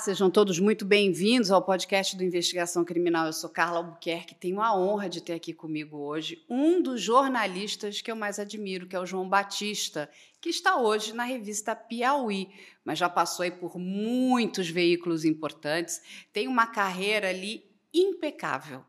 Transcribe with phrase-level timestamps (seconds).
[0.00, 3.26] Sejam todos muito bem-vindos ao podcast do Investigação Criminal.
[3.26, 8.00] Eu sou Carla Albuquerque, tenho a honra de ter aqui comigo hoje um dos jornalistas
[8.00, 10.10] que eu mais admiro, que é o João Batista,
[10.40, 12.48] que está hoje na revista Piauí,
[12.82, 16.00] mas já passou aí por muitos veículos importantes,
[16.32, 18.82] tem uma carreira ali impecável.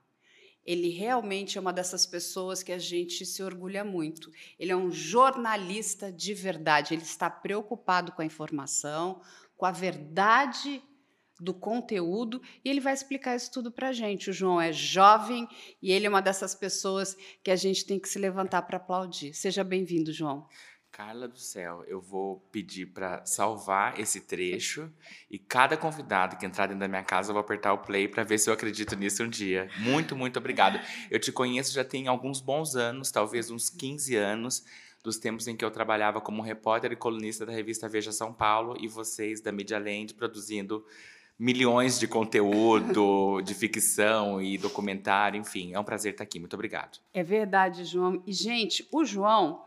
[0.66, 4.32] Ele realmente é uma dessas pessoas que a gente se orgulha muito.
[4.58, 9.20] Ele é um jornalista de verdade, ele está preocupado com a informação,
[9.58, 10.82] com a verdade
[11.42, 14.30] do conteúdo e ele vai explicar isso tudo para a gente.
[14.30, 15.48] O João é jovem
[15.82, 19.34] e ele é uma dessas pessoas que a gente tem que se levantar para aplaudir.
[19.34, 20.48] Seja bem-vindo, João.
[20.92, 24.92] Carla do céu, eu vou pedir para salvar esse trecho
[25.30, 28.24] e cada convidado que entrar dentro da minha casa eu vou apertar o play para
[28.24, 29.70] ver se eu acredito nisso um dia.
[29.80, 30.80] Muito, muito obrigado.
[31.10, 34.66] Eu te conheço já tem alguns bons anos, talvez uns 15 anos
[35.02, 38.76] dos tempos em que eu trabalhava como repórter e colunista da revista Veja São Paulo
[38.80, 40.86] e vocês da Media Land produzindo
[41.42, 46.40] milhões de conteúdo de ficção e documentário, enfim, é um prazer estar aqui.
[46.40, 47.00] Muito obrigado.
[47.12, 48.22] É verdade, João.
[48.28, 49.60] E gente, o João,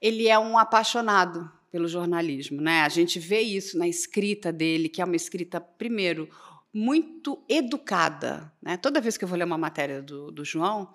[0.00, 2.82] ele é um apaixonado pelo jornalismo, né?
[2.82, 6.28] A gente vê isso na escrita dele, que é uma escrita primeiro
[6.72, 8.76] muito educada, né?
[8.76, 10.88] Toda vez que eu vou ler uma matéria do, do João,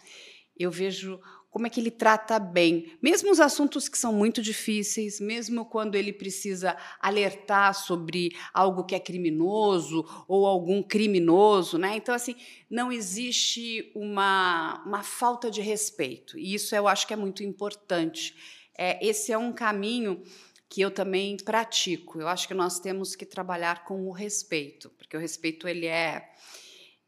[0.58, 1.20] eu vejo
[1.54, 5.94] como é que ele trata bem, mesmo os assuntos que são muito difíceis, mesmo quando
[5.94, 11.96] ele precisa alertar sobre algo que é criminoso ou algum criminoso, né?
[11.96, 12.36] Então assim,
[12.68, 16.40] não existe uma, uma falta de respeito.
[16.40, 18.36] E isso eu acho que é muito importante.
[18.76, 20.24] É, esse é um caminho
[20.68, 22.20] que eu também pratico.
[22.20, 26.33] Eu acho que nós temos que trabalhar com o respeito, porque o respeito ele é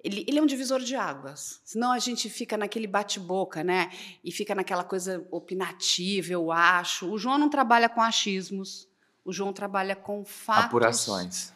[0.05, 1.59] ele, ele, é um divisor de águas.
[1.65, 3.91] Senão a gente fica naquele bate-boca, né?
[4.23, 7.09] E fica naquela coisa opinativa, eu acho.
[7.09, 8.87] O João não trabalha com achismos.
[9.23, 10.65] O João trabalha com fatos.
[10.65, 11.53] Apurações.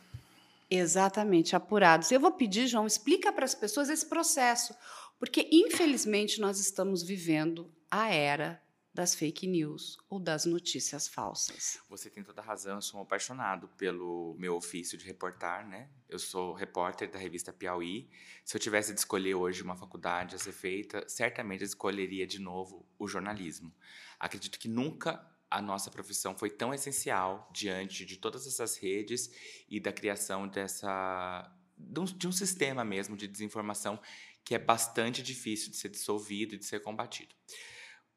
[0.69, 2.11] Exatamente, apurados.
[2.11, 4.73] Eu vou pedir, João, explica para as pessoas esse processo.
[5.19, 8.61] Porque, infelizmente, nós estamos vivendo a era
[8.99, 11.79] das fake news ou das notícias falsas.
[11.87, 15.87] Você tem toda razão, eu sou um apaixonado pelo meu ofício de reportar, né?
[16.09, 18.09] Eu sou repórter da revista Piauí.
[18.43, 22.39] Se eu tivesse de escolher hoje uma faculdade a ser feita, certamente eu escolheria de
[22.39, 23.73] novo o jornalismo.
[24.19, 29.31] Acredito que nunca a nossa profissão foi tão essencial diante de todas essas redes
[29.69, 33.97] e da criação dessa de um, de um sistema mesmo de desinformação
[34.43, 37.33] que é bastante difícil de ser dissolvido e de ser combatido.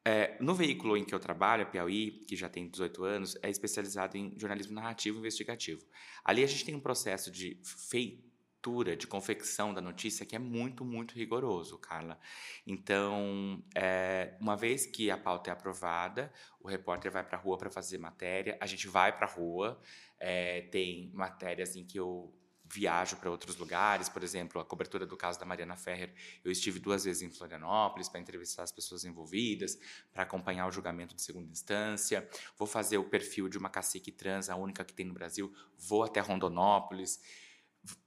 [0.04, 3.48] É, no veículo em que eu trabalho, a Piauí, que já tem 18 anos, é
[3.48, 5.86] especializado em jornalismo narrativo e investigativo.
[6.24, 10.84] Ali a gente tem um processo de feitura, de confecção da notícia que é muito,
[10.84, 12.18] muito rigoroso, Carla.
[12.66, 17.56] Então, é, uma vez que a pauta é aprovada, o repórter vai para a rua
[17.56, 19.80] para fazer matéria, a gente vai para a rua,
[20.19, 22.34] é, tem matérias em que eu
[22.72, 26.78] viajo para outros lugares, por exemplo, a cobertura do caso da Mariana Ferrer, eu estive
[26.78, 29.78] duas vezes em Florianópolis para entrevistar as pessoas envolvidas,
[30.12, 34.48] para acompanhar o julgamento de segunda instância, vou fazer o perfil de uma cacique trans,
[34.48, 37.20] a única que tem no Brasil, vou até Rondonópolis,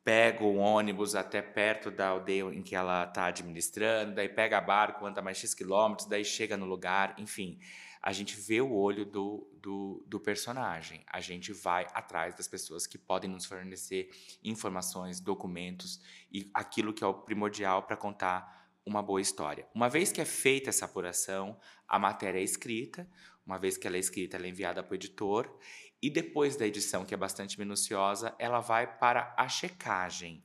[0.03, 5.05] pego o ônibus até perto da aldeia em que ela está administrando, daí pega barco,
[5.05, 7.59] anda mais X quilômetros, daí chega no lugar, enfim
[8.05, 11.03] a gente vê o olho do, do, do, personagem.
[11.07, 14.11] A gente vai atrás das pessoas que podem nos fornecer
[14.43, 15.99] informações, documentos
[16.31, 19.67] e aquilo que é o primordial para contar uma boa história.
[19.73, 23.09] Uma vez que é feita essa apuração, a matéria é escrita,
[23.44, 25.51] uma vez que ela é escrita, ela é enviada para o editor
[25.99, 30.44] e depois da edição, que é bastante minuciosa, ela vai para a checagem.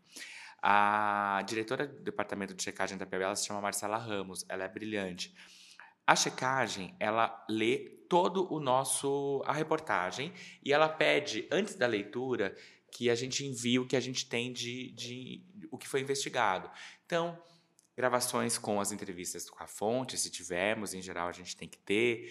[0.63, 5.35] A diretora do departamento de checagem da PBL se chama Marcela Ramos, ela é brilhante.
[6.11, 7.79] A checagem, ela lê
[8.09, 12.53] todo o nosso a reportagem e ela pede antes da leitura
[12.91, 16.69] que a gente envie o que a gente tem de, de o que foi investigado.
[17.07, 17.41] Então,
[17.97, 21.79] gravações com as entrevistas com a fonte, se tivermos, em geral a gente tem que
[21.79, 22.29] ter.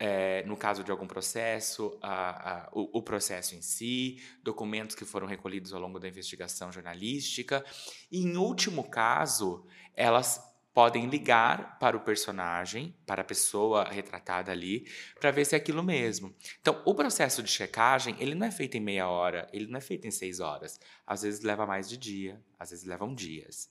[0.00, 5.04] É, no caso de algum processo, a, a, o, o, processo em si, documentos que
[5.04, 7.64] foram recolhidos ao longo da investigação jornalística.
[8.10, 9.64] E, em último caso,
[9.94, 14.88] elas podem ligar para o personagem, para a pessoa retratada ali,
[15.20, 16.34] para ver se é aquilo mesmo.
[16.60, 19.80] Então, o processo de checagem, ele não é feito em meia hora, ele não é
[19.80, 20.80] feito em seis horas.
[21.06, 23.70] Às vezes leva mais de dia, às vezes levam dias.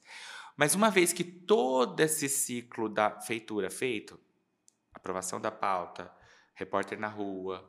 [0.56, 4.20] Mas uma vez que todo esse ciclo da feitura feito,
[4.94, 6.12] aprovação da pauta,
[6.54, 7.68] repórter na rua,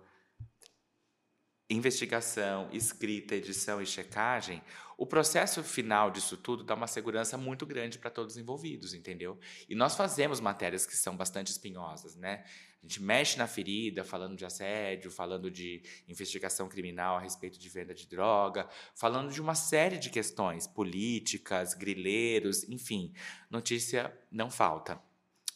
[1.71, 4.63] investigação, escrita, edição e checagem,
[5.03, 9.37] o processo final disso tudo dá uma segurança muito grande para todos os envolvidos, entendeu?
[9.69, 12.45] E nós fazemos matérias que são bastante espinhosas, né?
[12.81, 17.69] A gente mexe na ferida, falando de assédio, falando de investigação criminal a respeito de
[17.69, 23.13] venda de droga, falando de uma série de questões políticas, grileiros, enfim,
[23.51, 25.03] notícia não falta.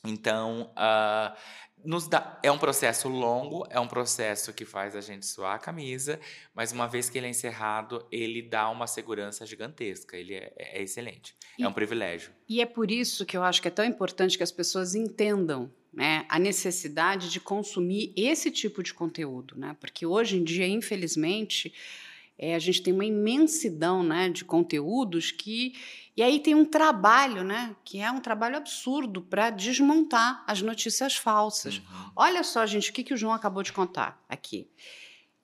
[0.05, 1.37] Então, uh,
[1.87, 5.59] nos dá, é um processo longo, é um processo que faz a gente suar a
[5.59, 6.21] camisa,
[6.55, 10.17] mas uma vez que ele é encerrado, ele dá uma segurança gigantesca.
[10.17, 11.35] Ele é, é excelente.
[11.59, 12.33] É e, é um privilégio.
[12.49, 15.73] E é por isso que eu acho que é tão importante que as pessoas entendam
[15.93, 19.75] né, a necessidade de consumir esse tipo de conteúdo, né?
[19.81, 21.73] Porque hoje em dia, infelizmente,
[22.39, 25.75] é, a gente tem uma imensidão né, de conteúdos que.
[26.17, 27.77] E aí tem um trabalho, né?
[27.85, 31.79] Que é um trabalho absurdo para desmontar as notícias falsas.
[31.79, 32.11] Uhum.
[32.17, 34.71] Olha só, gente, o que, que o João acabou de contar aqui.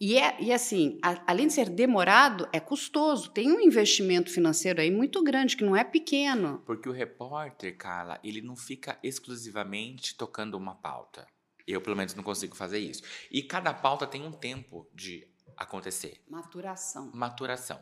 [0.00, 3.30] E, é, e assim, a, além de ser demorado, é custoso.
[3.30, 6.62] Tem um investimento financeiro aí muito grande, que não é pequeno.
[6.66, 11.26] Porque o repórter, Carla, ele não fica exclusivamente tocando uma pauta.
[11.66, 13.02] Eu, pelo menos, não consigo fazer isso.
[13.30, 16.22] E cada pauta tem um tempo de acontecer.
[16.28, 17.10] Maturação.
[17.14, 17.80] Maturação.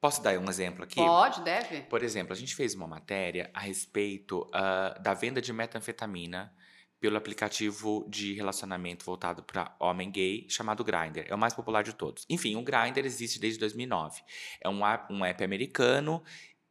[0.00, 0.96] Posso dar um exemplo aqui?
[0.96, 1.80] Pode, deve.
[1.82, 6.52] Por exemplo, a gente fez uma matéria a respeito uh, da venda de metanfetamina
[7.00, 11.24] pelo aplicativo de relacionamento voltado para homem gay chamado Grindr.
[11.26, 12.24] É o mais popular de todos.
[12.30, 14.22] Enfim, o Grindr existe desde 2009.
[14.60, 16.22] É um app, um app americano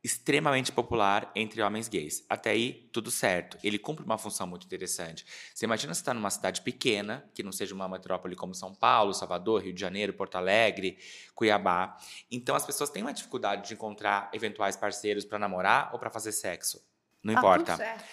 [0.03, 2.25] extremamente popular entre homens gays.
[2.29, 3.57] Até aí, tudo certo.
[3.63, 5.25] Ele cumpre uma função muito interessante.
[5.53, 8.75] Você imagina você estar tá numa cidade pequena, que não seja uma metrópole como São
[8.75, 10.97] Paulo, Salvador, Rio de Janeiro, Porto Alegre,
[11.33, 11.97] Cuiabá.
[12.29, 16.33] Então, as pessoas têm uma dificuldade de encontrar eventuais parceiros para namorar ou para fazer
[16.33, 16.83] sexo.
[17.23, 17.77] Não ah, importa.
[17.77, 18.03] Certo.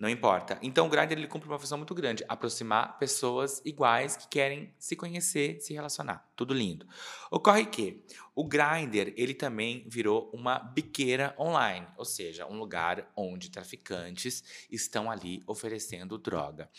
[0.00, 0.58] Não importa.
[0.62, 4.96] Então o Grindr ele cumpre uma função muito grande, aproximar pessoas iguais que querem se
[4.96, 6.26] conhecer, se relacionar.
[6.34, 6.86] Tudo lindo.
[7.30, 8.02] Ocorre que
[8.34, 15.10] o Grindr ele também virou uma biqueira online, ou seja, um lugar onde traficantes estão
[15.10, 16.70] ali oferecendo droga.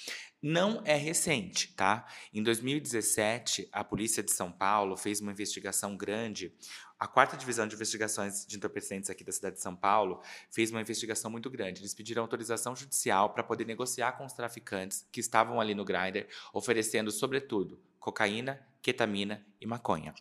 [0.42, 2.08] Não é recente, tá?
[2.34, 6.54] Em 2017, a polícia de São Paulo fez uma investigação grande
[7.02, 10.22] a quarta divisão de investigações de entorpecentes aqui da cidade de São Paulo
[10.52, 11.82] fez uma investigação muito grande.
[11.82, 16.28] Eles pediram autorização judicial para poder negociar com os traficantes que estavam ali no grinder,
[16.54, 20.14] oferecendo, sobretudo, cocaína, ketamina e maconha.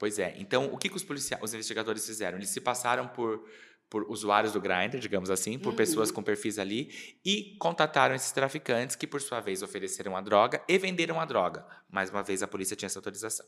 [0.00, 0.34] Pois é.
[0.38, 2.38] Então, o que, que os, policiais, os investigadores fizeram?
[2.38, 3.44] Eles se passaram por
[3.90, 5.76] por usuários do Grindr, digamos assim, por uhum.
[5.76, 10.62] pessoas com perfis ali, e contataram esses traficantes que, por sua vez, ofereceram a droga
[10.68, 11.66] e venderam a droga.
[11.90, 13.44] Mais uma vez, a polícia tinha essa autorização.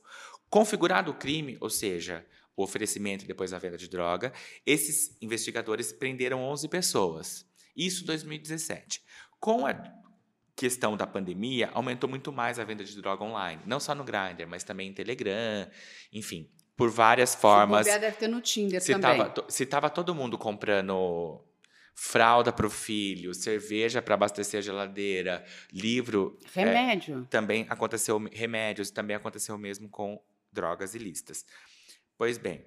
[0.51, 2.27] Configurado o crime, ou seja,
[2.57, 4.33] o oferecimento e depois a venda de droga,
[4.67, 7.47] esses investigadores prenderam 11 pessoas.
[7.77, 9.01] Isso em 2017.
[9.39, 10.02] Com a
[10.55, 13.63] questão da pandemia, aumentou muito mais a venda de droga online.
[13.67, 15.69] Não só no Grindr, mas também em Telegram,
[16.13, 17.87] enfim por várias formas.
[17.87, 19.19] Se deve ter no Tinder se também.
[19.19, 21.41] Tava, se tava todo mundo comprando
[21.95, 26.39] fralda para o filho, cerveja para abastecer a geladeira, livro.
[26.57, 27.23] É, Remédio.
[27.23, 30.21] É, também aconteceu, remédios, também aconteceu mesmo com
[30.51, 31.45] drogas ilícitas.
[32.17, 32.65] Pois bem,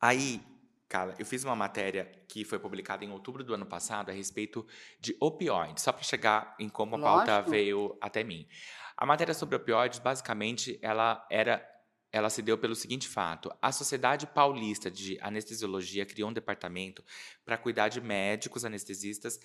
[0.00, 0.40] aí,
[0.88, 4.66] cara, eu fiz uma matéria que foi publicada em outubro do ano passado a respeito
[4.98, 7.26] de opioides, só para chegar em como a Lógico.
[7.26, 8.48] pauta veio até mim.
[8.96, 11.64] A matéria sobre opioides, basicamente, ela era
[12.10, 17.04] ela se deu pelo seguinte fato: a Sociedade Paulista de Anestesiologia criou um departamento
[17.44, 19.38] para cuidar de médicos anestesistas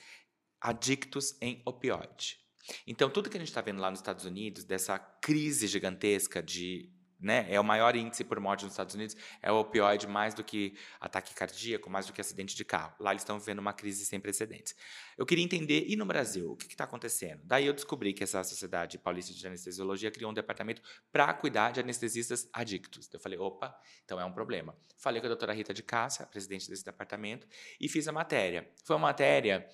[0.62, 2.40] adictos em opioide.
[2.88, 6.90] Então, tudo que a gente está vendo lá nos Estados Unidos, dessa crise gigantesca de
[7.24, 7.48] né?
[7.50, 10.76] É o maior índice por morte nos Estados Unidos, é o opioide mais do que
[11.00, 12.94] ataque cardíaco, mais do que acidente de carro.
[13.00, 14.76] Lá eles estão vivendo uma crise sem precedentes.
[15.18, 17.42] Eu queria entender, e no Brasil, o que está acontecendo?
[17.44, 21.80] Daí eu descobri que essa Sociedade Paulista de Anestesiologia criou um departamento para cuidar de
[21.80, 23.10] anestesistas adictos.
[23.14, 24.76] Eu falei, opa, então é um problema.
[24.98, 27.48] Falei com a doutora Rita de Cássia, presidente desse departamento,
[27.80, 28.70] e fiz a matéria.
[28.84, 29.68] Foi uma matéria,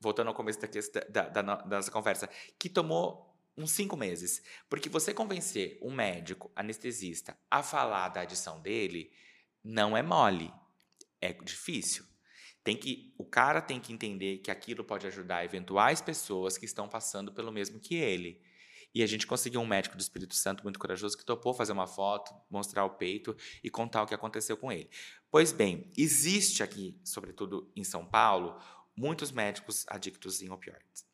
[0.00, 0.68] voltando ao começo da,
[1.08, 3.25] da, da, da nossa conversa, que tomou
[3.56, 4.42] uns cinco meses.
[4.68, 9.10] Porque você convencer um médico anestesista a falar da adição dele
[9.64, 10.52] não é mole.
[11.20, 12.04] É difícil.
[12.62, 16.88] Tem que, o cara tem que entender que aquilo pode ajudar eventuais pessoas que estão
[16.88, 18.42] passando pelo mesmo que ele.
[18.92, 21.86] E a gente conseguiu um médico do Espírito Santo muito corajoso que topou fazer uma
[21.86, 24.88] foto, mostrar o peito e contar o que aconteceu com ele.
[25.30, 28.58] Pois bem, existe aqui, sobretudo em São Paulo,
[28.96, 31.04] muitos médicos adictos em opioides.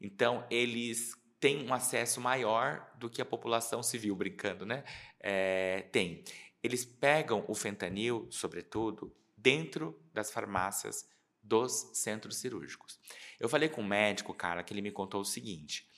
[0.00, 4.84] Então, eles tem um acesso maior do que a população civil, brincando, né?
[5.20, 6.24] É, tem.
[6.62, 11.08] Eles pegam o fentanil, sobretudo, dentro das farmácias
[11.42, 12.98] dos centros cirúrgicos.
[13.38, 15.88] Eu falei com um médico, cara, que ele me contou o seguinte: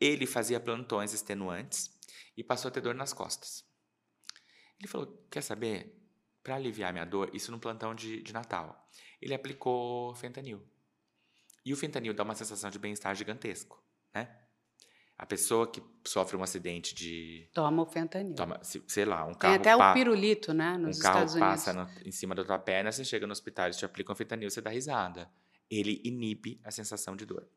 [0.00, 1.90] ele fazia plantões extenuantes
[2.36, 3.64] e passou a ter dor nas costas.
[4.78, 5.94] Ele falou: quer saber?
[6.42, 8.88] Para aliviar minha dor, isso no plantão de, de Natal,
[9.20, 10.66] ele aplicou fentanil.
[11.62, 14.47] E o fentanil dá uma sensação de bem-estar gigantesco, né?
[15.18, 17.48] A pessoa que sofre um acidente de.
[17.52, 18.36] Toma o fentanil.
[18.36, 19.54] Toma, sei lá, um carro.
[19.54, 19.90] Tem até pa...
[19.90, 20.78] o pirulito, né?
[20.78, 23.76] Nos um carro Estados passa em cima da tua perna, você chega no hospital, eles
[23.76, 25.28] te aplicam fentanil, você dá risada.
[25.68, 27.48] Ele inibe a sensação de dor.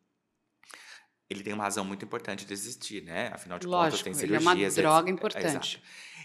[1.29, 3.29] Ele tem uma razão muito importante de existir, né?
[3.31, 4.75] Afinal de Lógico, contas, tem ele é uma cirurgias.
[4.75, 5.13] droga etc.
[5.13, 5.77] importante.
[5.77, 5.81] Exato.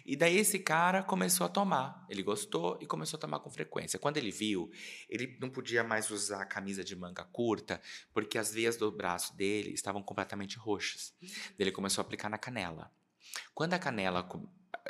[0.06, 2.06] E daí esse cara começou a tomar.
[2.08, 3.98] Ele gostou e começou a tomar com frequência.
[3.98, 4.70] Quando ele viu,
[5.08, 7.82] ele não podia mais usar a camisa de manga curta,
[8.14, 11.12] porque as veias do braço dele estavam completamente roxas.
[11.58, 12.90] Ele começou a aplicar na canela.
[13.52, 14.48] Quando a canela co-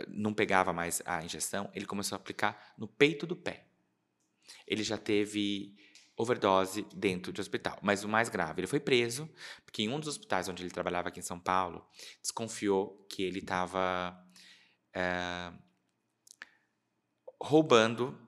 [0.09, 3.65] não pegava mais a injeção, ele começou a aplicar no peito do pé.
[4.67, 5.75] Ele já teve
[6.17, 7.79] overdose dentro de hospital.
[7.83, 9.29] Mas o mais grave, ele foi preso,
[9.65, 11.87] porque em um dos hospitais onde ele trabalhava aqui em São Paulo,
[12.21, 14.26] desconfiou que ele estava
[14.97, 15.53] é,
[17.43, 18.19] roubando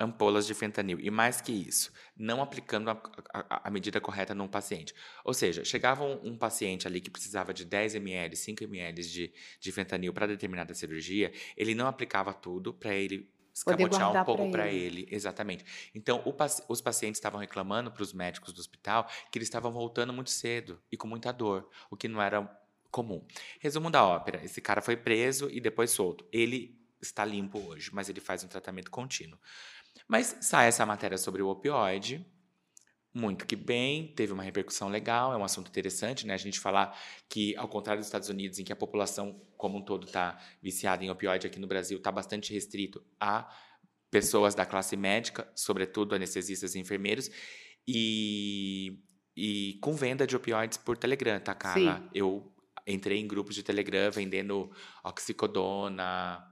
[0.00, 1.00] ampolas de fentanil.
[1.00, 3.02] E mais que isso, não aplicando a,
[3.34, 4.94] a- a medida correta num paciente.
[5.24, 9.32] Ou seja, chegava um, um paciente ali que precisava de 10 ml, 5 ml de,
[9.60, 14.68] de fentanil para determinada cirurgia, ele não aplicava tudo para ele escamotear um pouco para
[14.68, 15.02] ele.
[15.02, 15.08] ele.
[15.10, 15.64] Exatamente.
[15.92, 16.32] Então, o
[16.72, 20.80] os pacientes estavam reclamando para os médicos do hospital que eles estavam voltando muito cedo
[20.92, 22.48] e com muita dor, o que não era
[22.90, 23.26] comum.
[23.60, 26.26] Resumo da ópera: esse cara foi preso e depois solto.
[26.32, 29.38] Ele está limpo hoje, mas ele faz um tratamento contínuo.
[30.06, 32.24] Mas sai essa matéria sobre o opioide,
[33.12, 36.34] muito que bem, teve uma repercussão legal, é um assunto interessante, né?
[36.34, 36.96] A gente falar
[37.28, 41.04] que, ao contrário dos Estados Unidos, em que a população como um todo está viciada
[41.04, 43.52] em opioide, aqui no Brasil está bastante restrito a
[44.10, 47.30] pessoas da classe médica, sobretudo anestesistas e enfermeiros,
[47.86, 49.02] e,
[49.36, 51.98] e com venda de opioides por Telegram, tá, Carla?
[51.98, 52.10] Sim.
[52.14, 52.52] Eu
[52.92, 54.70] entrei em grupos de Telegram vendendo
[55.04, 56.42] oxicodona,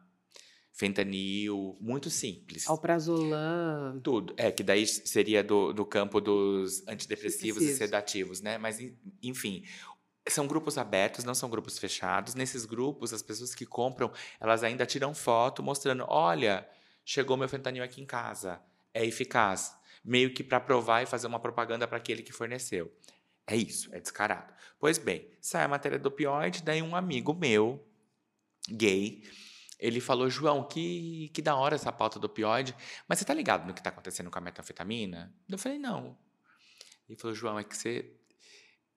[0.73, 2.69] fentanil, muito simples.
[2.69, 4.01] Alprazolam.
[4.03, 4.35] Tudo.
[4.37, 7.79] É, que daí seria do, do campo dos antidepressivos e Depressivos.
[7.79, 8.59] sedativos, né?
[8.59, 9.65] Mas, en- enfim,
[10.29, 12.35] são grupos abertos, não são grupos fechados.
[12.35, 16.69] Nesses grupos, as pessoas que compram, elas ainda tiram foto mostrando: olha,
[17.05, 18.61] chegou meu fentanil aqui em casa,
[18.93, 19.75] é eficaz.
[20.05, 22.93] Meio que para provar e fazer uma propaganda para aquele que forneceu.
[23.47, 24.53] É isso, é descarado.
[24.79, 27.87] Pois bem, sai a matéria do opioide, daí um amigo meu,
[28.69, 29.23] gay,
[29.79, 32.75] ele falou, João, que, que da hora essa pauta do opioide,
[33.09, 35.33] mas você tá ligado no que tá acontecendo com a metanfetamina?
[35.49, 36.17] Eu falei, não.
[37.09, 38.11] Ele falou, João, é que você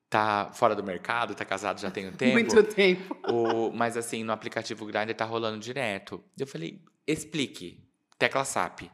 [0.09, 2.33] tá fora do mercado, tá casado já tem um tempo.
[2.33, 3.15] Muito tempo.
[3.29, 6.23] O, mas assim, no aplicativo Grindr tá rolando direto.
[6.37, 7.85] Eu falei, explique.
[8.17, 8.81] Tecla SAP.
[8.81, 8.89] O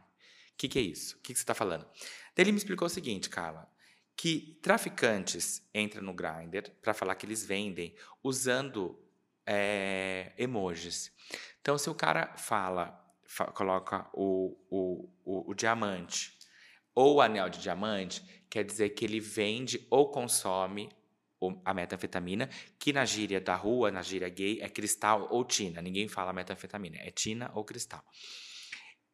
[0.58, 1.18] que, que é isso?
[1.18, 1.86] O que, que você tá falando?
[2.36, 3.70] Daí ele me explicou o seguinte, Carla.
[4.16, 7.94] Que traficantes entram no Grindr para falar que eles vendem
[8.24, 8.98] usando
[9.46, 11.12] é, emojis.
[11.62, 16.38] Então, se o cara fala, fa- coloca o, o, o, o diamante
[16.94, 20.90] ou o anel de diamante, quer dizer que ele vende ou consome
[21.64, 25.82] a metanfetamina, que na gíria da rua, na gíria gay, é cristal ou tina.
[25.82, 28.04] Ninguém fala metanfetamina, é tina ou cristal.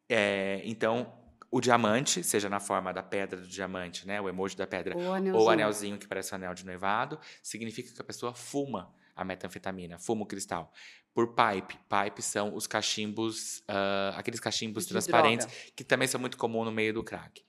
[0.08, 1.12] É, então,
[1.54, 5.12] o diamante, seja na forma da pedra do diamante, né, o emoji da pedra, Ou
[5.12, 5.36] anelzinho.
[5.36, 9.22] ou o anelzinho que parece um anel de noivado, significa que a pessoa fuma a
[9.22, 10.72] metanfetamina, fuma o cristal.
[11.12, 11.78] Por pipe.
[11.90, 15.62] Pipe são os cachimbos, ah, aqueles cachimbos De transparentes, droga.
[15.76, 17.44] que também são muito comuns no meio do crack.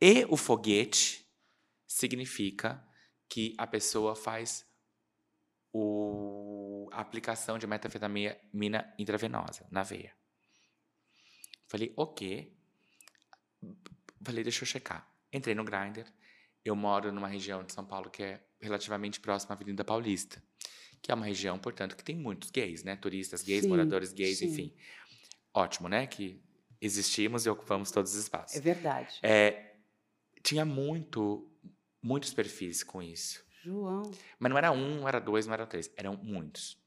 [0.00, 1.28] E o foguete
[1.88, 2.80] significa
[3.28, 4.64] que a pessoa faz
[5.72, 8.36] o, a aplicação de metanfetamina
[8.96, 10.12] intravenosa na veia.
[11.66, 12.56] Falei, ok.
[14.22, 15.08] Falei, deixa eu checar.
[15.32, 16.06] Entrei no Grindr.
[16.64, 20.42] Eu moro numa região de São Paulo que é relativamente próxima à Avenida Paulista,
[21.00, 22.96] que é uma região, portanto, que tem muitos gays, né?
[22.96, 24.46] Turistas gays, Sim, moradores gays, sim.
[24.46, 24.74] enfim.
[25.54, 26.06] Ótimo, né?
[26.06, 26.42] Que
[26.80, 28.56] existimos e ocupamos todos os espaços.
[28.56, 29.18] É verdade.
[29.22, 29.74] É,
[30.42, 31.50] tinha muito,
[32.02, 33.42] muitos perfis com isso.
[33.62, 34.10] João.
[34.38, 36.78] Mas não era um, não era dois, não era três, eram muitos.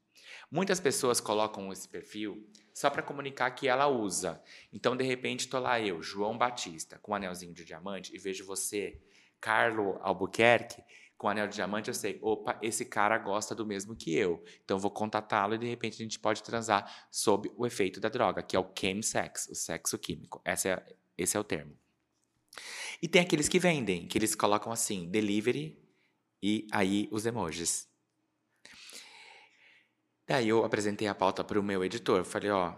[0.53, 4.39] Muitas pessoas colocam esse perfil só para comunicar que ela usa.
[4.71, 8.45] Então, de repente, tô lá eu, João Batista, com um anelzinho de diamante, e vejo
[8.45, 9.01] você,
[9.41, 10.83] Carlo Albuquerque,
[11.17, 14.43] com um anel de diamante, eu sei, opa, esse cara gosta do mesmo que eu.
[14.63, 18.43] Então, vou contatá-lo e, de repente, a gente pode transar sob o efeito da droga,
[18.43, 20.39] que é o chemsex, o sexo químico.
[20.45, 20.53] É,
[21.17, 21.75] esse é o termo.
[23.01, 25.83] E tem aqueles que vendem, que eles colocam assim, delivery,
[26.43, 27.91] e aí os emojis.
[30.25, 32.23] Daí eu apresentei a pauta para o meu editor.
[32.23, 32.73] Falei, ó,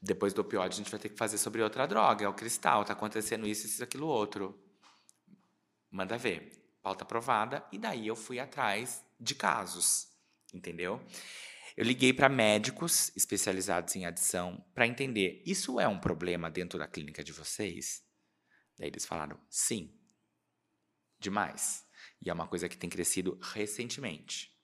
[0.00, 2.84] depois do opioide a gente vai ter que fazer sobre outra droga, é o cristal,
[2.84, 4.58] tá acontecendo isso, isso, aquilo, outro.
[5.90, 6.52] Manda ver.
[6.82, 7.66] Pauta aprovada.
[7.72, 10.08] E daí eu fui atrás de casos,
[10.54, 11.04] entendeu?
[11.76, 16.86] Eu liguei para médicos especializados em adição para entender, isso é um problema dentro da
[16.86, 18.02] clínica de vocês?
[18.78, 19.94] Daí eles falaram, sim.
[21.18, 21.84] Demais.
[22.22, 24.55] E é uma coisa que tem crescido recentemente.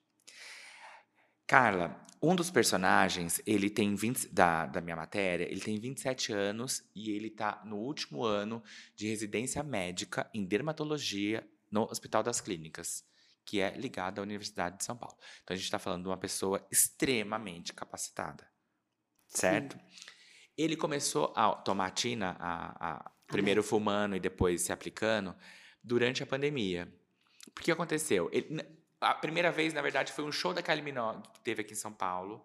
[1.52, 6.82] Carla, um dos personagens, ele tem 20, da, da minha matéria, ele tem 27 anos
[6.96, 8.64] e ele tá no último ano
[8.96, 13.04] de residência médica em dermatologia no Hospital das Clínicas,
[13.44, 15.14] que é ligado à Universidade de São Paulo.
[15.42, 18.48] Então a gente está falando de uma pessoa extremamente capacitada,
[19.26, 19.76] certo?
[19.76, 19.84] Sim.
[20.56, 25.36] Ele começou a tomar tina, a, a primeiro fumando e depois se aplicando,
[25.84, 26.90] durante a pandemia.
[27.46, 28.30] O que aconteceu?
[28.32, 31.72] Ele, a primeira vez, na verdade, foi um show da Kylie Minogue que teve aqui
[31.72, 32.44] em São Paulo,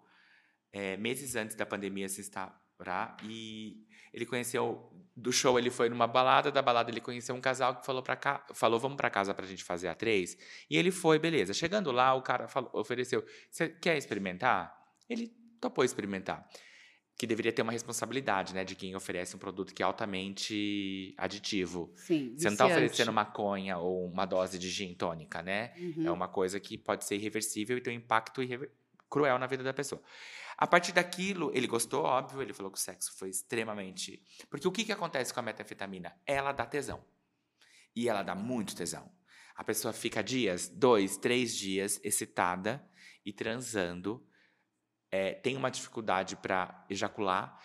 [0.73, 3.15] é, meses antes da pandemia se instaurar.
[3.23, 7.75] E ele conheceu do show, ele foi numa balada, da balada ele conheceu um casal
[7.75, 10.37] que falou para cá, falou vamos para casa para a gente fazer a três.
[10.69, 11.53] E ele foi, beleza.
[11.53, 14.75] Chegando lá, o cara falou, ofereceu, você quer experimentar?
[15.09, 15.27] Ele
[15.59, 16.47] topou experimentar
[17.17, 21.91] que deveria ter uma responsabilidade, né, de quem oferece um produto que é altamente aditivo.
[21.95, 25.73] Sim, Você não está oferecendo maconha ou uma dose de gin tônica, né?
[25.77, 26.05] Uhum.
[26.05, 28.41] É uma coisa que pode ser irreversível e tem um impacto
[29.09, 30.01] cruel na vida da pessoa.
[30.55, 34.21] A partir daquilo, ele gostou, óbvio, ele falou que o sexo foi extremamente...
[34.49, 36.15] Porque o que, que acontece com a metanfetamina?
[36.25, 37.03] Ela dá tesão.
[37.95, 39.11] E ela dá muito tesão.
[39.55, 42.87] A pessoa fica dias, dois, três dias, excitada
[43.25, 44.23] e transando
[45.11, 47.59] é, tem uma dificuldade para ejacular,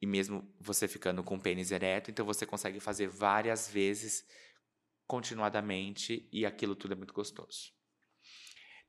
[0.00, 4.24] e mesmo você ficando com o pênis ereto, então você consegue fazer várias vezes
[5.06, 7.72] continuadamente e aquilo tudo é muito gostoso.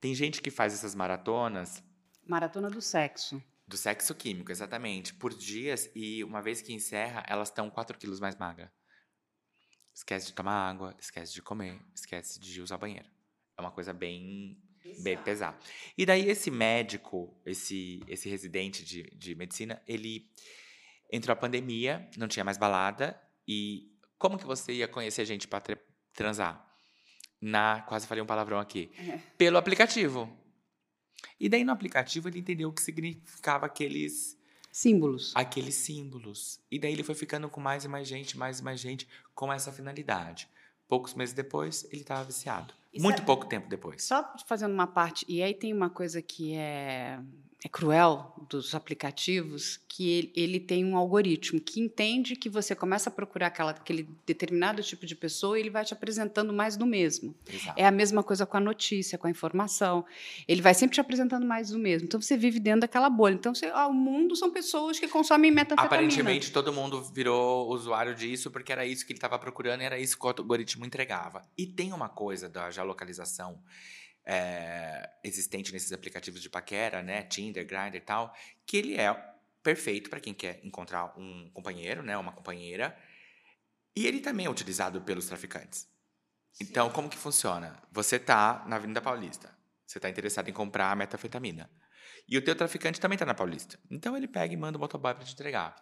[0.01, 1.83] Tem gente que faz essas maratonas.
[2.27, 3.41] Maratona do sexo.
[3.67, 5.13] Do sexo químico, exatamente.
[5.13, 8.69] Por dias, e uma vez que encerra, elas estão 4 quilos mais magras.
[9.93, 13.09] Esquece de tomar água, esquece de comer, esquece de usar banheiro.
[13.57, 14.61] É uma coisa bem
[14.99, 15.57] Bem pesado.
[15.97, 20.29] E daí esse médico, esse, esse residente de, de medicina, ele
[21.11, 25.61] entrou a pandemia, não tinha mais balada, e como que você ia conhecer gente para
[26.13, 26.65] transar?
[27.41, 28.91] Na, quase falei um palavrão aqui.
[28.98, 29.19] É.
[29.37, 30.31] Pelo aplicativo.
[31.39, 34.37] E daí no aplicativo ele entendeu o que significava aqueles
[34.71, 35.31] símbolos.
[35.35, 36.59] Aqueles símbolos.
[36.71, 39.51] E daí ele foi ficando com mais e mais gente, mais e mais gente com
[39.51, 40.48] essa finalidade.
[40.87, 42.74] Poucos meses depois, ele estava viciado.
[43.01, 44.03] Muito pouco tempo depois.
[44.03, 47.20] Só fazendo uma parte, e aí tem uma coisa que é
[47.63, 53.09] é cruel dos aplicativos que ele, ele, tem um algoritmo que entende que você começa
[53.09, 56.85] a procurar aquela, aquele determinado tipo de pessoa e ele vai te apresentando mais do
[56.85, 57.33] mesmo.
[57.51, 57.79] Exato.
[57.79, 60.05] É a mesma coisa com a notícia, com a informação.
[60.48, 62.07] Ele vai sempre te apresentando mais do mesmo.
[62.07, 63.33] Então você vive dentro daquela bolha.
[63.33, 65.87] Então você, ah, o mundo são pessoas que consomem metanfetamina.
[65.87, 69.98] Aparentemente todo mundo virou usuário disso porque era isso que ele estava procurando e era
[69.98, 71.41] isso que o algoritmo entregava.
[71.57, 73.59] E tem uma coisa da geolocalização
[74.25, 78.35] é, existente nesses aplicativos de paquera, né, Tinder, Grindr e tal,
[78.66, 79.14] que ele é
[79.61, 82.98] perfeito para quem quer encontrar um companheiro, né, uma companheira,
[83.96, 85.88] e ele também é utilizado pelos traficantes.
[86.51, 86.66] Sim.
[86.66, 87.81] Então, como que funciona?
[87.92, 91.70] Você tá na Avenida Paulista, você está interessado em comprar metafetamina.
[92.27, 93.79] E o teu traficante também está na Paulista.
[93.90, 95.75] Então ele pega e manda o motoboy para te entregar.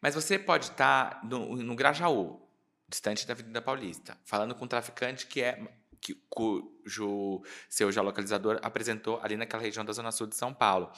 [0.00, 2.40] Mas você pode estar tá no, no Grajaú,
[2.88, 5.60] distante da Avenida Paulista, falando com um traficante que é
[6.00, 10.90] que, cujo seu geolocalizador apresentou ali naquela região da Zona Sul de São Paulo.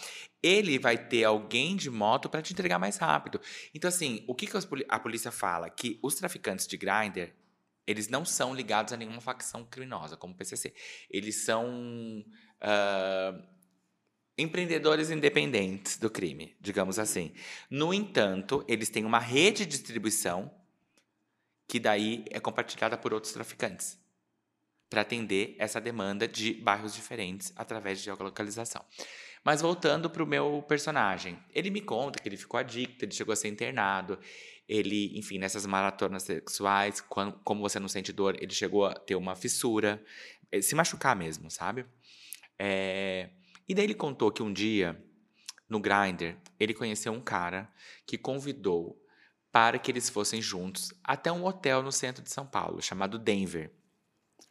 [0.42, 3.40] Ele vai ter alguém de moto para te entregar mais rápido.
[3.74, 4.56] Então, assim, o que, que
[4.88, 5.68] a polícia fala?
[5.68, 7.34] Que os traficantes de grinder,
[7.86, 10.72] eles não são ligados a nenhuma facção criminosa, como o PCC.
[11.10, 12.24] Eles são
[12.62, 13.42] uh,
[14.38, 17.34] empreendedores independentes do crime, digamos assim.
[17.68, 20.52] No entanto, eles têm uma rede de distribuição
[21.66, 24.01] que daí é compartilhada por outros traficantes
[24.92, 28.84] para atender essa demanda de bairros diferentes através de geolocalização.
[29.42, 33.32] Mas voltando para o meu personagem, ele me conta que ele ficou adicto, ele chegou
[33.32, 34.18] a ser internado,
[34.68, 39.14] ele, enfim, nessas maratonas sexuais, quando, como você não sente dor, ele chegou a ter
[39.14, 40.04] uma fissura,
[40.50, 41.86] eh, se machucar mesmo, sabe?
[42.58, 43.30] É...
[43.66, 45.02] E daí ele contou que um dia,
[45.70, 47.66] no Grindr, ele conheceu um cara
[48.06, 49.02] que convidou
[49.50, 53.72] para que eles fossem juntos até um hotel no centro de São Paulo, chamado Denver.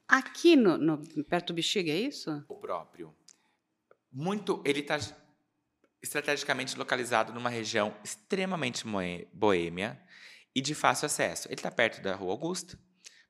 [0.07, 2.43] Aqui no, no, perto do Bexiga, é isso?
[2.47, 3.15] O próprio.
[4.11, 4.61] Muito.
[4.65, 4.99] Ele está
[6.01, 8.83] estrategicamente localizado numa região extremamente
[9.31, 10.01] boêmia
[10.53, 11.47] e de fácil acesso.
[11.47, 12.77] Ele está perto da Rua Augusta.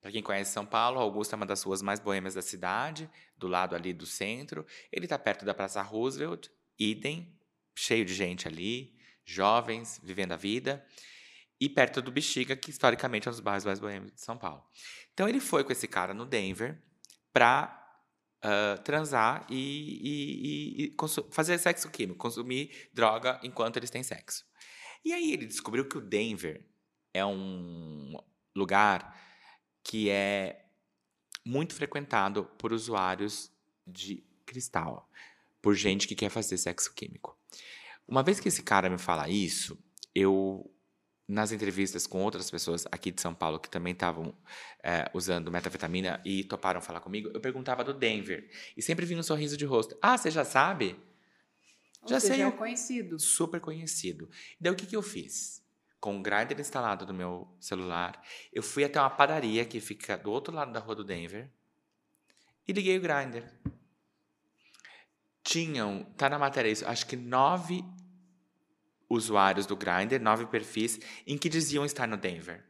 [0.01, 3.47] Para quem conhece São Paulo, Augusta é uma das ruas mais boêmias da cidade, do
[3.47, 4.65] lado ali do centro.
[4.91, 7.37] Ele está perto da Praça Roosevelt, idem,
[7.75, 10.83] cheio de gente ali, jovens vivendo a vida
[11.61, 14.65] e perto do Bexiga, que historicamente é um dos bairros mais boêmios de São Paulo.
[15.13, 16.81] Então ele foi com esse cara no Denver
[17.31, 17.77] para
[18.43, 20.95] uh, transar e, e, e
[21.29, 24.43] fazer sexo químico, consumir droga enquanto eles têm sexo.
[25.05, 26.65] E aí ele descobriu que o Denver
[27.13, 28.17] é um
[28.55, 29.15] lugar
[29.83, 30.65] que é
[31.45, 33.51] muito frequentado por usuários
[33.85, 35.07] de cristal.
[35.61, 37.37] por gente que quer fazer sexo químico.
[38.07, 39.77] Uma vez que esse cara me fala isso,
[40.13, 40.67] eu
[41.27, 44.33] nas entrevistas com outras pessoas aqui de São Paulo que também estavam
[44.83, 48.49] é, usando metafetamina e toparam falar comigo, eu perguntava do Denver.
[48.75, 49.97] E sempre vinha um sorriso de rosto.
[50.01, 50.99] Ah, você já sabe?
[52.01, 52.41] Ou já sei.
[52.41, 53.19] É conhecido.
[53.19, 54.29] Super conhecido.
[54.59, 55.61] Daí o que, que eu fiz?
[55.99, 60.31] Com o grinder instalado no meu celular, eu fui até uma padaria que fica do
[60.31, 61.49] outro lado da rua do Denver
[62.67, 63.53] e liguei o grinder.
[65.43, 67.83] Tinham, tá na matéria isso, acho que nove
[69.11, 72.63] usuários do Grindr, nove perfis, em que diziam estar no Denver.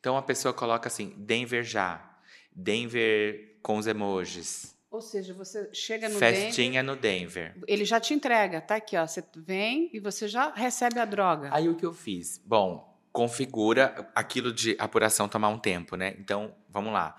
[0.00, 2.18] Então a pessoa coloca assim, Denver já,
[2.52, 4.76] Denver com os emojis.
[4.90, 7.56] Ou seja, você chega no Festinha Denver, no Denver.
[7.66, 9.06] Ele já te entrega, tá aqui, ó.
[9.06, 11.50] Você vem e você já recebe a droga.
[11.52, 12.40] Aí o que eu fiz?
[12.44, 16.14] Bom, configura aquilo de apuração tomar um tempo, né?
[16.18, 17.16] Então, vamos lá.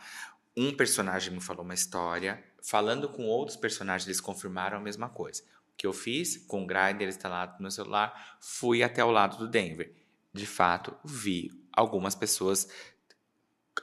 [0.56, 5.44] Um personagem me falou uma história, falando com outros personagens, eles confirmaram a mesma coisa
[5.78, 9.48] que eu fiz com o Grindr instalado no meu celular, fui até o lado do
[9.48, 9.94] Denver.
[10.34, 12.68] De fato, vi algumas pessoas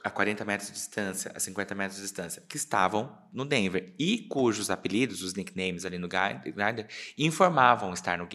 [0.03, 4.19] a 40 metros de distância, a 50 metros de distância, que estavam no Denver e
[4.27, 8.27] cujos apelidos, os nicknames ali no Grindr, informavam estar no,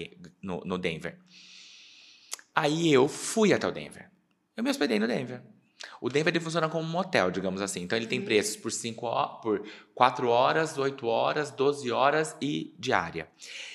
[0.42, 1.18] no, no Denver.
[2.54, 4.10] Aí eu fui até o Denver.
[4.56, 5.42] Eu me hospedei no Denver.
[6.00, 7.82] O Denver ele funciona como um motel, digamos assim.
[7.82, 8.24] Então ele tem uhum.
[8.24, 9.06] preços por, cinco,
[9.42, 13.28] por 4 horas, 8 horas, 12 horas e diária.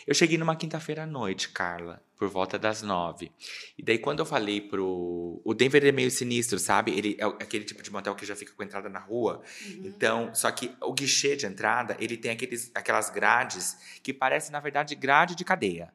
[0.05, 3.31] Eu cheguei numa quinta-feira à noite, Carla, por volta das 9.
[3.77, 5.41] E daí quando eu falei pro.
[5.43, 6.97] O Denver é meio sinistro, sabe?
[6.97, 9.41] Ele é aquele tipo de motel que já fica com entrada na rua.
[9.65, 9.81] Uhum.
[9.85, 14.59] Então, só que o guichê de entrada, ele tem aqueles, aquelas grades que parecem, na
[14.59, 15.91] verdade, grade de cadeia.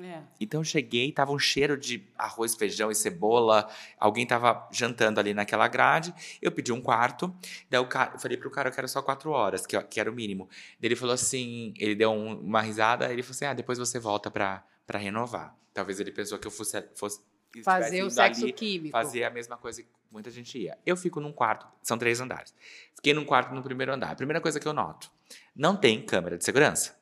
[0.00, 0.22] É.
[0.40, 3.68] Então eu cheguei, tava um cheiro de arroz, feijão e cebola.
[3.98, 6.14] Alguém tava jantando ali naquela grade.
[6.40, 7.34] Eu pedi um quarto.
[7.68, 10.14] Daí eu, eu falei pro cara, eu quero só quatro horas, que, que era o
[10.14, 10.48] mínimo.
[10.80, 13.98] Daí ele falou assim, ele deu um, uma risada, ele falou assim: ah, depois você
[13.98, 15.54] volta pra, pra renovar.
[15.74, 16.82] Talvez ele pensou que eu fosse.
[16.94, 17.20] fosse
[17.62, 18.92] fazer o sexo ali, químico.
[18.92, 20.78] Fazer a mesma coisa que muita gente ia.
[20.86, 22.54] Eu fico num quarto, são três andares.
[22.96, 24.12] Fiquei num quarto no primeiro andar.
[24.12, 25.10] A primeira coisa que eu noto:
[25.54, 27.01] não tem câmera de segurança.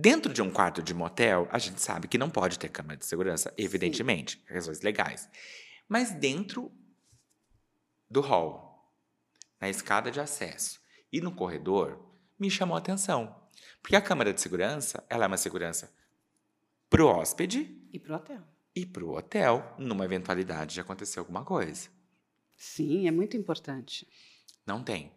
[0.00, 3.04] Dentro de um quarto de motel, a gente sabe que não pode ter câmera de
[3.04, 4.54] segurança, evidentemente, Sim.
[4.54, 5.28] razões legais.
[5.88, 6.70] Mas dentro
[8.08, 8.94] do hall,
[9.60, 10.80] na escada de acesso
[11.12, 11.98] e no corredor,
[12.38, 13.42] me chamou a atenção.
[13.82, 15.92] Porque a câmera de segurança, ela é uma segurança
[16.88, 18.44] pro hóspede e pro hotel.
[18.76, 21.88] E pro hotel, numa eventualidade de acontecer alguma coisa.
[22.56, 24.06] Sim, é muito importante.
[24.64, 25.10] Não tem.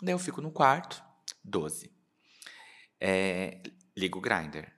[0.00, 1.02] Daí eu fico no quarto,
[1.42, 1.90] 12.
[3.00, 3.60] É,
[4.00, 4.72] ligo o grinder.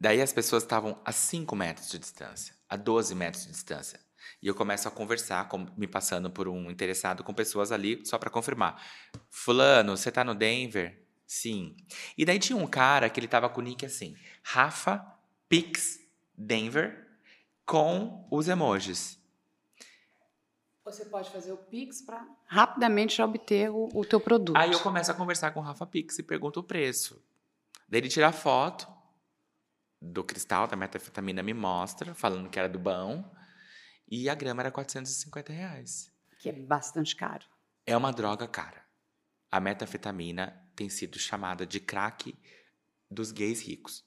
[0.00, 4.00] Daí as pessoas estavam a 5 metros de distância, a 12 metros de distância.
[4.42, 8.18] E eu começo a conversar, com, me passando por um interessado com pessoas ali, só
[8.18, 8.82] para confirmar.
[9.28, 11.06] Fulano, você tá no Denver?
[11.26, 11.76] Sim.
[12.16, 15.04] E daí tinha um cara que ele tava com o nick assim: Rafa
[15.48, 16.00] Pix
[16.36, 17.06] Denver
[17.66, 19.20] com os emojis.
[20.84, 24.56] Você pode fazer o Pix para rapidamente obter o, o teu produto.
[24.56, 27.22] Aí eu começo a conversar com o Rafa Pix e pergunto o preço.
[27.90, 28.88] Daí ele tira a foto
[30.00, 33.28] do cristal da metafetamina, me mostra, falando que era do bom.
[34.08, 36.10] E a grama era 450 reais.
[36.38, 37.44] Que é bastante caro.
[37.84, 38.86] É uma droga cara.
[39.50, 42.38] A metafetamina tem sido chamada de crack
[43.10, 44.04] dos gays ricos.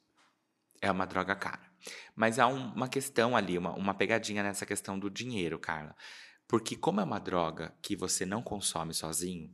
[0.81, 1.71] É uma droga cara.
[2.15, 5.95] Mas há um, uma questão ali, uma, uma pegadinha nessa questão do dinheiro, Carla.
[6.47, 9.53] Porque, como é uma droga que você não consome sozinho,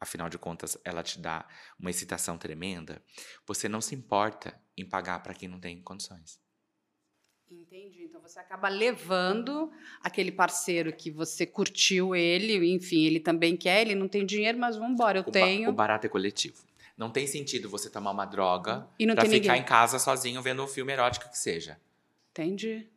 [0.00, 1.46] afinal de contas ela te dá
[1.78, 3.02] uma excitação tremenda,
[3.46, 6.40] você não se importa em pagar para quem não tem condições.
[7.50, 8.04] Entendi.
[8.04, 9.70] Então você acaba levando
[10.02, 14.76] aquele parceiro que você curtiu ele, enfim, ele também quer, ele não tem dinheiro, mas
[14.76, 15.70] vamos embora, eu o tenho.
[15.70, 16.64] o barato é coletivo.
[16.96, 19.60] Não tem sentido você tomar uma droga para ficar ninguém.
[19.60, 21.78] em casa sozinho vendo um filme erótico que seja.
[22.30, 22.88] Entendi.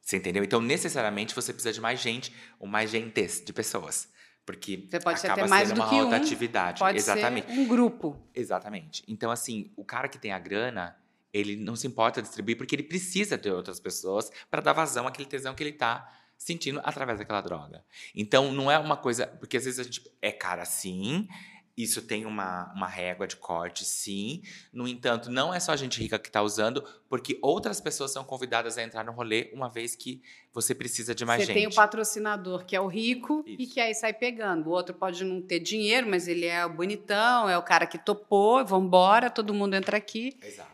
[0.00, 0.42] Você entendeu?
[0.42, 4.08] Então, necessariamente, você precisa de mais gente, ou mais gentes de pessoas.
[4.44, 6.82] Porque Você pode acaba ser mais sendo do uma que rotatividade.
[6.82, 7.46] Um, pode Exatamente.
[7.46, 8.20] ser um grupo.
[8.34, 9.04] Exatamente.
[9.06, 10.96] Então, assim, o cara que tem a grana,
[11.32, 15.28] ele não se importa distribuir porque ele precisa de outras pessoas para dar vazão àquele
[15.28, 17.84] tesão que ele está sentindo através daquela droga.
[18.14, 19.26] Então, não é uma coisa.
[19.26, 21.28] Porque às vezes a gente é cara sim,
[21.76, 24.42] isso tem uma, uma régua de corte, sim.
[24.72, 28.22] No entanto, não é só a gente rica que está usando, porque outras pessoas são
[28.24, 31.54] convidadas a entrar no rolê uma vez que você precisa de mais você gente.
[31.54, 33.62] Você tem o patrocinador, que é o rico, isso.
[33.62, 34.68] e que aí sai pegando.
[34.68, 37.98] O outro pode não ter dinheiro, mas ele é o bonitão, é o cara que
[37.98, 40.36] topou, vamos embora, todo mundo entra aqui.
[40.42, 40.70] Exato.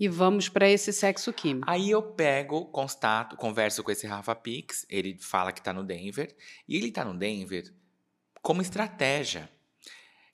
[0.00, 1.68] E vamos para esse sexo químico.
[1.68, 6.34] Aí eu pego, constato, converso com esse Rafa Pix, ele fala que está no Denver,
[6.68, 7.72] e ele está no Denver
[8.40, 9.50] como estratégia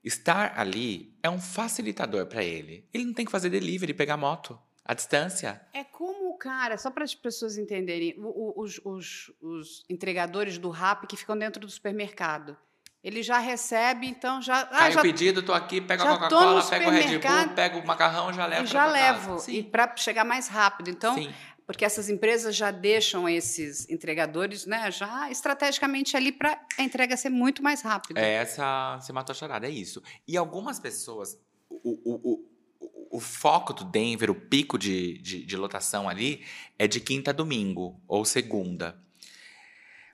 [0.04, 2.86] Estar ali é um facilitador para ele.
[2.92, 5.60] Ele não tem que fazer delivery, pegar moto à distância.
[5.72, 11.06] É como o cara, só para as pessoas entenderem, os, os, os entregadores do RAP
[11.06, 12.56] que ficam dentro do supermercado.
[13.02, 14.60] Ele já recebe, então já.
[14.60, 17.78] Ah, Cai já, o pedido, tô aqui, pego a Coca-Cola, pego o Red Bull, pego
[17.80, 18.64] o macarrão, já levo.
[18.64, 19.44] E já levo.
[19.46, 20.88] E para chegar mais rápido.
[20.88, 21.30] Então, Sim.
[21.66, 27.30] Porque essas empresas já deixam esses entregadores, né, já estrategicamente ali para a entrega ser
[27.30, 28.20] muito mais rápida.
[28.20, 30.02] É essa, você matou a charada, é isso.
[30.28, 31.38] E algumas pessoas,
[31.70, 36.44] o, o, o, o foco do Denver, o pico de, de, de lotação ali,
[36.78, 39.02] é de quinta a domingo ou segunda.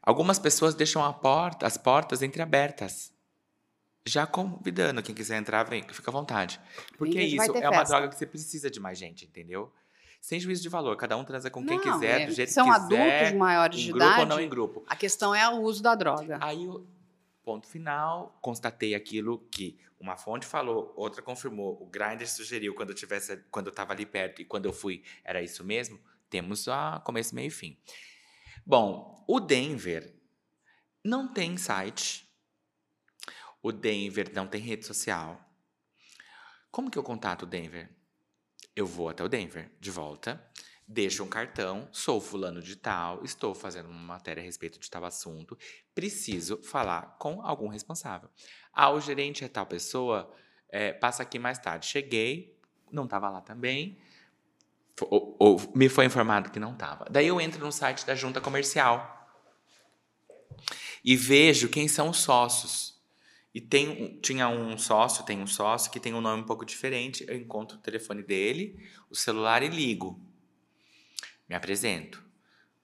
[0.03, 3.13] Algumas pessoas deixam porta, as portas entreabertas.
[4.07, 6.59] Já convidando, quem quiser entrar, vem, fica à vontade.
[6.97, 9.71] Porque é isso, é uma droga que você precisa de mais gente, entendeu?
[10.21, 12.67] Sem juízo de valor, cada um transa com quem não, quiser, é, do jeito são
[12.67, 12.89] que quiser.
[12.89, 14.05] São adultos maiores de idade.
[14.05, 14.85] grupo ou não em grupo.
[14.87, 16.39] A questão é o uso da droga.
[16.43, 16.69] Aí,
[17.43, 22.95] ponto final, constatei aquilo que uma fonte falou, outra confirmou, o Grindr sugeriu quando eu
[22.95, 25.99] tivesse, quando eu estava ali perto e quando eu fui, era isso mesmo.
[26.29, 27.77] Temos a começo, meio e fim.
[28.65, 30.15] Bom, o Denver
[31.05, 32.29] não tem site.
[33.63, 35.39] O Denver não tem rede social.
[36.71, 37.91] Como que eu contato o Denver?
[38.81, 40.43] Eu vou até o Denver de volta,
[40.89, 45.05] deixo um cartão, sou fulano de tal, estou fazendo uma matéria a respeito de tal
[45.05, 45.55] assunto,
[45.95, 48.31] preciso falar com algum responsável.
[48.73, 50.33] Ah, o gerente é tal pessoa,
[50.71, 51.85] é, passa aqui mais tarde.
[51.85, 52.59] Cheguei,
[52.91, 53.99] não estava lá também,
[54.99, 57.05] ou, ou, me foi informado que não estava.
[57.11, 59.31] Daí eu entro no site da junta comercial
[61.05, 62.90] e vejo quem são os sócios.
[63.55, 67.25] E tem, tinha um sócio, tem um sócio que tem um nome um pouco diferente.
[67.29, 70.21] Eu encontro o telefone dele, o celular e ligo.
[71.49, 72.25] Me apresento.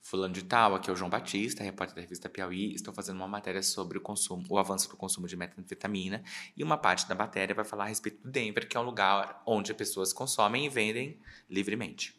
[0.00, 2.74] Fulano de tal, aqui é o João Batista, repórter da revista Piauí.
[2.74, 6.22] Estou fazendo uma matéria sobre o consumo, o avanço do consumo de metanfetamina.
[6.56, 9.42] E uma parte da matéria vai falar a respeito do Denver, que é um lugar
[9.46, 12.16] onde as pessoas consomem e vendem livremente.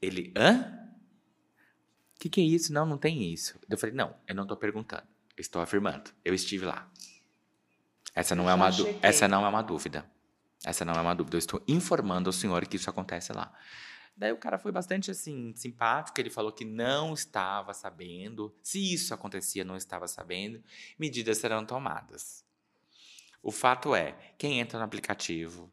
[0.00, 0.80] Ele, hã?
[2.20, 2.70] que, que é isso?
[2.70, 3.58] Não, não tem isso.
[3.68, 5.04] Eu falei, não, eu não estou perguntando.
[5.40, 6.10] Estou afirmando.
[6.24, 6.90] Eu estive lá.
[8.14, 8.70] Essa não, é uma,
[9.02, 10.04] essa não é uma dúvida.
[10.64, 11.36] Essa não é uma dúvida.
[11.36, 13.52] Eu estou informando ao senhor que isso acontece lá.
[14.16, 19.14] Daí o cara foi bastante assim simpático, ele falou que não estava sabendo, se isso
[19.14, 20.62] acontecia, não estava sabendo,
[20.98, 22.44] medidas serão tomadas.
[23.42, 25.72] O fato é, quem entra no aplicativo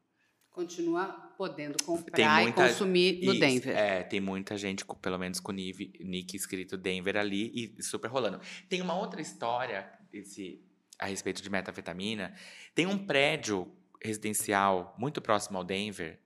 [0.57, 1.05] continua
[1.37, 3.77] podendo comprar muita, e consumir no Denver.
[3.77, 8.41] É, tem muita gente, pelo menos com nick, nick escrito Denver ali e super rolando.
[8.67, 10.59] Tem uma outra história esse,
[10.97, 12.33] a respeito de metafetamina.
[12.73, 13.71] Tem um prédio
[14.03, 16.19] residencial muito próximo ao Denver,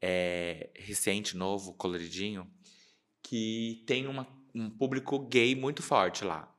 [0.00, 2.48] é, recente, novo, coloridinho,
[3.20, 6.54] que tem uma, um público gay muito forte lá.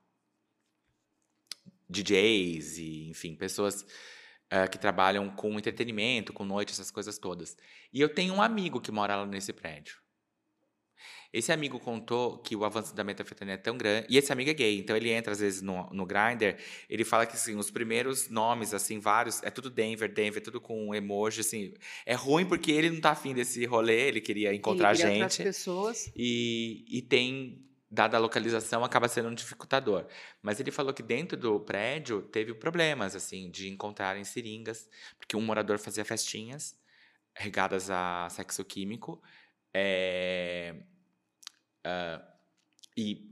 [1.90, 3.86] DJs e, enfim, pessoas
[4.52, 7.58] uh, que trabalham com entretenimento, com noite, essas coisas todas.
[7.94, 10.02] E eu tenho um amigo que mora lá nesse prédio.
[11.34, 14.06] Esse amigo contou que o avanço da metafetamina é tão grande.
[14.10, 16.58] E esse amigo é gay, então ele entra às vezes no, no Grindr.
[16.90, 20.94] Ele fala que assim, os primeiros nomes, assim, vários, é tudo Denver, Denver, tudo com
[20.94, 21.74] emoji, assim.
[22.06, 25.44] É ruim porque ele não tá afim desse rolê, ele queria encontrar ele queria gente.
[25.44, 26.12] pessoas.
[26.18, 30.08] E, e tem dada a localização, acaba sendo um dificultador.
[30.42, 35.42] Mas ele falou que dentro do prédio teve problemas, assim, de encontrarem seringas, porque um
[35.42, 36.80] morador fazia festinhas
[37.36, 39.22] regadas a sexo químico,
[39.74, 40.76] é,
[41.86, 42.32] uh,
[42.96, 43.30] e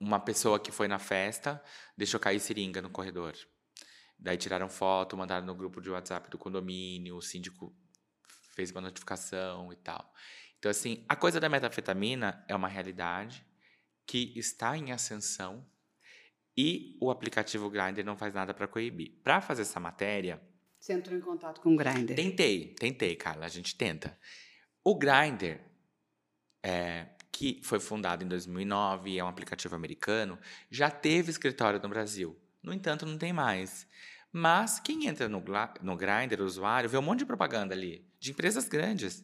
[0.00, 1.62] uma pessoa que foi na festa
[1.96, 3.34] deixou cair seringa no corredor.
[4.18, 7.74] Daí tiraram foto, mandaram no grupo de WhatsApp do condomínio, o síndico
[8.54, 10.12] fez uma notificação e tal.
[10.58, 13.46] Então, assim, a coisa da metafetamina é uma realidade,
[14.08, 15.64] que está em ascensão
[16.56, 19.12] e o aplicativo Grindr não faz nada para coibir.
[19.22, 20.42] Para fazer essa matéria.
[20.80, 22.14] Você entrou em contato com o Grindr?
[22.14, 24.18] Tentei, tentei, Carla, a gente tenta.
[24.82, 25.60] O Grindr,
[26.64, 30.38] é, que foi fundado em 2009 e é um aplicativo americano,
[30.70, 32.36] já teve escritório no Brasil.
[32.62, 33.86] No entanto, não tem mais.
[34.32, 35.44] Mas quem entra no,
[35.82, 39.22] no Grindr, o usuário, vê um monte de propaganda ali, de empresas grandes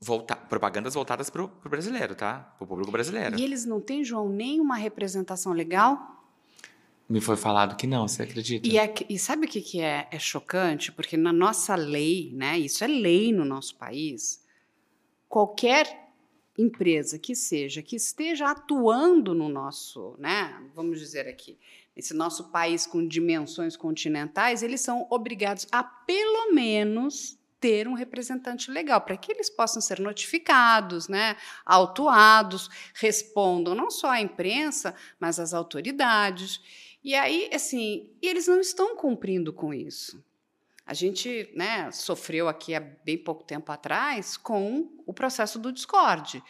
[0.00, 2.54] volta, propagandas voltadas para o brasileiro, tá?
[2.56, 3.38] Para o público brasileiro.
[3.38, 6.16] E eles não têm, João, nenhuma representação legal?
[7.08, 8.66] Me foi falado que não, você acredita?
[8.66, 10.90] E, é, e sabe o que, que é, é chocante?
[10.90, 14.44] Porque na nossa lei, né, isso é lei no nosso país,
[15.28, 16.10] qualquer
[16.58, 21.56] empresa que seja, que esteja atuando no nosso, né, vamos dizer aqui,
[21.94, 28.70] esse nosso país com dimensões continentais, eles são obrigados a pelo menos ter um representante
[28.70, 35.40] legal, para que eles possam ser notificados, né, autuados, respondam não só à imprensa, mas
[35.40, 36.60] às autoridades.
[37.02, 40.24] E aí, assim, eles não estão cumprindo com isso.
[40.86, 46.40] A gente né, sofreu aqui há bem pouco tempo atrás com o processo do Discord.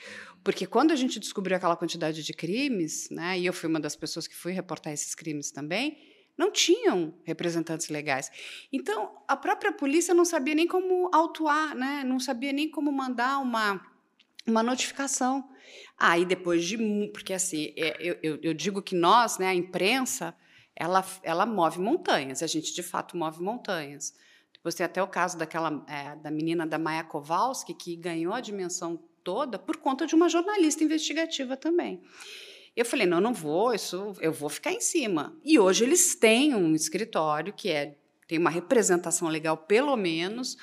[0.44, 3.96] Porque quando a gente descobriu aquela quantidade de crimes, né, e eu fui uma das
[3.96, 5.96] pessoas que fui reportar esses crimes também,
[6.36, 8.30] não tinham representantes legais.
[8.72, 13.38] Então, a própria polícia não sabia nem como autuar, né, não sabia nem como mandar
[13.38, 13.80] uma,
[14.46, 15.48] uma notificação.
[15.98, 16.76] Aí, ah, depois de.
[17.12, 20.34] Porque, assim, é, eu, eu, eu digo que nós, né, a imprensa,
[20.74, 24.14] ela, ela move montanhas, a gente de fato move montanhas.
[24.52, 28.40] Depois tem até o caso daquela é, da menina da Maya Kowalski, que ganhou a
[28.40, 32.02] dimensão toda por conta de uma jornalista investigativa também.
[32.76, 35.34] Eu falei, não, não vou, isso, eu vou ficar em cima.
[35.42, 37.94] E hoje eles têm um escritório que é
[38.28, 40.56] tem uma representação legal, pelo menos,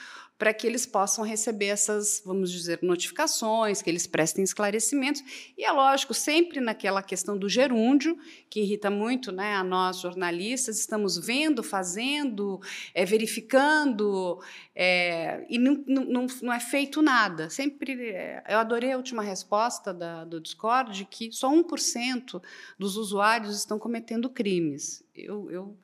[0.43, 5.23] para que eles possam receber essas, vamos dizer, notificações, que eles prestem esclarecimentos.
[5.57, 8.17] E é lógico, sempre naquela questão do gerúndio,
[8.49, 12.59] que irrita muito né, a nós jornalistas, estamos vendo, fazendo,
[12.93, 14.43] é, verificando,
[14.75, 17.49] é, e não, não, não, é feito nada.
[17.49, 22.41] Sempre, é, eu adorei a última resposta da, do Discord, que só 1%
[22.77, 25.05] dos usuários estão cometendo crimes.
[25.15, 25.77] Eu, eu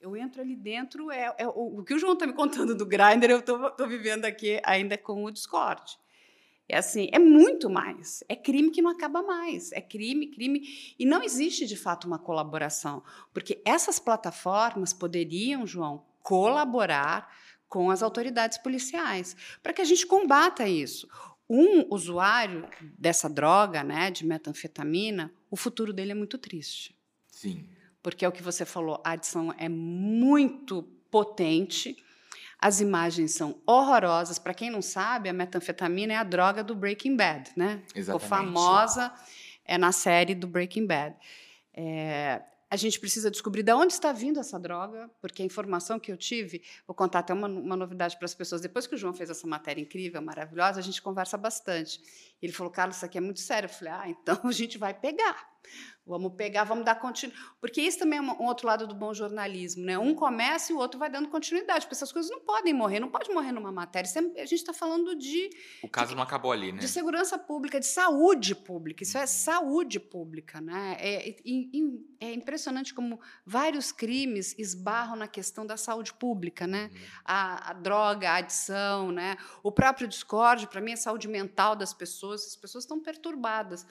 [0.00, 2.86] eu entro ali dentro, é, é o, o, que o João está me contando do
[2.86, 5.98] Grindr, eu estou vivendo aqui ainda com o Discord.
[6.68, 8.24] É assim, é muito mais.
[8.28, 9.70] É crime que não acaba mais.
[9.70, 10.94] É crime, crime.
[10.98, 13.04] E não existe, de fato, uma colaboração.
[13.32, 17.32] Porque essas plataformas poderiam, João, colaborar
[17.68, 21.08] com as autoridades policiais para que a gente combata isso.
[21.48, 26.96] Um usuário dessa droga, né, de metanfetamina, o futuro dele é muito triste.
[27.30, 27.75] Sim
[28.06, 31.96] porque é o que você falou, a adição é muito potente.
[32.56, 34.38] As imagens são horrorosas.
[34.38, 37.82] Para quem não sabe, a metanfetamina é a droga do Breaking Bad, né?
[37.92, 38.04] Exatamente.
[38.04, 39.12] Ficou famosa
[39.64, 41.16] é na série do Breaking Bad.
[41.74, 46.12] É, a gente precisa descobrir de onde está vindo essa droga, porque a informação que
[46.12, 48.60] eu tive, vou contar até uma, uma novidade para as pessoas.
[48.60, 52.00] Depois que o João fez essa matéria incrível, maravilhosa, a gente conversa bastante.
[52.40, 53.66] Ele falou, Carlos, isso aqui é muito sério.
[53.66, 55.56] Eu falei, ah, então a gente vai pegar.
[56.06, 57.50] Vamos pegar, vamos dar continuidade.
[57.60, 59.84] Porque isso também é um outro lado do bom jornalismo.
[59.84, 59.98] Né?
[59.98, 61.84] Um começa e o outro vai dando continuidade.
[61.84, 64.08] Porque essas coisas não podem morrer, não pode morrer numa matéria.
[64.36, 65.50] É, a gente está falando de.
[65.82, 66.78] O caso de, não acabou ali, né?
[66.78, 69.02] De segurança pública, de saúde pública.
[69.02, 69.26] Isso é uhum.
[69.26, 70.60] saúde pública.
[70.60, 70.96] Né?
[71.00, 71.36] É, é,
[72.20, 76.68] é, impressionante como vários crimes esbarram na questão da saúde pública.
[76.68, 76.88] Né?
[76.92, 77.00] Uhum.
[77.24, 79.36] A, a, droga, a adição, né?
[79.60, 82.25] o próprio Discord, para mim, é saúde mental das pessoas.
[82.32, 83.86] As pessoas estão perturbadas.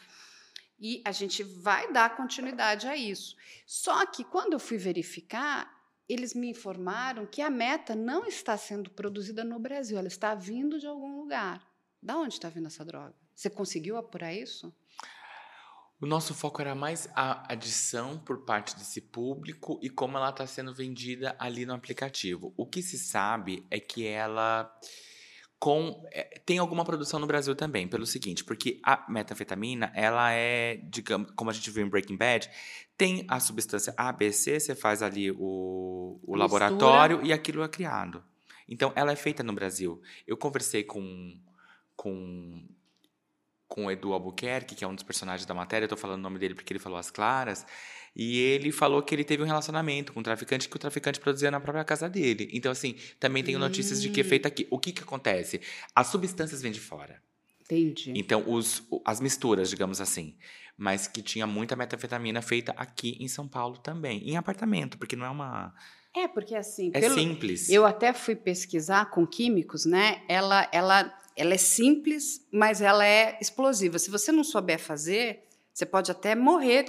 [0.79, 3.35] E a gente vai dar continuidade a isso.
[3.65, 5.73] Só que quando eu fui verificar,
[6.07, 10.79] eles me informaram que a meta não está sendo produzida no Brasil, ela está vindo
[10.79, 11.65] de algum lugar.
[12.01, 13.15] Da onde está vindo essa droga?
[13.33, 14.73] Você conseguiu apurar isso?
[15.99, 20.45] O nosso foco era mais a adição por parte desse público e como ela está
[20.45, 22.53] sendo vendida ali no aplicativo.
[22.57, 24.71] O que se sabe é que ela
[25.59, 30.77] com é, tem alguma produção no Brasil também, pelo seguinte, porque a metanfetamina, ela é,
[30.83, 32.49] digamos, como a gente viu em Breaking Bad,
[32.97, 38.23] tem a substância ABC, você faz ali o, o laboratório e aquilo é criado.
[38.67, 40.01] Então, ela é feita no Brasil.
[40.25, 41.37] Eu conversei com
[41.95, 42.63] com
[43.67, 46.23] com o Edu Albuquerque, que é um dos personagens da matéria, eu tô falando o
[46.23, 47.65] nome dele porque ele falou as claras,
[48.15, 51.51] e ele falou que ele teve um relacionamento com um traficante que o traficante produzia
[51.51, 52.49] na própria casa dele.
[52.53, 54.27] Então, assim, também tenho notícias de que é hum.
[54.27, 54.65] feito aqui.
[54.71, 55.59] O que, que acontece?
[55.93, 57.21] As substâncias vêm de fora.
[57.61, 58.13] Entendi.
[58.15, 60.35] Então, os, as misturas, digamos assim.
[60.77, 64.29] Mas que tinha muita metanfetamina feita aqui em São Paulo também.
[64.29, 65.73] Em apartamento, porque não é uma.
[66.15, 66.91] É, porque assim.
[66.93, 67.69] É pelo, simples.
[67.69, 70.21] Eu até fui pesquisar com químicos, né?
[70.29, 73.99] Ela, ela, ela é simples, mas ela é explosiva.
[73.99, 75.44] Se você não souber fazer,
[75.75, 76.85] você pode até morrer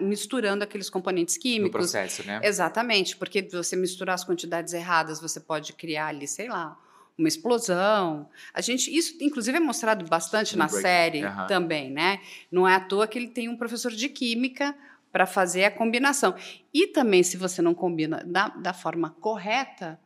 [0.00, 1.66] misturando aqueles componentes químicos.
[1.66, 2.40] No processo, né?
[2.42, 6.76] Exatamente, porque você misturar as quantidades erradas, você pode criar ali, sei lá,
[7.16, 8.28] uma explosão.
[8.52, 10.82] A gente, isso inclusive é mostrado bastante no na break.
[10.82, 11.46] série uhum.
[11.46, 12.20] também, né?
[12.50, 14.74] Não é à toa que ele tem um professor de química
[15.12, 16.34] para fazer a combinação.
[16.72, 19.96] E também, se você não combina da, da forma correta,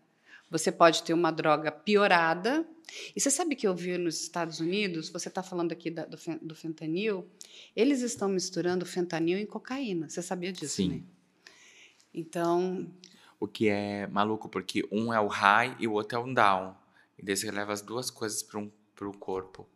[0.51, 2.67] você pode ter uma droga piorada.
[3.15, 6.17] E você sabe que eu vi nos Estados Unidos, você está falando aqui da, do,
[6.41, 7.29] do, fentanil,
[7.77, 10.09] eles estão misturando fentanil em cocaína.
[10.09, 10.89] Você sabia disso, Sim.
[10.89, 11.03] né?
[12.15, 12.91] Então.
[13.39, 16.75] O que é maluco, porque um é o high e o outro é o down.
[17.19, 19.69] E daí você leva as duas coisas para o corpo.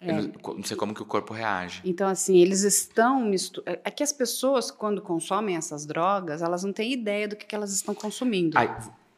[0.00, 0.12] É.
[0.12, 1.80] Não, não, sei como que o corpo reage.
[1.84, 3.70] Então, assim, eles estão misturando.
[3.70, 7.46] É, é que as pessoas, quando consomem essas drogas, elas não têm ideia do que,
[7.46, 8.58] que elas estão consumindo.
[8.58, 8.68] Ai,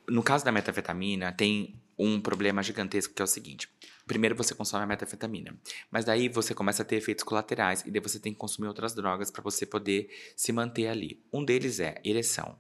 [0.09, 3.69] no caso da metafetamina, tem um problema gigantesco que é o seguinte.
[4.07, 5.55] Primeiro você consome a metafetamina,
[5.91, 8.95] mas daí você começa a ter efeitos colaterais e daí você tem que consumir outras
[8.95, 11.23] drogas para você poder se manter ali.
[11.33, 12.59] Um deles é ereção.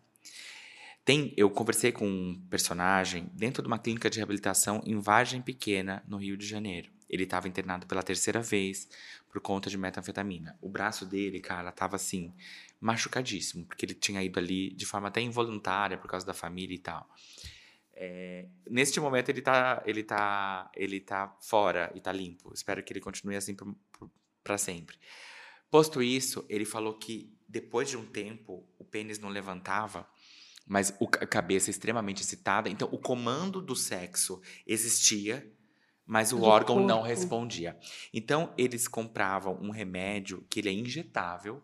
[1.04, 6.02] Tem, eu conversei com um personagem dentro de uma clínica de reabilitação em Vargem Pequena,
[6.06, 6.90] no Rio de Janeiro.
[7.08, 8.88] Ele estava internado pela terceira vez
[9.28, 10.58] por conta de metanfetamina.
[10.60, 12.34] O braço dele, cara, tava assim,
[12.80, 16.78] machucadíssimo, porque ele tinha ido ali de forma até involuntária por causa da família e
[16.78, 17.08] tal.
[17.92, 22.52] É, neste momento ele tá, ele tá, ele tá fora e tá limpo.
[22.54, 23.56] Espero que ele continue assim
[24.44, 24.96] para sempre.
[25.70, 30.06] Posto isso, ele falou que depois de um tempo o pênis não levantava
[30.68, 32.68] mas a cabeça extremamente excitada.
[32.68, 35.50] Então, o comando do sexo existia,
[36.08, 36.88] mas o órgão corpo.
[36.88, 37.76] não respondia.
[38.14, 41.62] Então, eles compravam um remédio que ele é injetável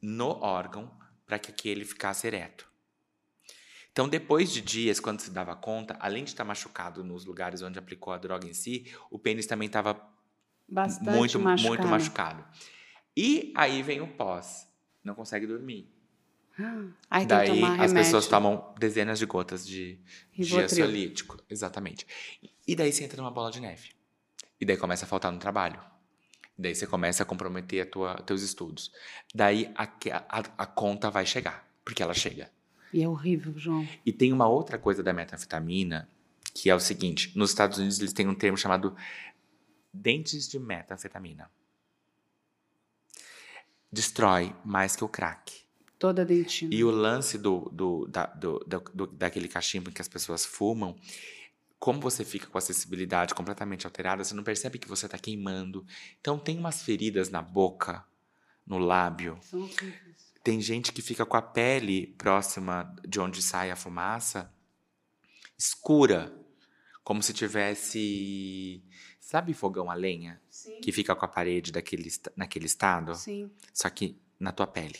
[0.00, 0.90] no órgão
[1.26, 2.66] para que aquele ficasse ereto.
[3.92, 7.78] Então, depois de dias, quando se dava conta, além de estar machucado nos lugares onde
[7.78, 9.94] aplicou a droga em si, o pênis também estava
[11.02, 11.68] muito machucado.
[11.68, 12.44] muito machucado.
[13.14, 14.66] E aí vem o pós.
[15.04, 15.94] Não consegue dormir.
[17.10, 19.98] Ai, Daí as pessoas tomam dezenas de gotas de,
[20.32, 21.42] de ansiolítico.
[21.50, 22.06] Exatamente.
[22.66, 23.90] E daí você entra numa bola de neve.
[24.60, 25.80] E daí começa a faltar no trabalho.
[26.56, 28.92] Daí você começa a comprometer a tua, teus estudos.
[29.34, 32.50] Daí a, a, a conta vai chegar, porque ela chega.
[32.92, 33.86] E é horrível, João.
[34.06, 36.08] E tem uma outra coisa da metanfetamina,
[36.54, 38.96] que é o seguinte: nos Estados Unidos eles têm um termo chamado
[39.92, 41.50] dentes de metanfetamina.
[43.90, 45.63] Destrói mais que o crack.
[45.98, 46.74] Toda dentina.
[46.74, 48.58] E o lance do, do, da, do,
[48.92, 50.96] do, daquele cachimbo em que as pessoas fumam,
[51.78, 55.84] como você fica com a sensibilidade completamente alterada, você não percebe que você está queimando.
[56.20, 58.04] Então, tem umas feridas na boca,
[58.66, 59.38] no lábio.
[59.42, 59.68] São
[60.42, 64.52] tem gente que fica com a pele próxima de onde sai a fumaça
[65.58, 66.32] escura,
[67.02, 68.82] como se tivesse.
[69.20, 70.40] Sabe fogão a lenha?
[70.50, 70.80] Sim.
[70.80, 73.14] Que fica com a parede daquele, naquele estado?
[73.14, 73.50] Sim.
[73.72, 74.98] Só que na tua pele.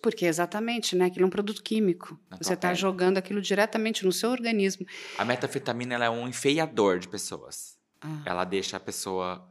[0.00, 1.06] Porque exatamente, né?
[1.06, 2.18] Aquilo é um produto químico.
[2.30, 4.86] Na Você está jogando aquilo diretamente no seu organismo.
[5.18, 7.76] A metafetamina ela é um enfeiador de pessoas.
[8.00, 8.22] Ah.
[8.24, 9.48] Ela deixa a pessoa.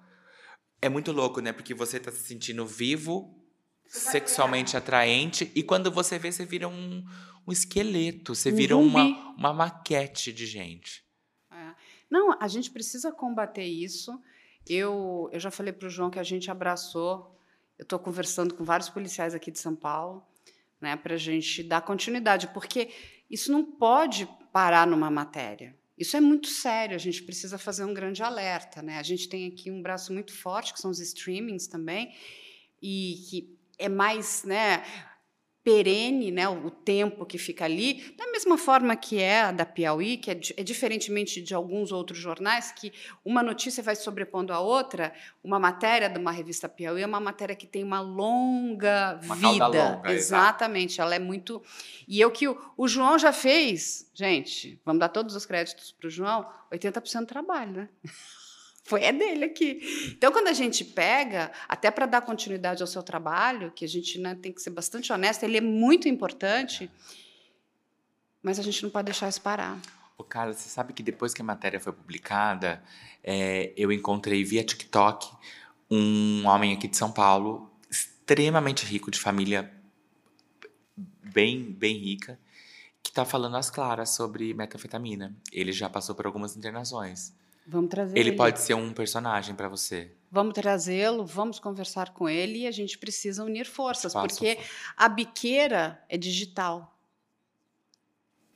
[0.82, 1.52] É muito louco, né?
[1.52, 3.38] Porque você está se sentindo vivo,
[3.86, 7.04] sexualmente atraente, e quando você vê, você vira um,
[7.46, 9.04] um esqueleto, você um vira uma,
[9.38, 11.04] uma maquete de gente.
[11.52, 11.76] É.
[12.10, 14.18] Não, a gente precisa combater isso.
[14.66, 17.38] Eu, eu já falei para o João que a gente abraçou
[17.78, 20.26] eu estou conversando com vários policiais aqui de São Paulo,
[20.80, 22.90] né, para a gente dar continuidade, porque
[23.30, 25.76] isso não pode parar numa matéria.
[25.98, 28.82] Isso é muito sério, a gente precisa fazer um grande alerta.
[28.82, 28.98] Né?
[28.98, 32.14] A gente tem aqui um braço muito forte, que são os streamings também,
[32.82, 34.44] e que é mais.
[34.44, 34.84] Né,
[35.64, 40.18] perene, né, o tempo que fica ali, da mesma forma que é a da Piauí,
[40.18, 42.92] que é, é, diferentemente de alguns outros jornais, que
[43.24, 47.56] uma notícia vai sobrepondo a outra, uma matéria de uma revista Piauí é uma matéria
[47.56, 49.68] que tem uma longa uma vida.
[49.68, 51.64] Longa, Exatamente, ela é muito.
[52.08, 56.08] E eu que o, o João já fez, gente, vamos dar todos os créditos para
[56.08, 57.90] o João, 80% do trabalho, né?
[58.84, 59.80] Foi é dele aqui.
[60.10, 64.20] Então, quando a gente pega, até para dar continuidade ao seu trabalho, que a gente
[64.20, 66.92] né, tem que ser bastante honesto, ele é muito importante,
[68.42, 69.80] mas a gente não pode deixar isso parar.
[70.18, 72.84] Ô, Carla, você sabe que depois que a matéria foi publicada,
[73.24, 75.32] é, eu encontrei via TikTok
[75.90, 79.72] um homem aqui de São Paulo, extremamente rico, de família
[80.98, 82.40] bem, bem rica,
[83.02, 85.36] que está falando às claras sobre metanfetamina.
[85.52, 87.34] Ele já passou por algumas internações.
[87.66, 88.30] Vamos trazer ele.
[88.30, 90.12] Ele pode ser um personagem para você.
[90.32, 94.58] Vamos trazê-lo, vamos conversar com ele e a gente precisa unir forças, porque
[94.98, 96.94] a biqueira é digital.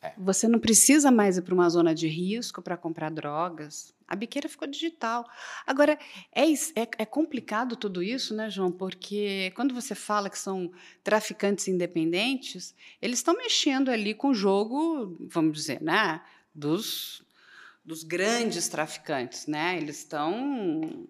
[0.01, 0.13] É.
[0.17, 3.93] Você não precisa mais ir para uma zona de risco para comprar drogas.
[4.07, 5.29] A biqueira ficou digital.
[5.65, 5.99] Agora,
[6.33, 8.71] é, é, é, complicado tudo isso, né, João?
[8.71, 10.71] Porque quando você fala que são
[11.03, 16.21] traficantes independentes, eles estão mexendo ali com o jogo, vamos dizer, né,
[16.55, 17.21] dos,
[17.87, 19.77] dos grandes traficantes, né?
[19.77, 21.07] Eles estão,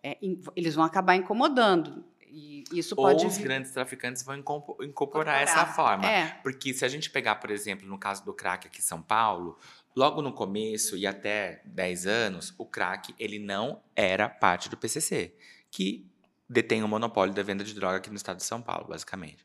[0.00, 0.16] é,
[0.54, 2.04] eles vão acabar incomodando.
[2.28, 5.42] E isso pode Ou os grandes traficantes vão incorporar, incorporar.
[5.42, 6.08] essa forma.
[6.08, 6.28] É.
[6.44, 9.58] Porque se a gente pegar, por exemplo, no caso do crack aqui em São Paulo,
[9.96, 15.34] logo no começo e até 10 anos, o crack ele não era parte do PCC,
[15.72, 16.08] que
[16.48, 19.44] detém o monopólio da venda de droga aqui no estado de São Paulo, basicamente.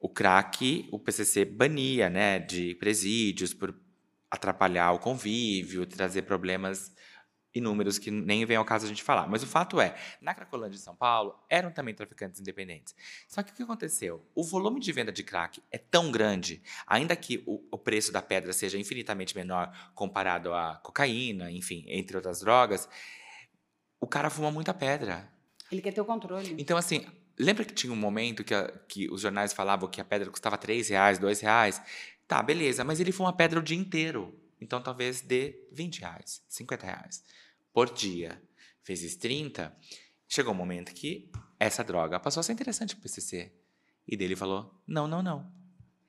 [0.00, 3.72] O crack, o PCC bania, né, de presídios por
[4.30, 6.92] atrapalhar o convívio, trazer problemas
[7.54, 9.26] inúmeros que nem vem ao caso a gente falar.
[9.26, 12.94] Mas o fato é, na Cracolândia de São Paulo, eram também traficantes independentes.
[13.26, 14.24] Só que o que aconteceu?
[14.34, 18.20] O volume de venda de crack é tão grande, ainda que o, o preço da
[18.22, 22.88] pedra seja infinitamente menor comparado à cocaína, enfim, entre outras drogas,
[24.00, 25.28] o cara fuma muita pedra.
[25.72, 26.54] Ele quer ter o controle.
[26.58, 27.06] Então, assim,
[27.40, 30.58] Lembra que tinha um momento que, a- que os jornais falavam que a pedra custava
[30.58, 31.80] 3 reais, 2 reais?
[32.28, 34.38] Tá, beleza, mas ele foi uma pedra o dia inteiro.
[34.60, 37.24] Então talvez dê 20 reais, 50 reais
[37.72, 38.40] por dia.
[38.86, 39.74] Vezes 30,
[40.28, 43.52] chegou um momento que essa droga passou a ser interessante pro PCC.
[44.06, 45.50] E dele falou: não, não, não.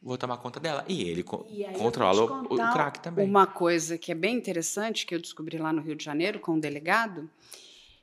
[0.01, 0.85] Vou tomar conta dela.
[0.87, 3.27] E ele co- E controla o, crack também.
[3.27, 6.53] Uma coisa que é bem interessante que eu descobri lá no Rio de Janeiro com
[6.53, 7.29] um delegado,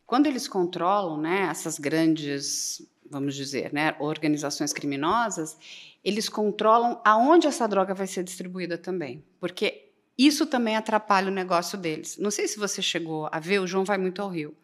[0.07, 2.81] quando eles controlam, né, essas grandes,
[3.11, 5.57] vamos dizer, né, organizações criminosas,
[6.05, 11.77] eles controlam aonde essa droga vai ser distribuída também, porque isso também atrapalha o negócio
[11.77, 12.17] deles.
[12.17, 14.57] Não sei se você chegou a ver, o João vai muito ao Rio.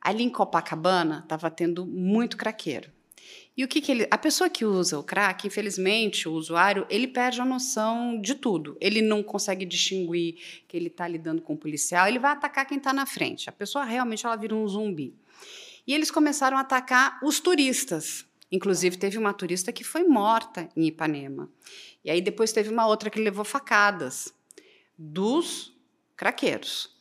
[0.00, 2.92] Ali em Copacabana estava tendo muito craqueiro.
[3.56, 4.06] E o que, que ele.
[4.10, 8.76] A pessoa que usa o crack, infelizmente, o usuário, ele perde a noção de tudo.
[8.80, 12.76] Ele não consegue distinguir que ele está lidando com um policial, ele vai atacar quem
[12.76, 13.48] está na frente.
[13.48, 15.14] A pessoa realmente ela vira um zumbi.
[15.86, 18.26] E eles começaram a atacar os turistas.
[18.52, 21.48] Inclusive, teve uma turista que foi morta em Ipanema.
[22.04, 24.32] E aí depois teve uma outra que levou facadas
[24.98, 25.74] dos
[26.16, 26.95] craqueiros.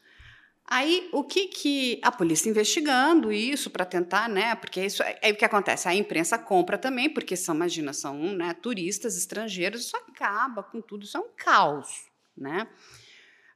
[0.67, 4.55] Aí, o que que a polícia investigando isso para tentar, né?
[4.55, 5.87] Porque isso aí o que acontece?
[5.87, 11.03] A imprensa compra também, porque são, imagina, são né, turistas estrangeiros, isso acaba com tudo,
[11.05, 12.67] isso é um caos, né?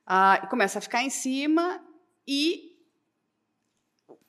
[0.05, 1.83] Ah, começa a ficar em cima
[2.27, 2.68] e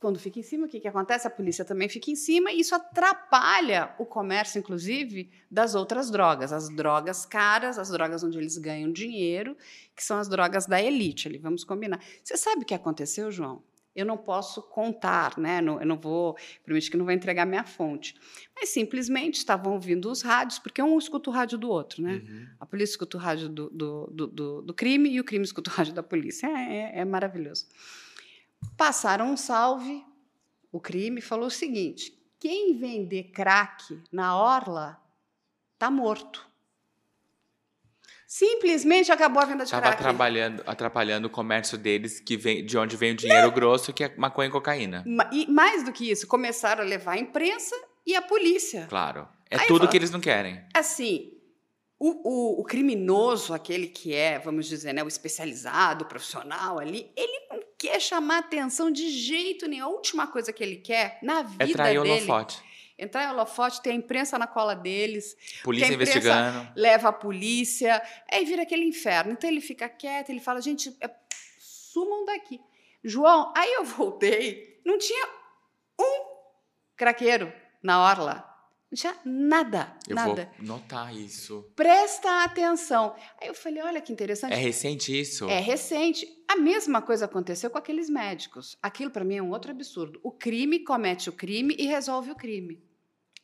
[0.00, 1.26] quando fica em cima, o que, que acontece?
[1.26, 6.52] A polícia também fica em cima e isso atrapalha o comércio, inclusive, das outras drogas.
[6.52, 9.56] As drogas caras, as drogas onde eles ganham dinheiro,
[9.94, 11.28] que são as drogas da elite.
[11.28, 12.00] Ali, vamos combinar.
[12.24, 13.62] Você sabe o que aconteceu, João?
[13.94, 15.58] Eu não posso contar, né?
[15.58, 18.14] Eu não vou, prometo que não vou entregar minha fonte.
[18.54, 22.22] Mas simplesmente estavam ouvindo os rádios, porque um escuta o rádio do outro, né?
[22.24, 22.46] Uhum.
[22.60, 25.70] A polícia escuta o rádio do, do, do, do- do crime e o crime escuta
[25.70, 26.46] o rádio da polícia.
[26.46, 27.66] É, é- é maravilhoso.
[28.76, 30.04] Passaram um salve,
[30.72, 35.00] o crime falou o seguinte: quem vender crack na orla
[35.74, 36.48] está morto.
[38.26, 39.98] Simplesmente acabou a venda de Estava crack.
[40.02, 44.14] atrapalhando, atrapalhando o comércio deles, que vem, de onde vem o dinheiro grosso, que é
[44.16, 45.04] maconha e cocaína.
[45.32, 47.74] E mais do que isso, começaram a levar a imprensa
[48.06, 48.86] e a polícia.
[48.88, 49.26] Claro.
[49.50, 50.62] É Aí tudo fala- que eles não querem.
[50.72, 51.32] Assim,
[52.02, 52.08] o,
[52.56, 57.46] o- o criminoso, aquele que é, vamos dizer, né, o especializado, o profissional ali, ele
[57.50, 59.84] não quer chamar atenção de jeito nenhum.
[59.84, 62.62] A última coisa que ele quer na vida É trair dele holofote.
[62.98, 66.68] entrar em holofote, ter a imprensa na cola deles, Polícia investigando.
[66.74, 69.32] leva a polícia, aí vira aquele inferno.
[69.32, 71.10] Então ele fica quieto, ele fala, gente, é,
[71.58, 72.58] sumam daqui.
[73.04, 75.26] João, aí eu voltei, não tinha
[76.00, 76.24] um
[76.96, 78.49] craqueiro na orla.
[78.90, 80.50] Não tinha nada, Eu nada.
[80.58, 81.64] vou notar isso.
[81.76, 83.14] Presta atenção.
[83.40, 84.52] Aí eu falei, olha que interessante.
[84.52, 85.48] É recente isso?
[85.48, 86.26] É recente.
[86.48, 88.76] A mesma coisa aconteceu com aqueles médicos.
[88.82, 90.18] Aquilo para mim é um outro absurdo.
[90.24, 92.82] O crime comete o crime e resolve o crime.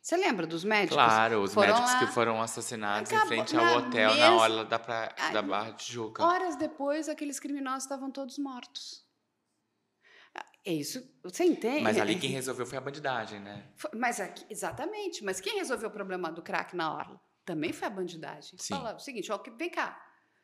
[0.02, 0.96] Você lembra dos médicos?
[0.96, 4.14] Claro, os Foram médicos lá, que foram assassinados em acabou frente na ao hotel na
[4.16, 5.14] mesma- orla da, pra...
[5.32, 6.24] Da Barra de Tijuca.
[6.24, 9.05] Horas depois, aqueles criminosos estavam todos mortos.
[10.66, 11.00] É isso.
[11.22, 11.80] Você entende?
[11.82, 13.68] Mas ali quem resolveu foi a bandidagem, né?
[13.94, 15.22] Mas aqui, exatamente.
[15.22, 17.20] Mas quem resolveu o problema do crack na orla?
[17.44, 18.58] Também foi a bandidagem.
[18.58, 18.74] Sim.
[18.74, 19.96] Fala o seguinte, ó, que- vem cá.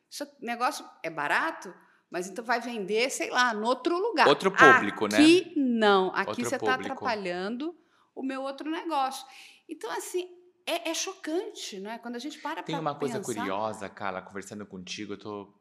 [0.08, 1.74] Isso negócio é barato,
[2.08, 4.28] mas então vai vender, sei lá, no outro lugar.
[4.28, 5.16] Outro público, né?
[5.16, 6.10] Aqui não.
[6.14, 7.76] Aqui Outro você está atrapalhando
[8.14, 9.26] o meu outro negócio.
[9.68, 10.28] Então, assim,
[10.64, 11.98] é, é chocante, né?
[11.98, 15.52] Quando a gente para Tem uma coisa curiosa, Carla, conversando contigo, eu tô.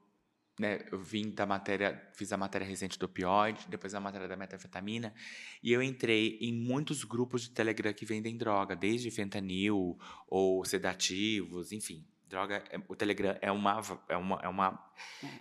[0.60, 4.36] Né, eu vim da matéria, fiz a matéria recente do opioide, depois a matéria da
[4.36, 5.14] metanfetamina,
[5.64, 9.98] e eu entrei em muitos grupos de Telegram que vendem droga, desde fentanil
[10.28, 12.06] ou sedativos, enfim.
[12.28, 13.82] Droga, é- o Telegram é uma.
[14.08, 14.92] É uma, é uma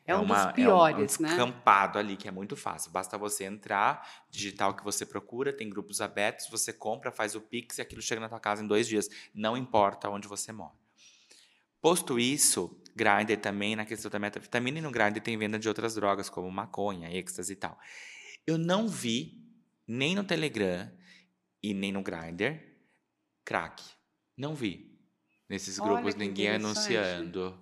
[0.07, 1.37] É um uma- dos piores, é um, é um né?
[1.37, 2.91] descampado ali, que é muito fácil.
[2.91, 7.41] Basta você entrar, digitar o que você procura, tem grupos abertos, você compra, faz o
[7.41, 9.09] Pix e aquilo chega na tua casa em dois dias.
[9.35, 10.73] Não importa onde você mora.
[11.81, 15.95] Posto isso, Grindr também, na questão da metanfetamina, e no Grindr tem venda de outras
[15.95, 17.79] drogas, como maconha, êxtase e tal.
[18.47, 19.43] Eu não vi,
[19.89, 20.91] nem no Telegram
[21.63, 22.61] e nem no Grindr,
[23.43, 23.83] crack.
[24.37, 24.99] Não vi.
[25.49, 27.59] Nesses Olha grupos, ninguém anunciando.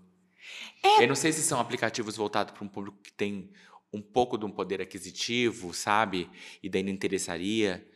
[0.82, 1.05] É.
[1.05, 3.53] Eu não sei se são aplicativos voltados para um público que tem
[3.93, 6.28] um pouco de um poder aquisitivo, sabe?
[6.62, 7.89] E daí não interessaria.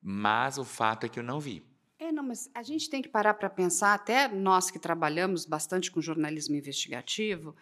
[0.00, 1.64] Mas o fato é que eu não vi.
[1.98, 5.90] É, não, mas a gente tem que parar para pensar, até nós que trabalhamos bastante
[5.90, 7.56] com jornalismo investigativo,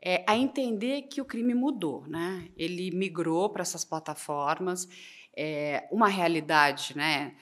[0.00, 2.48] é, a entender que o crime mudou, né?
[2.56, 4.88] Ele migrou para essas plataformas,
[5.36, 7.34] é, uma realidade, né,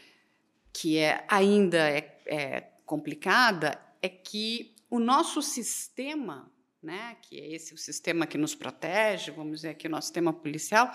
[0.72, 6.50] que é ainda é, é complicada, é que o nosso sistema,
[6.82, 10.32] né, que é esse o sistema que nos protege, vamos dizer aqui o nosso sistema
[10.32, 10.90] policial,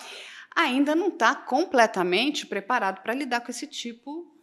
[0.55, 4.34] ainda não está completamente preparado para lidar com esse tipo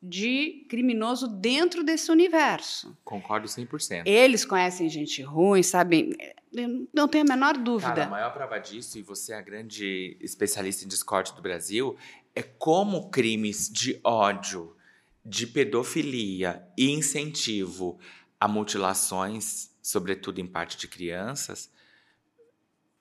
[0.00, 2.96] de criminoso dentro desse universo.
[3.04, 4.02] Concordo 100%.
[4.06, 6.12] Eles conhecem gente ruim, sabem?
[6.52, 7.94] Eu não tenho a menor dúvida.
[7.94, 11.96] Cara, a maior prova disso, e você é a grande especialista em Discord do Brasil,
[12.34, 14.76] é como crimes de ódio,
[15.24, 17.98] de pedofilia e incentivo
[18.40, 21.70] a mutilações, sobretudo em parte de crianças,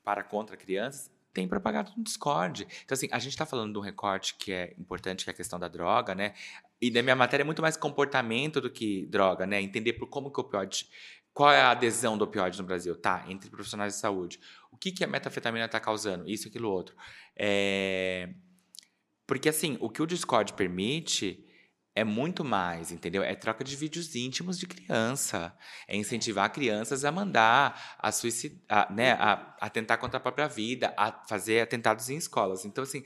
[0.04, 2.68] para contra crianças, tem propagado no Discord.
[2.84, 5.36] Então, assim, a gente está falando de um recorte que é importante, que é a
[5.36, 6.34] questão da droga, né?
[6.82, 9.62] E na minha matéria é muito mais comportamento do que droga, né?
[9.62, 10.88] Entender por como que o opioide.
[11.34, 12.96] Qual é a adesão do opioide no Brasil?
[12.96, 14.40] Tá, entre profissionais de saúde.
[14.72, 16.30] O que, que a metafetamina está causando?
[16.30, 16.96] Isso, aquilo, outro.
[17.36, 18.30] É...
[19.26, 21.44] Porque, assim, o que o Discord permite
[21.98, 23.24] é muito mais, entendeu?
[23.24, 25.52] É troca de vídeos íntimos de criança.
[25.88, 29.14] É incentivar crianças a mandar, a suicidar, né?
[29.14, 32.66] A, a tentar contra a própria vida, a fazer atentados em escolas.
[32.66, 33.04] Então, assim,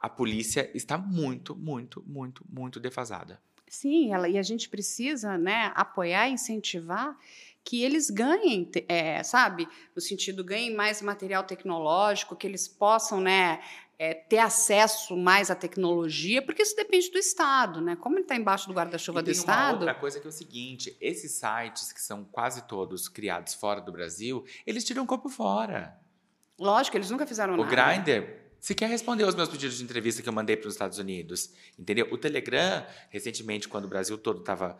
[0.00, 3.40] a polícia está muito, muito, muito, muito defasada.
[3.68, 7.16] Sim, ela, e a gente precisa né, apoiar, incentivar
[7.64, 9.68] que eles ganhem, é, sabe?
[9.94, 13.60] No sentido, ganhem mais material tecnológico, que eles possam, né?
[13.98, 17.96] É, ter acesso mais à tecnologia, porque isso depende do Estado, né?
[17.96, 19.78] Como ele está embaixo do guarda-chuva do Estado.
[19.78, 23.90] Outra coisa que é o seguinte: esses sites, que são quase todos criados fora do
[23.90, 25.98] Brasil, eles tiram o corpo fora.
[26.60, 27.68] Lógico, eles nunca fizeram o nada.
[27.68, 30.74] O Grindr se quer responder aos meus pedidos de entrevista que eu mandei para os
[30.74, 32.08] Estados Unidos, entendeu?
[32.10, 34.76] O Telegram, recentemente, quando o Brasil todo estava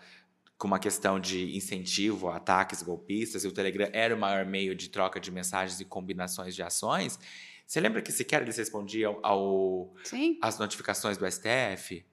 [0.59, 4.75] com uma questão de incentivo a ataques golpistas, e o Telegram era o maior meio
[4.75, 7.17] de troca de mensagens e combinações de ações,
[7.65, 10.37] você lembra que sequer eles respondiam ao, Sim.
[10.43, 12.05] às notificações do STF?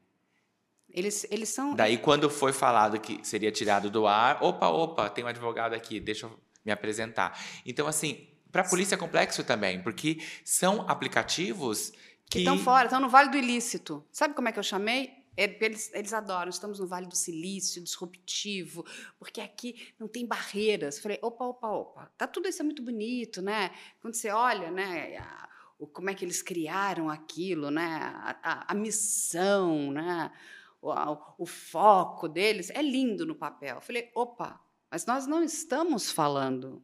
[0.91, 1.73] Eles, eles são.
[1.73, 5.99] Daí, quando foi falado que seria tirado do ar, opa, opa, tem um advogado aqui,
[5.99, 7.35] deixa eu me apresentar.
[7.65, 11.91] Então, assim, para a polícia é complexo também, porque são aplicativos
[12.29, 12.39] que.
[12.39, 14.05] Estão fora, estão no Vale do Ilícito.
[14.11, 15.11] Sabe como é que eu chamei?
[15.35, 18.85] É, eles, eles adoram, estamos no Vale do Silício, disruptivo,
[19.17, 20.99] porque aqui não tem barreiras.
[20.99, 23.71] Falei, opa, opa, opa, tá tudo isso é muito bonito, né?
[23.99, 25.49] Quando você olha, né, a,
[25.79, 27.83] o, como é que eles criaram aquilo, né?
[28.03, 30.31] A, a, a missão, né?
[30.79, 30.91] O,
[31.39, 33.81] o, foco deles é lindo no papel.
[33.81, 36.83] Falei, opa, mas nós não estamos falando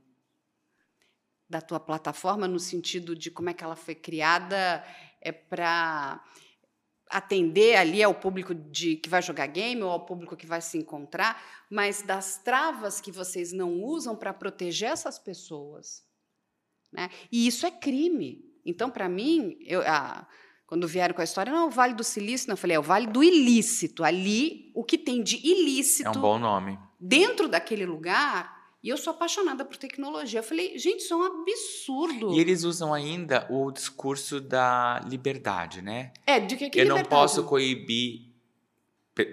[1.49, 4.83] da tua plataforma no sentido de como é que ela foi criada
[5.19, 6.23] é para
[7.09, 10.77] atender ali ao público de que vai jogar game ou ao público que vai se
[10.77, 16.03] encontrar, mas das travas que vocês não usam para proteger essas pessoas,
[16.93, 17.09] né?
[17.31, 18.45] E isso é crime.
[18.63, 20.27] Então, para mim, eu, ah,
[20.67, 22.83] quando vieram com a história, não, o Vale do Silício, não, eu falei, é o
[22.83, 24.03] Vale do Ilícito.
[24.03, 26.07] Ali, o que tem de ilícito.
[26.07, 26.77] É um bom nome.
[26.99, 30.39] Dentro daquele lugar e eu sou apaixonada por tecnologia.
[30.39, 32.33] Eu falei, gente, isso é um absurdo.
[32.33, 36.13] E eles usam ainda o discurso da liberdade, né?
[36.25, 37.09] É, de que, que Eu liberdade?
[37.09, 38.29] não posso coibir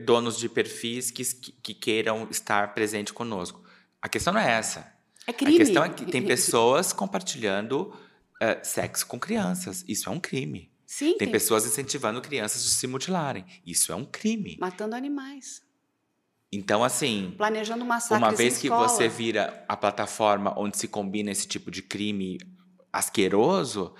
[0.04, 1.22] donos de perfis que,
[1.62, 3.62] que queiram estar presente conosco.
[4.02, 4.92] A questão não é essa.
[5.26, 5.54] É crime.
[5.54, 7.92] A questão é que tem pessoas compartilhando
[8.42, 9.84] uh, sexo com crianças.
[9.86, 10.70] Isso é um crime.
[10.84, 13.44] Sim, tem, tem pessoas incentivando crianças a se mutilarem.
[13.64, 14.56] Isso é um crime.
[14.60, 15.62] Matando animais.
[16.56, 17.34] Então, assim.
[17.36, 18.88] Planejando massacres Uma vez que escola.
[18.88, 22.38] você vira a plataforma onde se combina esse tipo de crime
[22.90, 23.94] asqueroso,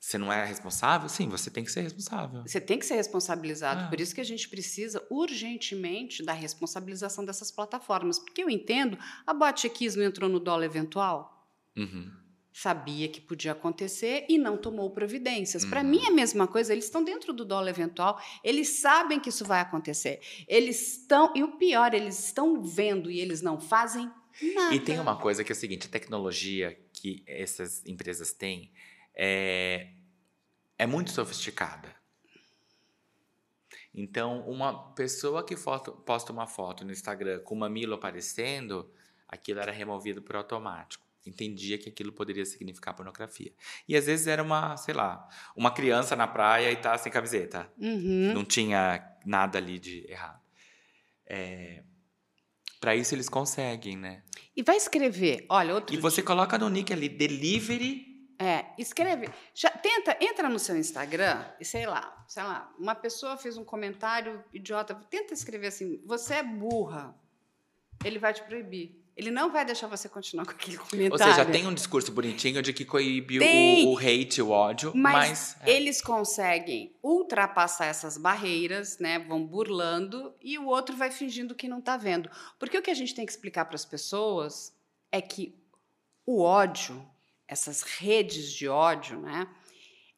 [0.00, 1.08] você não é responsável?
[1.08, 2.42] Sim, você tem que ser responsável.
[2.42, 3.84] Você tem que ser responsabilizado.
[3.84, 3.88] Ah.
[3.88, 8.18] Por isso que a gente precisa urgentemente da responsabilização dessas plataformas.
[8.18, 11.48] Porque eu entendo, a Botchequis não entrou no dólar eventual?
[11.76, 12.23] Uhum
[12.54, 15.64] sabia que podia acontecer e não tomou providências.
[15.64, 15.70] Uhum.
[15.70, 19.28] Para mim é a mesma coisa, eles estão dentro do dólar eventual, eles sabem que
[19.28, 20.20] isso vai acontecer.
[20.46, 24.08] Eles estão, e o pior, eles estão vendo e eles não fazem
[24.54, 24.72] nada.
[24.72, 28.70] E tem uma coisa que é o seguinte, a tecnologia que essas empresas têm
[29.16, 29.88] é,
[30.78, 31.92] é muito sofisticada.
[33.92, 38.88] Então, uma pessoa que foto, posta uma foto no Instagram com o mamilo aparecendo,
[39.26, 43.52] aquilo era removido por automático entendia que aquilo poderia significar pornografia.
[43.88, 47.70] E às vezes era uma, sei lá, uma criança na praia e tá sem camiseta.
[47.78, 48.32] Uhum.
[48.34, 50.42] Não tinha nada ali de errado.
[51.26, 51.82] É,
[52.80, 54.22] para isso eles conseguem, né?
[54.56, 56.24] E vai escrever, olha, outro E você dia...
[56.24, 59.28] coloca no nick ali delivery é, escreve.
[59.54, 63.64] Já, tenta, entra no seu Instagram e sei lá, sei lá, uma pessoa fez um
[63.64, 64.94] comentário idiota.
[65.08, 67.14] Tenta escrever assim: você é burra.
[68.04, 69.03] Ele vai te proibir.
[69.16, 71.12] Ele não vai deixar você continuar com aquele comentário.
[71.12, 75.14] Ou seja, tem um discurso bonitinho de que coíbe o, o, hate, o ódio, mas...
[75.14, 75.70] mas é.
[75.70, 79.18] eles conseguem ultrapassar essas barreiras, né?
[79.18, 82.30] Vão burlando e o outro vai fingindo que não está vendo.
[82.58, 84.72] Porque o que a gente tem que explicar para as pessoas
[85.12, 85.54] é que
[86.26, 87.06] o ódio,
[87.46, 89.46] essas redes de ódio, né?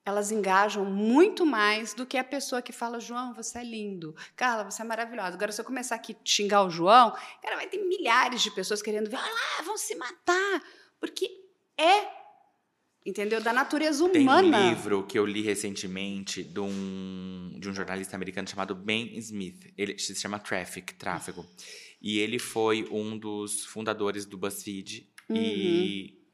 [0.07, 4.15] Elas engajam muito mais do que a pessoa que fala, João, você é lindo.
[4.37, 5.35] Carla, você é maravilhosa.
[5.35, 7.11] Agora, se eu começar aqui a xingar o João,
[7.43, 10.63] cara, vai ter milhares de pessoas querendo ver, olha lá, vão se matar.
[11.01, 11.29] Porque
[11.77, 12.07] é,
[13.05, 13.41] entendeu?
[13.41, 14.59] Da natureza humana.
[14.59, 19.19] Tem um livro que eu li recentemente de um, de um jornalista americano chamado Ben
[19.19, 19.75] Smith.
[19.77, 21.45] Ele se chama Traffic, Tráfego.
[22.01, 25.11] E ele foi um dos fundadores do BuzzFeed.
[25.29, 25.37] Uhum.
[25.37, 26.26] E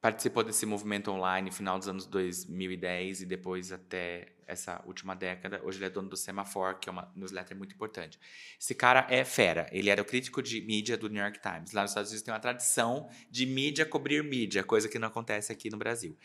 [0.00, 5.60] participou desse movimento online no final dos anos 2010 e depois até essa última década.
[5.62, 8.18] Hoje ele é dono do Semaphore, que é uma newsletter muito importante.
[8.58, 9.68] Esse cara é fera.
[9.70, 11.72] Ele era o crítico de mídia do New York Times.
[11.72, 15.52] Lá nos Estados Unidos tem uma tradição de mídia cobrir mídia, coisa que não acontece
[15.52, 16.16] aqui no Brasil.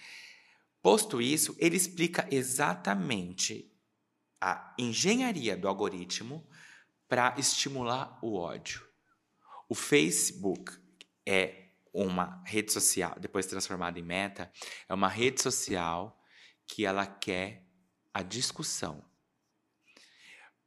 [0.82, 3.71] Posto isso, ele explica exatamente
[4.39, 6.47] a engenharia do algoritmo
[7.07, 8.86] para estimular o ódio.
[9.67, 10.71] O Facebook
[11.26, 11.64] é
[12.03, 14.51] uma rede social, depois transformada em meta,
[14.89, 16.21] é uma rede social
[16.67, 17.63] que ela quer
[18.13, 19.03] a discussão.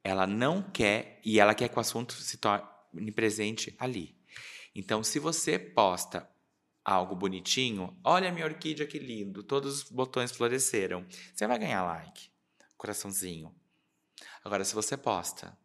[0.03, 4.17] Ela não quer, e ela quer que o assunto se torne presente ali.
[4.75, 6.29] Então, se você posta
[6.85, 11.85] algo bonitinho, olha a minha orquídea que lindo, todos os botões floresceram, você vai ganhar
[11.85, 12.31] like,
[12.77, 13.55] coraçãozinho.
[14.43, 15.59] Agora, se você posta,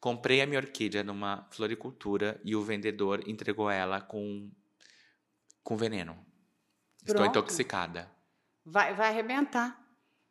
[0.00, 4.50] comprei a minha orquídea numa floricultura e o vendedor entregou ela com
[5.68, 6.14] com veneno.
[6.14, 7.08] Pronto.
[7.08, 8.10] Estou intoxicada.
[8.64, 9.78] Vai, vai arrebentar.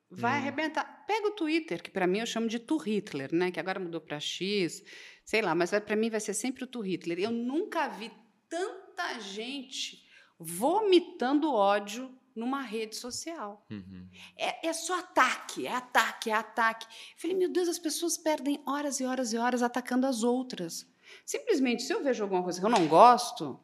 [0.10, 0.42] Vai hum.
[0.42, 1.06] arrebentar.
[1.06, 3.52] Pega o Twitter, que para mim eu chamo de Tu Hitler, né?
[3.52, 4.84] Que agora mudou para X,
[5.24, 7.20] sei lá, mas para mim vai ser sempre o Tu Hitler.
[7.20, 8.12] Eu nunca vi
[8.50, 10.04] tanta gente
[10.40, 13.64] vomitando ódio numa rede social.
[13.70, 14.10] Uhum.
[14.36, 16.88] É, é, só ataque, é ataque, é ataque.
[16.88, 20.92] Eu falei, meu Deus, as pessoas perdem horas e horas e horas atacando as outras.
[21.24, 23.60] Simplesmente, se eu vejo alguma coisa que eu não gosto,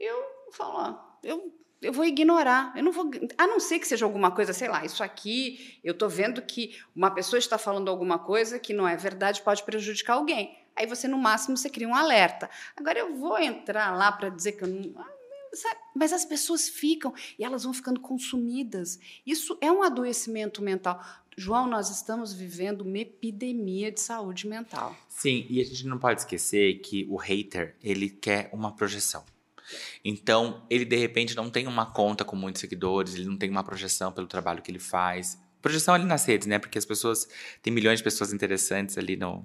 [0.00, 2.72] eu falar, eu, eu vou ignorar.
[2.76, 5.92] Eu não vou, a não ser que seja alguma coisa, sei lá, isso aqui, eu
[5.92, 10.14] estou vendo que uma pessoa está falando alguma coisa que não é verdade, pode prejudicar
[10.14, 10.58] alguém.
[10.76, 12.50] Aí você, no máximo, você cria um alerta.
[12.76, 14.92] Agora eu vou entrar lá para dizer que eu não.
[15.00, 15.14] Ah,
[15.94, 18.98] mas as pessoas ficam e elas vão ficando consumidas.
[19.24, 21.00] Isso é um adoecimento mental.
[21.36, 24.96] João, nós estamos vivendo uma epidemia de saúde mental.
[25.08, 29.24] Sim, e a gente não pode esquecer que o hater, ele quer uma projeção.
[30.04, 33.64] Então, ele de repente não tem uma conta com muitos seguidores, ele não tem uma
[33.64, 35.38] projeção pelo trabalho que ele faz.
[35.60, 36.58] Projeção ali nas redes, né?
[36.58, 37.28] Porque as pessoas.
[37.62, 39.44] Tem milhões de pessoas interessantes ali no.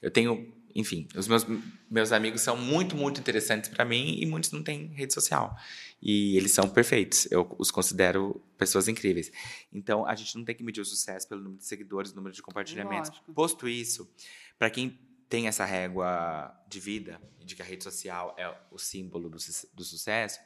[0.00, 0.54] Eu tenho.
[0.72, 1.44] Enfim, os meus,
[1.90, 5.56] meus amigos são muito, muito interessantes para mim e muitos não têm rede social.
[6.00, 7.26] E eles são perfeitos.
[7.32, 9.32] Eu os considero pessoas incríveis.
[9.72, 12.40] Então, a gente não tem que medir o sucesso pelo número de seguidores, número de
[12.40, 13.10] compartilhamentos.
[13.10, 13.32] Lógico.
[13.32, 14.08] Posto isso,
[14.56, 14.96] para quem
[15.30, 19.38] tem essa régua de vida, de que a rede social é o símbolo do,
[19.72, 20.40] do sucesso,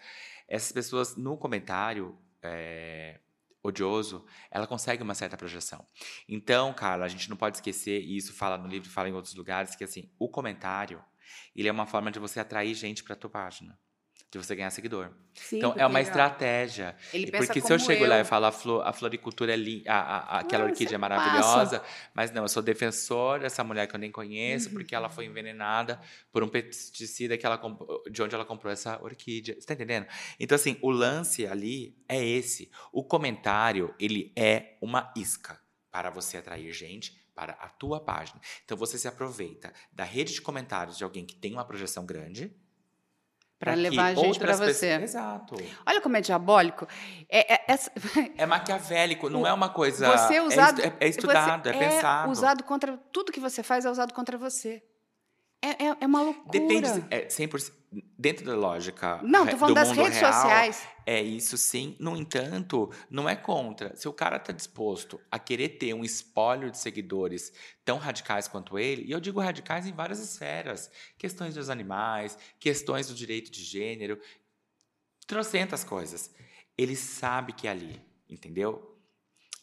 [0.47, 3.19] essas pessoas no comentário é,
[3.63, 5.87] odioso, ela consegue uma certa projeção.
[6.29, 9.35] Então, cara, a gente não pode esquecer, e isso fala no livro, fala em outros
[9.35, 11.03] lugares, que assim, o comentário,
[11.57, 13.79] ele é uma forma de você atrair gente para tua página
[14.35, 15.11] de você ganhar seguidor.
[15.33, 16.97] Sim, então, é uma estratégia.
[17.13, 18.09] Ele pensa porque se eu chego eu.
[18.09, 19.89] lá e falo a, flor, a floricultura é linda,
[20.29, 22.11] aquela orquídea é maravilhosa, passa.
[22.13, 24.75] mas não, eu sou defensor dessa mulher que eu nem conheço, uhum.
[24.75, 26.01] porque ela foi envenenada
[26.33, 27.61] por um pesticida que ela
[28.11, 29.55] de onde ela comprou essa orquídea.
[29.55, 30.07] Você tá entendendo?
[30.41, 32.73] Então, assim, o lance ali é esse.
[32.93, 35.61] O comentário, ele é uma isca
[35.93, 38.41] para você atrair gente para a tua página.
[38.65, 42.53] Então, você se aproveita da rede de comentários de alguém que tem uma projeção grande,
[43.59, 44.93] para levar a gente para você.
[45.03, 45.57] Exato.
[45.87, 46.87] Olha como é diabólico.
[47.29, 47.79] É, é, é...
[48.43, 50.17] é maquiavélico, não é uma coisa.
[50.17, 52.31] Você é usado, é, é estudado, é, pensado.
[52.31, 52.97] usado contra.
[53.13, 54.83] Tudo que você faz é usado contra você.
[55.63, 56.51] É, é, é uma loucura.
[56.51, 57.05] Depende.
[57.11, 57.73] É 100%.
[58.19, 59.21] Dentro da lógica.
[59.23, 60.89] Não, tô falando das redes real, sociais.
[61.07, 61.97] É isso sim.
[61.99, 63.95] No entanto, não é contra.
[63.95, 67.53] Se o cara tá disposto a querer ter um espólio de seguidores
[67.85, 73.09] tão radicais quanto ele, e eu digo radicais em várias esferas: questões dos animais, questões
[73.09, 74.19] do direito de gênero,
[75.27, 76.35] trocentas coisas.
[76.77, 78.95] Ele sabe que é ali, entendeu?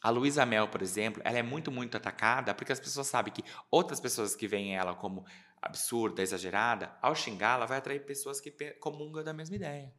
[0.01, 3.43] A Luísa Mel, por exemplo, ela é muito, muito atacada porque as pessoas sabem que
[3.69, 5.23] outras pessoas que veem ela como
[5.61, 9.93] absurda, exagerada, ao xingá-la, vai atrair pessoas que comungam da mesma ideia.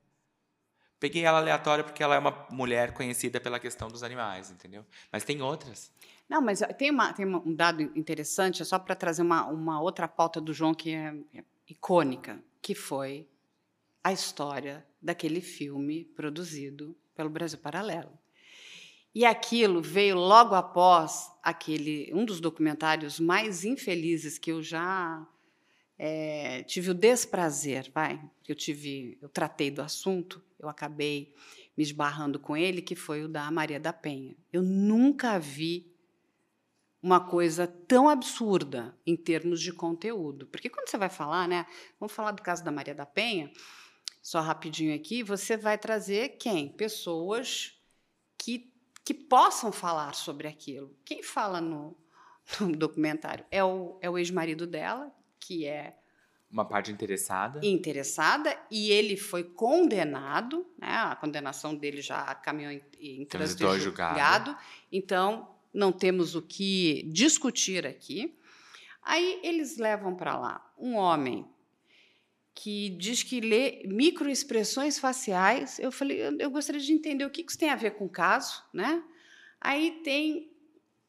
[0.99, 4.85] Peguei ela aleatória porque ela é uma mulher conhecida pela questão dos animais, entendeu?
[5.11, 5.91] Mas tem outras.
[6.29, 10.07] Não, mas tem, uma, tem um dado interessante, é só para trazer uma, uma outra
[10.07, 13.29] pauta do João que é, é icônica, que foi
[14.03, 18.17] a história daquele filme produzido pelo Brasil Paralelo.
[19.15, 25.27] E aquilo veio logo após aquele um dos documentários mais infelizes que eu já
[26.05, 31.33] é, tive o desprazer, vai, eu tive, eu tratei do assunto, eu acabei
[31.77, 34.37] me esbarrando com ele, que foi o da Maria da Penha.
[34.53, 35.95] Eu nunca vi
[37.01, 40.49] uma coisa tão absurda em termos de conteúdo.
[40.49, 41.67] Porque quando você vai falar, né?
[42.01, 43.53] Vamos falar do caso da Maria da Penha,
[44.21, 46.69] só rapidinho aqui, você vai trazer quem?
[46.69, 47.81] Pessoas
[48.37, 48.75] que,
[49.05, 50.97] que possam falar sobre aquilo.
[51.05, 51.97] Quem fala no,
[52.59, 55.95] no documentário é o, é o ex-marido dela, que é
[56.51, 57.61] uma parte interessada.
[57.63, 60.95] Interessada, e ele foi condenado, né?
[60.95, 64.15] a condenação dele já caminhou em, em trânsito julgado.
[64.15, 64.57] julgado.
[64.91, 68.37] Então, não temos o que discutir aqui.
[69.03, 71.49] Aí eles levam para lá um homem
[72.55, 75.79] que diz que lê microexpressões faciais.
[75.79, 78.11] Eu falei, eu, eu gostaria de entender o que isso tem a ver com o
[78.11, 79.03] caso, né?
[79.59, 80.52] Aí tem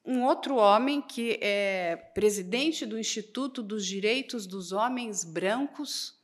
[0.05, 6.19] um outro homem que é presidente do Instituto dos Direitos dos Homens Brancos.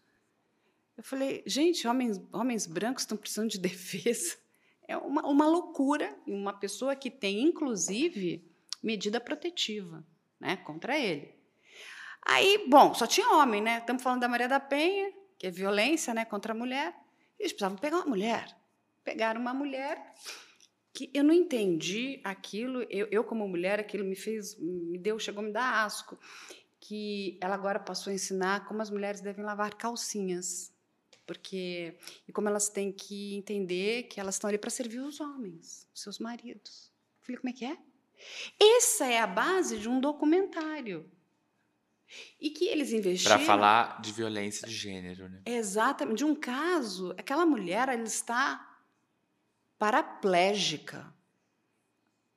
[0.98, 4.38] Eu falei, gente, homens, homens brancos estão precisando de defesa.
[4.86, 6.14] É uma, uma loucura.
[6.28, 8.44] Uma pessoa que tem, inclusive,
[8.84, 10.06] medida protetiva
[10.40, 11.34] né, contra ele.
[12.24, 13.78] Aí, bom, só tinha homem, né?
[13.78, 16.94] Estamos falando da Maria da Penha, que é violência né, contra a mulher.
[17.40, 18.54] Eles precisavam pegar uma mulher.
[19.06, 20.14] Pegaram uma mulher
[20.94, 22.84] que eu não entendi aquilo.
[22.90, 26.18] Eu, eu como mulher, aquilo me fez, me deu, chegou a me dar asco.
[26.80, 30.74] Que ela agora passou a ensinar como as mulheres devem lavar calcinhas.
[31.26, 31.96] Porque,
[32.28, 36.02] e como elas têm que entender que elas estão ali para servir os homens, os
[36.02, 36.92] seus maridos.
[37.22, 37.78] Falei, como é que é?
[38.60, 41.10] Essa é a base de um documentário.
[42.40, 43.38] E que eles investiram.
[43.38, 45.42] Para falar de violência de gênero, né?
[45.46, 46.18] Exatamente.
[46.18, 48.69] De um caso, aquela mulher ela está
[49.80, 51.12] paraplégica.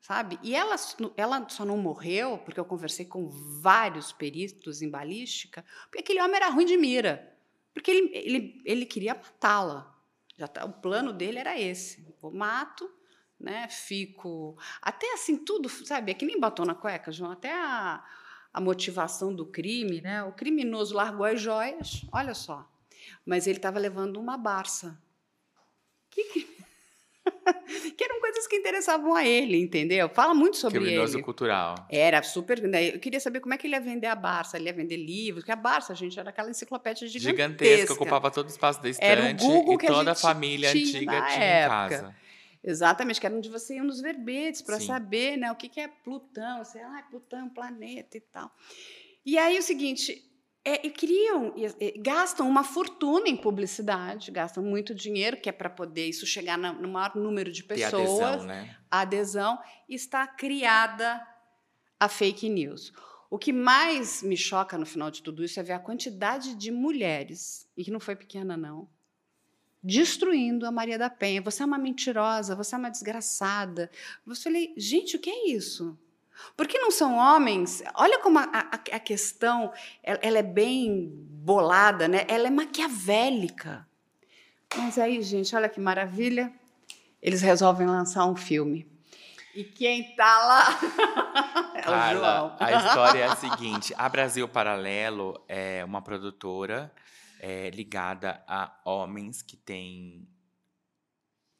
[0.00, 0.38] Sabe?
[0.42, 0.74] E ela,
[1.16, 3.28] ela só não morreu, porque eu conversei com
[3.60, 7.36] vários peritos em balística, porque aquele homem era ruim de mira.
[7.74, 9.94] Porque ele, ele, ele queria matá-la.
[10.36, 12.90] Já tá, o plano dele era esse: eu mato,
[13.38, 13.68] né?
[13.68, 14.58] Fico.
[14.80, 16.10] Até assim, tudo, sabe?
[16.10, 17.30] É que nem batom na cueca, João.
[17.30, 18.04] Até a,
[18.52, 20.22] a motivação do crime, né?
[20.24, 22.68] O criminoso largou as joias, olha só.
[23.24, 25.00] Mas ele estava levando uma barça.
[26.10, 26.61] Que crime?
[27.96, 30.08] que eram coisas que interessavam a ele, entendeu?
[30.08, 31.22] Fala muito sobre Criminoso ele.
[31.22, 31.74] cultural.
[31.90, 32.60] Era super.
[32.62, 32.94] Né?
[32.94, 34.56] Eu queria saber como é que ele ia vender a Barça.
[34.56, 37.42] Ele ia vender livros, porque a Barça, gente, era aquela enciclopédia gigantesca.
[37.42, 39.44] Gigantesca, ocupava todo o espaço da estante.
[39.44, 42.16] E que toda a, a família antiga tinha em casa.
[42.64, 45.88] Exatamente, que era onde você ia nos verbetes para saber né, o que, que é
[45.88, 46.64] Plutão.
[46.64, 48.50] Você, ah, Plutão planeta e tal.
[49.24, 50.22] E aí o seguinte,
[50.64, 55.68] é, e criam, e, gastam uma fortuna em publicidade, gastam muito dinheiro, que é para
[55.68, 57.92] poder isso chegar na, no maior número de pessoas.
[57.92, 58.76] E adesão, né?
[58.90, 59.58] A adesão
[59.88, 61.20] está criada
[61.98, 62.92] a fake news.
[63.28, 66.70] O que mais me choca no final de tudo isso é ver a quantidade de
[66.70, 68.88] mulheres, e que não foi pequena, não,
[69.82, 71.42] destruindo a Maria da Penha.
[71.42, 73.90] Você é uma mentirosa, você é uma desgraçada.
[74.24, 75.98] Eu falei, gente, o que é isso?
[76.56, 77.82] Porque não são homens?
[77.94, 79.72] Olha como a, a, a questão
[80.02, 82.24] ela, ela, é bem bolada, né?
[82.28, 83.86] Ela é maquiavélica.
[84.76, 86.52] Mas aí, gente, olha que maravilha.
[87.20, 88.90] Eles resolvem lançar um filme.
[89.54, 92.56] E quem tá lá é Carla, o João.
[92.58, 96.90] A história é a seguinte: a Brasil Paralelo é uma produtora
[97.38, 100.26] é, ligada a homens que têm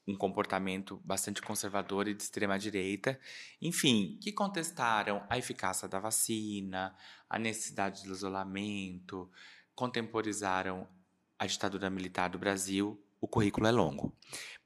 [0.07, 3.19] um comportamento bastante conservador e de extrema direita,
[3.61, 6.95] enfim, que contestaram a eficácia da vacina,
[7.29, 9.31] a necessidade do isolamento,
[9.75, 10.89] contemporizaram
[11.39, 13.01] a ditadura militar do Brasil.
[13.21, 14.13] O currículo é longo,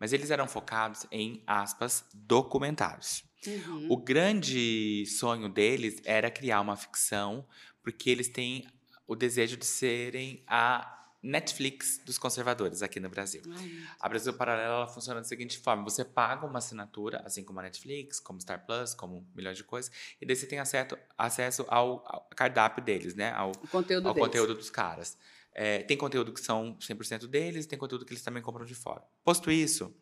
[0.01, 3.23] mas eles eram focados em aspas documentários.
[3.47, 3.89] Uhum.
[3.91, 7.47] O grande sonho deles era criar uma ficção,
[7.83, 8.67] porque eles têm
[9.07, 10.96] o desejo de serem a
[11.27, 13.43] Netflix dos conservadores aqui no Brasil.
[13.51, 13.71] Ai,
[14.01, 17.65] a Brasil Paralelo ela funciona da seguinte forma: você paga uma assinatura, assim como a
[17.65, 22.03] Netflix, como Star Plus, como milhões de coisas, e daí você tem acesso, acesso ao,
[22.07, 23.33] ao cardápio deles, né?
[23.33, 25.19] Ao, o conteúdo, ao conteúdo dos caras.
[25.53, 28.75] É, tem conteúdo que são 100% deles, e tem conteúdo que eles também compram de
[28.75, 29.03] fora.
[29.25, 29.93] Posto isso,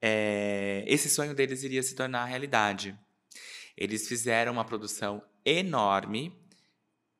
[0.00, 2.96] é, esse sonho deles iria se tornar realidade.
[3.76, 6.32] Eles fizeram uma produção enorme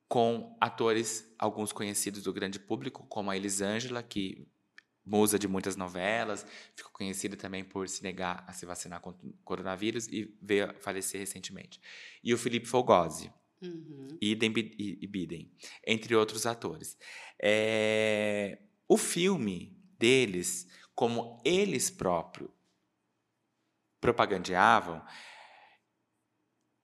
[0.08, 4.46] com atores, alguns conhecidos do grande público, como a Elisângela, que
[5.04, 6.44] musa de muitas novelas,
[6.74, 10.74] ficou conhecida também por se negar a se vacinar contra o coronavírus e veio a
[10.74, 11.80] falecer recentemente.
[12.22, 13.32] E o Felipe Fogosi,
[13.62, 14.08] uhum.
[14.20, 15.52] Idem e Bidem,
[15.86, 16.98] entre outros atores.
[17.40, 18.58] É...
[18.88, 22.50] O filme deles, como eles próprios
[24.00, 25.02] propagandeavam,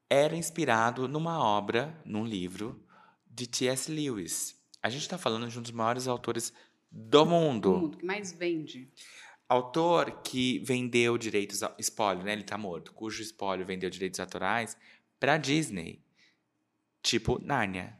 [0.08, 2.84] era inspirado numa obra, num livro
[3.32, 3.90] de T.S.
[3.90, 4.60] Lewis.
[4.82, 6.52] A gente está falando de um dos maiores autores
[6.90, 7.72] do mundo.
[7.72, 8.90] Do mundo, que mais vende.
[9.48, 12.32] autor que vendeu direitos, espólio, né?
[12.32, 14.76] Ele tá morto, cujo espólio vendeu direitos autorais
[15.18, 16.02] para Disney.
[17.02, 17.98] Tipo Nárnia.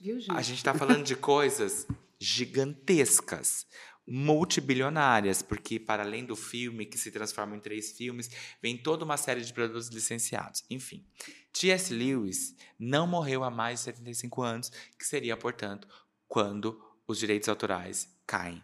[0.00, 0.32] Viu, gente?
[0.32, 1.86] A gente está falando de coisas
[2.18, 3.66] gigantescas,
[4.06, 8.30] multibilionárias, porque para além do filme, que se transforma em três filmes,
[8.60, 10.64] vem toda uma série de produtos licenciados.
[10.70, 11.04] Enfim,
[11.52, 11.92] T.S.
[11.92, 15.86] Lewis não morreu há mais de 75 anos, que seria, portanto,
[16.26, 18.62] quando os direitos autorais caem.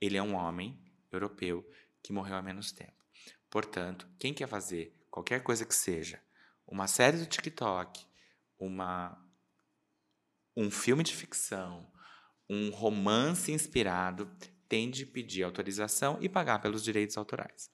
[0.00, 0.78] Ele é um homem
[1.10, 1.68] europeu
[2.02, 3.02] que morreu há menos tempo.
[3.48, 6.20] Portanto, quem quer fazer qualquer coisa que seja,
[6.66, 8.04] uma série do TikTok,
[8.58, 9.18] uma
[10.56, 11.90] um filme de ficção,
[12.48, 14.30] um romance inspirado,
[14.68, 17.70] tem de pedir autorização e pagar pelos direitos autorais.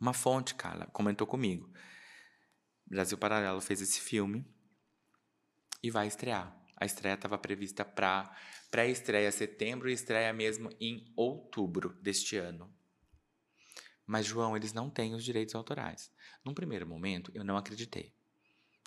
[0.00, 1.70] Uma fonte, Carla, comentou comigo.
[2.90, 4.44] Brasil Paralelo fez esse filme
[5.82, 6.54] e vai estrear.
[6.76, 8.34] A estreia estava prevista para
[8.70, 12.74] pré-estreia setembro e estreia mesmo em outubro deste ano.
[14.06, 16.10] Mas, João, eles não têm os direitos autorais.
[16.44, 18.12] Num primeiro momento, eu não acreditei.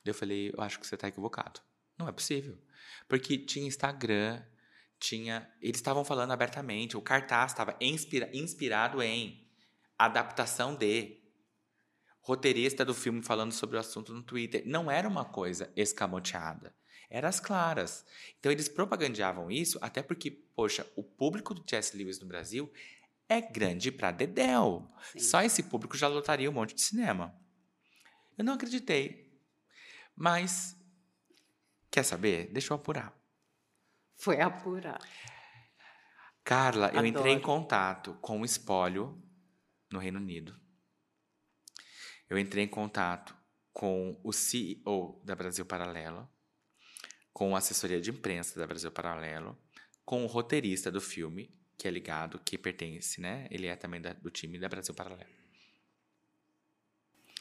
[0.04, 1.62] Eu falei, eu acho que você está equivocado.
[1.98, 2.58] Não é possível.
[3.08, 4.44] Porque tinha Instagram,
[5.00, 5.50] tinha.
[5.62, 9.48] Eles estavam falando abertamente, o cartaz estava inspira, inspirado em
[9.98, 11.23] adaptação de.
[12.24, 14.64] Roteirista do filme falando sobre o assunto no Twitter.
[14.66, 16.74] Não era uma coisa escamoteada.
[17.10, 18.04] Era as claras.
[18.40, 22.72] Então eles propagandeavam isso, até porque, poxa, o público do Jesse Lewis no Brasil
[23.30, 24.92] é grande para Dedel.
[25.12, 25.20] Sim.
[25.20, 27.36] Só esse público já lotaria um monte de cinema.
[28.36, 29.32] Eu não acreditei.
[30.16, 30.76] Mas
[31.94, 32.48] Quer saber?
[32.52, 33.14] Deixa eu apurar.
[34.16, 35.00] Foi apurar.
[36.44, 37.06] Carla, Adoro.
[37.06, 39.22] eu entrei em contato com o espólio
[39.92, 40.60] no Reino Unido.
[42.34, 43.36] Eu entrei em contato
[43.72, 46.28] com o CEO da Brasil Paralelo,
[47.32, 49.56] com a assessoria de imprensa da Brasil Paralelo,
[50.04, 53.48] com o roteirista do filme, que é ligado, que pertence, né?
[53.52, 55.30] Ele é também da, do time da Brasil Paralelo.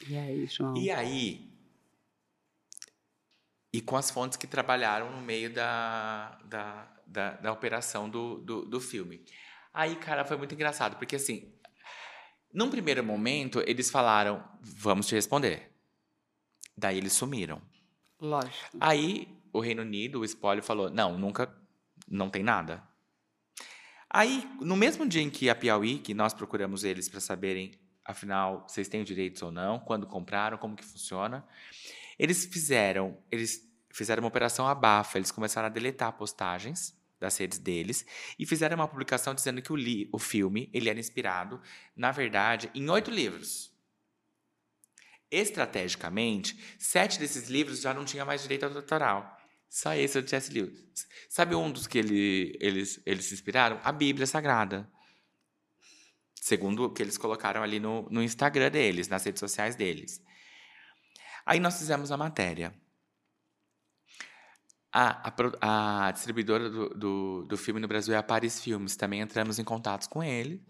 [0.07, 0.77] E aí, João?
[0.77, 1.51] E aí,
[3.73, 8.63] e com as fontes que trabalharam no meio da, da, da, da operação do, do,
[8.65, 9.25] do, filme.
[9.73, 11.51] Aí, cara, foi muito engraçado, porque assim,
[12.53, 15.71] num primeiro momento, eles falaram: vamos te responder.
[16.77, 17.61] Daí eles sumiram.
[18.19, 18.77] Lógico.
[18.79, 21.53] Aí o Reino Unido, o spoiler, falou: não, nunca,
[22.07, 22.83] não tem nada.
[24.09, 27.71] Aí, no mesmo dia em que a Piauí, que nós procuramos eles para saberem,
[28.05, 31.43] afinal, vocês têm direitos ou não, quando compraram, como que funciona,
[32.19, 38.05] eles fizeram, eles fizeram uma operação abafa, eles começaram a deletar postagens das redes deles
[38.37, 41.61] e fizeram uma publicação dizendo que o, li, o filme ele era inspirado,
[41.95, 43.73] na verdade, em oito livros.
[45.31, 49.37] Estrategicamente, sete desses livros já não tinha mais direito autoral.
[49.69, 50.71] Só esse eu tivesse lido.
[51.27, 53.79] Sabe um dos que ele, eles, eles se inspiraram?
[53.83, 54.87] A Bíblia Sagrada.
[56.35, 60.21] Segundo o que eles colocaram ali no, no Instagram deles, nas redes sociais deles.
[61.45, 62.75] Aí nós fizemos a matéria.
[64.93, 68.95] A, a, a distribuidora do, do, do, filme no Brasil é a Paris Filmes.
[68.95, 70.61] Também entramos em contato com ele,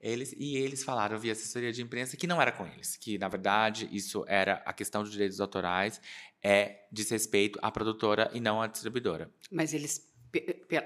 [0.00, 3.28] eles e eles falaram via assessoria de imprensa que não era com eles, que na
[3.28, 6.00] verdade isso era a questão dos direitos autorais
[6.42, 9.30] é diz respeito à produtora e não à distribuidora.
[9.50, 10.08] Mas eles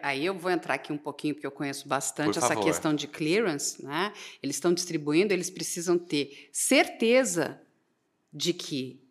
[0.02, 3.84] Aí eu vou entrar aqui um pouquinho, porque eu conheço bastante essa questão de clearance,
[3.84, 4.10] né?
[4.42, 7.60] Eles estão distribuindo, eles precisam ter certeza
[8.32, 9.03] de que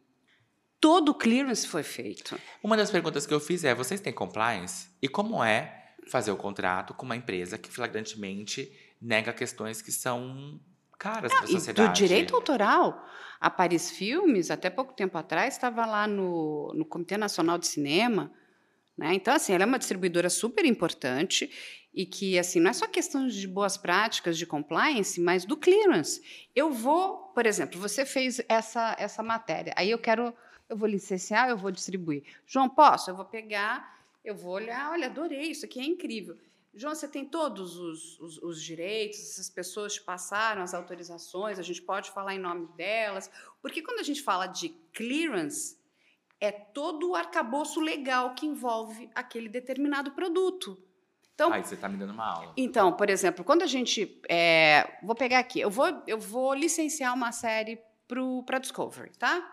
[0.83, 2.37] todo o clearance foi feito.
[2.61, 4.89] Uma das perguntas que eu fiz é: vocês têm compliance?
[5.01, 8.69] E como é fazer o contrato com uma empresa que flagrantemente
[9.01, 10.59] nega questões que são
[10.99, 11.87] caras para a sociedade?
[11.87, 13.01] do direito autoral.
[13.39, 18.29] A Paris Filmes, até pouco tempo atrás, estava lá no, no Comitê Nacional de Cinema.
[18.97, 19.13] Né?
[19.13, 21.49] Então, assim, ela é uma distribuidora super importante
[21.93, 26.21] e que, assim, não é só questão de boas práticas de compliance, mas do clearance.
[26.53, 30.33] Eu vou, por exemplo, você fez essa, essa matéria, aí eu quero
[30.69, 32.23] eu vou licenciar, eu vou distribuir.
[32.45, 33.09] João, posso?
[33.09, 36.37] Eu vou pegar, eu vou olhar, olha, adorei, isso aqui é incrível.
[36.73, 41.61] João, você tem todos os, os, os, direitos, essas pessoas te passaram as autorizações, a
[41.61, 43.29] gente pode falar em nome delas.
[43.61, 45.77] Porque quando a gente fala de clearance,
[46.39, 50.81] é todo o arcabouço legal que envolve aquele determinado produto.
[51.35, 52.53] Então, Aí você está me dando uma aula.
[52.57, 54.21] Então, por exemplo, quando a gente.
[54.27, 57.79] É, vou pegar aqui, eu vou, eu vou licenciar uma série
[58.45, 59.52] para Discovery, tá?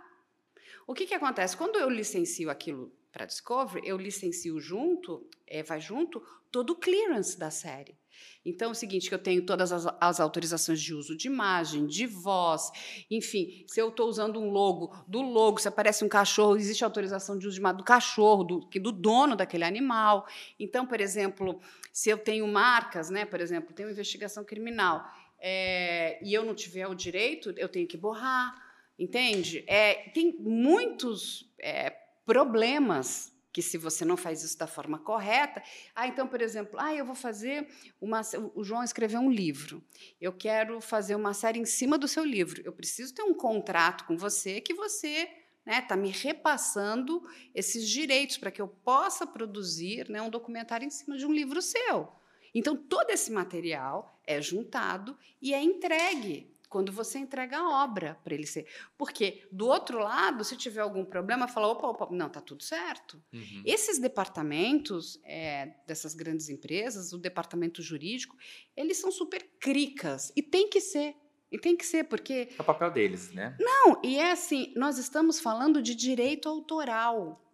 [0.86, 1.56] O que, que acontece?
[1.56, 7.38] Quando eu licencio aquilo para Discovery, eu licencio junto, é, vai junto, todo o clearance
[7.38, 7.98] da série.
[8.44, 11.86] Então, é o seguinte, que eu tenho todas as, as autorizações de uso de imagem,
[11.86, 12.70] de voz,
[13.10, 17.38] enfim, se eu estou usando um logo, do logo, se aparece um cachorro, existe autorização
[17.38, 20.26] de uso de imagem do cachorro, do, do dono daquele animal.
[20.58, 21.60] Então, por exemplo,
[21.92, 25.04] se eu tenho marcas, né, por exemplo, tenho investigação criminal,
[25.38, 28.69] é, e eu não tiver o direito, eu tenho que borrar,
[29.00, 29.64] entende?
[29.66, 31.90] É, tem muitos é,
[32.26, 35.60] problemas que se você não faz isso da forma correta,
[35.96, 37.66] ah, então, por exemplo, ah, eu vou fazer
[38.00, 38.20] uma,
[38.54, 39.82] o João escreveu um livro,
[40.20, 44.04] eu quero fazer uma série em cima do seu livro, eu preciso ter um contrato
[44.04, 45.34] com você que você está
[45.66, 47.22] né, tá me repassando
[47.52, 51.60] esses direitos para que eu possa produzir né, um documentário em cima de um livro
[51.60, 52.08] seu.
[52.54, 58.32] Então, todo esse material é juntado e é entregue quando você entrega a obra para
[58.32, 58.64] ele ser.
[58.96, 63.20] Porque, do outro lado, se tiver algum problema, fala: opa, opa, não, está tudo certo.
[63.32, 63.62] Uhum.
[63.66, 68.36] Esses departamentos é, dessas grandes empresas, o departamento jurídico,
[68.76, 71.16] eles são super cricas e tem que ser.
[71.52, 72.50] E tem que ser, porque.
[72.56, 73.56] É o papel deles, né?
[73.58, 77.44] Não, e é assim: nós estamos falando de direito autoral.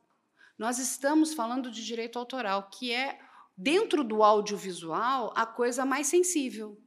[0.59, 3.19] Nós estamos falando de direito autoral, que é,
[3.57, 6.79] dentro do audiovisual, a coisa mais sensível.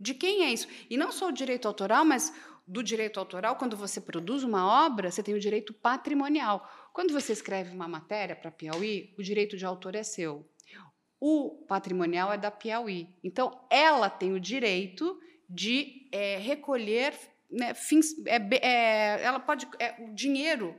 [0.00, 0.66] De quem é isso?
[0.88, 2.32] E não só o direito autoral, mas
[2.66, 6.68] do direito autoral, quando você produz uma obra, você tem o direito patrimonial.
[6.92, 10.48] Quando você escreve uma matéria para Piauí, o direito de autor é seu.
[11.20, 13.08] O patrimonial é da Piauí.
[13.22, 17.12] Então, ela tem o direito de é, recolher
[17.50, 18.14] né, fins.
[18.26, 19.68] É, é, ela pode.
[19.78, 20.74] É, o dinheiro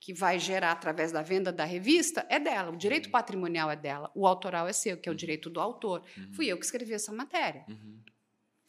[0.00, 2.72] que vai gerar através da venda da revista é dela.
[2.72, 3.12] O direito uhum.
[3.12, 4.10] patrimonial é dela.
[4.14, 5.16] O autoral é seu, que é o uhum.
[5.16, 6.02] direito do autor.
[6.16, 6.32] Uhum.
[6.32, 7.64] Fui eu que escrevi essa matéria.
[7.68, 8.00] Uhum.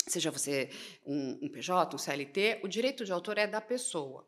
[0.08, 0.70] Seja você
[1.06, 4.26] um, um, PJ, um CLT, o direito de autor é da pessoa.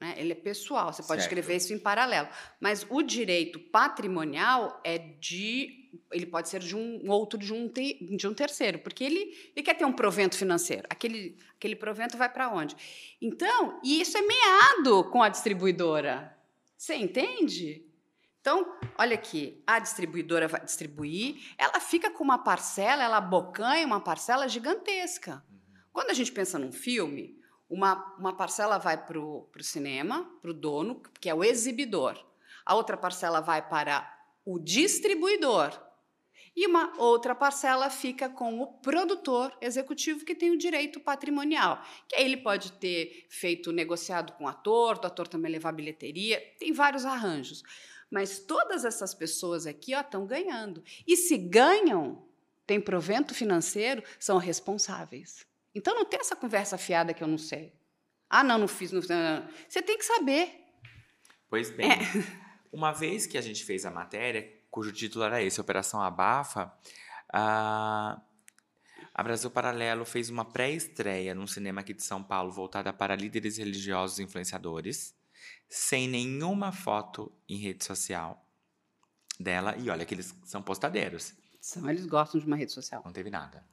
[0.00, 0.14] Né?
[0.16, 1.32] Ele é pessoal, você pode certo.
[1.32, 2.28] escrever isso em paralelo.
[2.60, 5.90] Mas o direito patrimonial é de.
[6.10, 9.74] Ele pode ser de um outro de um, de um terceiro, porque ele, ele quer
[9.74, 10.82] ter um provento financeiro.
[10.90, 12.74] Aquele, aquele provento vai para onde?
[13.22, 16.36] Então, e isso é meado com a distribuidora.
[16.76, 17.86] Você entende?
[18.44, 24.02] Então, olha aqui, a distribuidora vai distribuir, ela fica com uma parcela, ela abocanha uma
[24.02, 25.42] parcela gigantesca.
[25.90, 27.38] Quando a gente pensa num filme,
[27.70, 32.22] uma, uma parcela vai para o cinema, para o dono, que é o exibidor.
[32.66, 34.06] A outra parcela vai para
[34.44, 35.72] o distribuidor.
[36.54, 41.82] E uma outra parcela fica com o produtor executivo que tem o direito patrimonial.
[42.06, 46.38] Que aí ele pode ter feito negociado com o ator, o ator também levar bilheteria,
[46.58, 47.62] tem vários arranjos.
[48.14, 50.84] Mas todas essas pessoas aqui estão ganhando.
[51.04, 52.24] E se ganham,
[52.64, 55.44] tem provento financeiro, são responsáveis.
[55.74, 57.74] Então não tem essa conversa fiada que eu não sei.
[58.30, 58.92] Ah, não, não fiz.
[58.92, 59.48] Não, não.
[59.68, 60.48] Você tem que saber.
[61.50, 61.98] Pois bem, é.
[62.72, 66.72] uma vez que a gente fez a matéria, cujo título era esse, Operação Abafa,
[67.32, 68.22] a,
[69.12, 73.58] a Brasil Paralelo fez uma pré-estreia num cinema aqui de São Paulo voltada para líderes
[73.58, 75.16] religiosos e influenciadores,
[75.68, 78.44] sem nenhuma foto em rede social
[79.38, 79.76] dela.
[79.76, 81.34] E olha que eles são postadeiros.
[81.60, 83.02] São, eles gostam de uma rede social.
[83.04, 83.66] Não teve nada.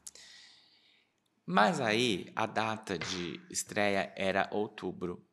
[1.46, 5.28] Mas aí, a data de estreia era outubro.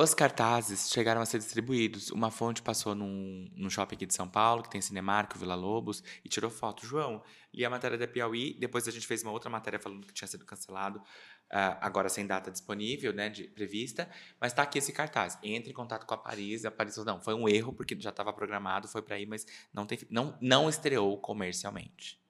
[0.00, 2.12] Os cartazes chegaram a ser distribuídos.
[2.12, 6.04] Uma fonte passou num, num shopping aqui de São Paulo, que tem Cinemark, Vila Lobos,
[6.24, 6.86] e tirou foto.
[6.86, 7.20] João,
[7.52, 10.28] li a matéria da Piauí, depois a gente fez uma outra matéria falando que tinha
[10.28, 14.08] sido cancelado, uh, agora sem data disponível, né, de, prevista,
[14.40, 15.36] mas está aqui esse cartaz.
[15.42, 18.10] Entre em contato com a Paris, a Paris falou, não, foi um erro, porque já
[18.10, 19.44] estava programado, foi para aí, mas
[19.74, 22.20] não, tem, não, não estreou comercialmente.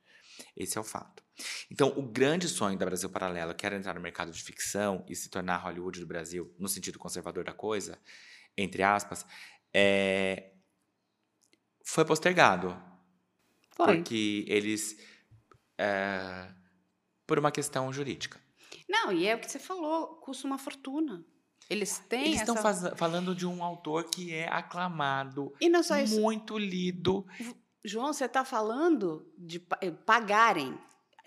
[0.56, 1.22] Esse é o fato.
[1.70, 5.14] Então, o grande sonho da Brasil Paralelo, que era entrar no mercado de ficção e
[5.14, 7.98] se tornar Hollywood do Brasil, no sentido conservador da coisa,
[8.56, 9.24] entre aspas,
[9.72, 10.52] é...
[11.84, 12.76] foi postergado.
[13.70, 13.96] Foi.
[13.96, 14.98] Porque eles.
[15.78, 16.52] É...
[17.26, 18.40] por uma questão jurídica.
[18.88, 21.24] Não, e é o que você falou, custa uma fortuna.
[21.70, 22.96] Eles têm Eles estão essa...
[22.96, 25.68] falando de um autor que é aclamado, e
[26.18, 27.26] muito lido.
[27.88, 30.78] João, você está falando de eh, pagarem.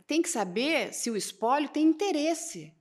[0.08, 2.74] Tem que saber se o espólio tem interesse.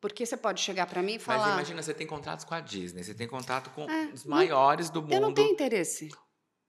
[0.00, 1.46] Porque você pode chegar para mim e falar.
[1.46, 4.90] Mas imagina, você tem contratos com a Disney, você tem contato com é, os maiores
[4.90, 5.12] do mundo.
[5.12, 6.10] Eu não tenho interesse.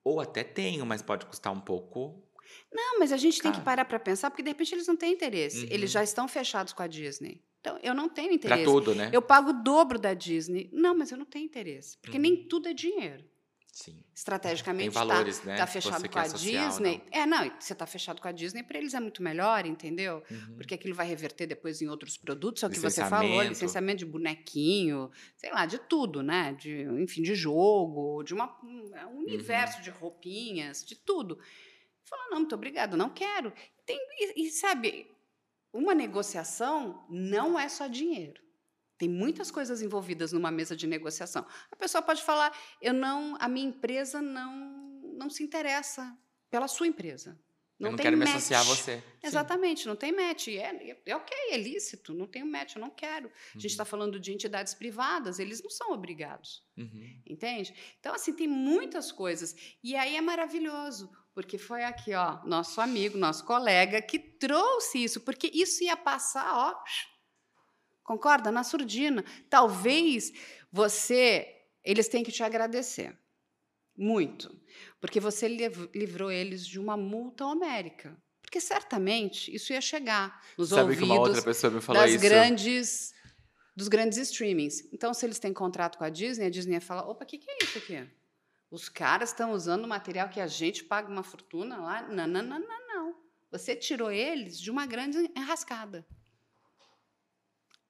[0.03, 2.23] Ou até tenho, mas pode custar um pouco.
[2.71, 5.13] Não, mas a gente tem que parar para pensar, porque de repente eles não têm
[5.13, 5.65] interesse.
[5.65, 5.67] Uhum.
[5.69, 7.43] Eles já estão fechados com a Disney.
[7.59, 8.63] Então, eu não tenho interesse.
[8.63, 9.09] Para tudo, né?
[9.11, 10.69] Eu pago o dobro da Disney.
[10.71, 11.97] Não, mas eu não tenho interesse.
[12.01, 12.21] Porque uhum.
[12.21, 13.25] nem tudo é dinheiro.
[13.77, 14.03] Sim.
[14.11, 15.05] Estrategicamente está
[15.45, 15.55] né?
[15.55, 16.97] tá fechado com a Disney.
[16.97, 17.21] Não.
[17.21, 20.23] É, não, você está fechado com a Disney, para eles é muito melhor, entendeu?
[20.31, 20.55] Uhum.
[20.55, 24.07] Porque aquilo vai reverter depois em outros produtos, é o que você falou, licenciamento de
[24.07, 26.53] bonequinho, sei lá, de tudo, né?
[26.53, 29.19] De, enfim, de jogo, de uma, um uhum.
[29.19, 29.83] universo uhum.
[29.83, 31.37] de roupinhas, de tudo.
[32.03, 33.53] Fala, não, muito obrigado, não quero.
[33.85, 35.05] Tem, e, e sabe,
[35.71, 38.41] uma negociação não é só dinheiro.
[38.97, 41.45] Tem muitas coisas envolvidas numa mesa de negociação.
[41.71, 42.51] A pessoa pode falar:
[42.81, 44.75] "Eu não, a minha empresa não
[45.17, 46.15] não se interessa
[46.49, 47.39] pela sua empresa".
[47.79, 48.35] Não eu não quero me match.
[48.37, 48.97] associar a você.
[48.97, 49.03] Sim.
[49.27, 50.47] Exatamente, não tem match.
[50.47, 50.53] É,
[50.91, 53.27] é, é ok, é lícito, não tem match, eu não quero.
[53.27, 53.67] A gente Uhum.
[53.67, 56.63] está falando de entidades privadas, eles não são obrigados.
[56.75, 57.21] Uhum.
[57.23, 57.75] Entende?
[57.99, 59.55] Então, assim, tem muitas coisas.
[59.83, 65.21] E aí é maravilhoso, porque foi aqui, ó, nosso amigo, nosso colega, que trouxe isso,
[65.21, 66.83] porque isso ia passar, ó.
[68.07, 68.49] Concorda?
[68.51, 69.23] Na surdina.
[69.49, 70.31] Talvez
[70.71, 71.45] você.
[71.83, 73.15] Eles têm que te agradecer.
[73.95, 74.55] Muito.
[75.01, 78.17] Porque você liv- livrou eles de uma multa homérica.
[78.41, 82.11] Porque certamente isso ia chegar nos Sabe que uma outra ouvidos pessoa me falou das
[82.11, 82.21] isso?
[82.21, 83.13] grandes
[83.75, 84.87] dos grandes streamings.
[84.93, 87.37] Então, se eles têm contrato com a Disney, a Disney ia falar: opa, o que,
[87.37, 88.07] que é isso aqui?
[88.71, 92.01] Os caras estão usando material que a gente paga uma fortuna lá.
[92.07, 93.15] Não, não, não, não, não.
[93.51, 96.05] Você tirou eles de uma grande enrascada.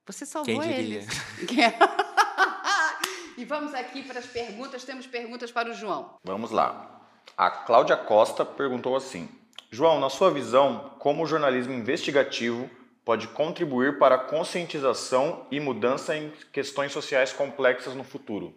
[0.08, 1.00] Você salvou Quem diria?
[1.00, 1.08] eles.
[3.38, 4.84] e vamos aqui para as perguntas.
[4.84, 6.18] Temos perguntas para o João.
[6.24, 7.08] Vamos lá.
[7.36, 9.30] A Cláudia Costa perguntou assim:
[9.70, 12.70] João, na sua visão, como o jornalismo investigativo
[13.04, 18.56] pode contribuir para a conscientização e mudança em questões sociais complexas no futuro?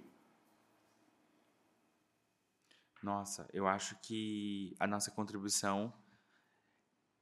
[3.02, 5.92] Nossa, eu acho que a nossa contribuição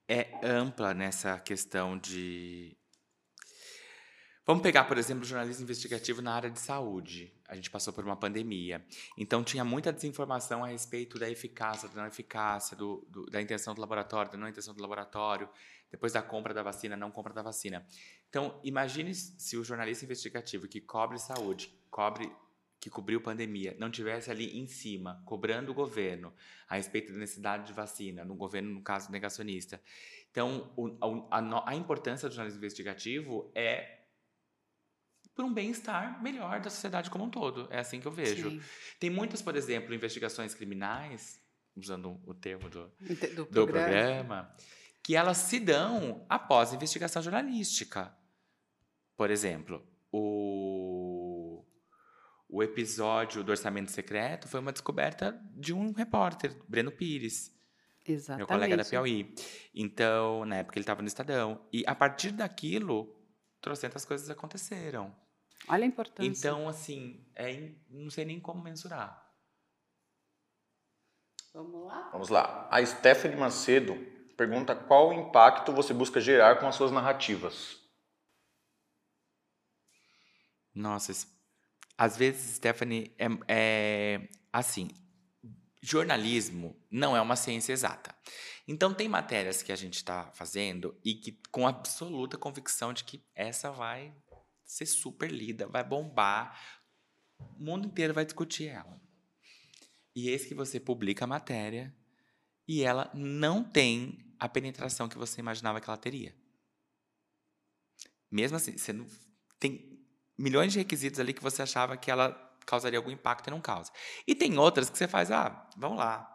[0.09, 2.77] é ampla nessa questão de.
[4.49, 7.31] Vamos pegar, por exemplo, jornalismo investigativo na área de saúde.
[7.47, 8.83] A gente passou por uma pandemia.
[9.19, 13.75] Então, tinha muita desinformação a respeito da eficácia, da não eficácia, do, do- da intenção
[13.75, 15.51] do laboratório, da não intenção do laboratório,
[15.91, 17.87] depois da compra da vacina, não compra da vacina.
[18.31, 22.33] Então, imagine se o jornalista investigativo que cobre saúde, cobre
[22.81, 26.33] que cobriu pandemia não tivesse ali em cima, cobrando o governo
[26.67, 29.79] a respeito da necessidade de vacina, no governo, no caso, negacionista.
[30.31, 30.97] Então, o-
[31.31, 33.98] a, a importância do jornalismo investigativo é
[35.39, 37.69] por um bem-estar melhor da sociedade como um todo.
[37.71, 38.51] É assim que eu vejo.
[38.51, 38.61] Sim.
[38.99, 41.41] Tem muitas, por exemplo, investigações criminais,
[41.77, 43.87] usando o termo do, Do, do programa.
[43.87, 44.57] programa,
[45.01, 48.13] que elas se dão após investigação jornalística.
[49.17, 51.65] Por exemplo, o,
[52.49, 57.57] o episódio do Orçamento Secreto foi uma descoberta de um repórter, Breno Pires,
[58.05, 58.39] Exatamente.
[58.39, 59.33] meu colega da Piauí.
[59.73, 61.65] Então, na época ele estava no Estadão.
[61.73, 63.17] E a partir daquilo,
[63.61, 65.15] trocentas coisas aconteceram.
[65.69, 66.29] Olha a importância.
[66.29, 69.27] Então, assim, é, in- não sei nem como mensurar.
[71.53, 72.09] Vamos lá?
[72.13, 72.69] Vamos lá.
[72.71, 73.95] A Stephanie Macedo
[74.37, 77.79] pergunta qual impacto você busca gerar com as suas narrativas.
[80.75, 81.13] Nossa,
[81.97, 84.89] às vezes, Stephanie, é, é assim,
[85.83, 88.15] jornalismo não é uma ciência exata.
[88.67, 93.25] Então, tem matérias que a gente está fazendo e que com absoluta convicção de que
[93.35, 94.15] essa vai
[94.69, 96.61] ser super lida, vai bombar,
[97.39, 99.01] o mundo inteiro vai discutir ela.
[100.15, 101.95] E eis que você publica a matéria
[102.67, 106.37] e ela não tem a penetração que você imaginava que ela teria.
[108.31, 109.07] Mesmo assim, você não
[109.59, 110.05] tem
[110.37, 112.35] milhões de requisitos ali que você achava que ela
[112.67, 113.91] causaria algum impacto e não causa.
[114.27, 116.35] E tem outras que você faz, ah, vamos lá.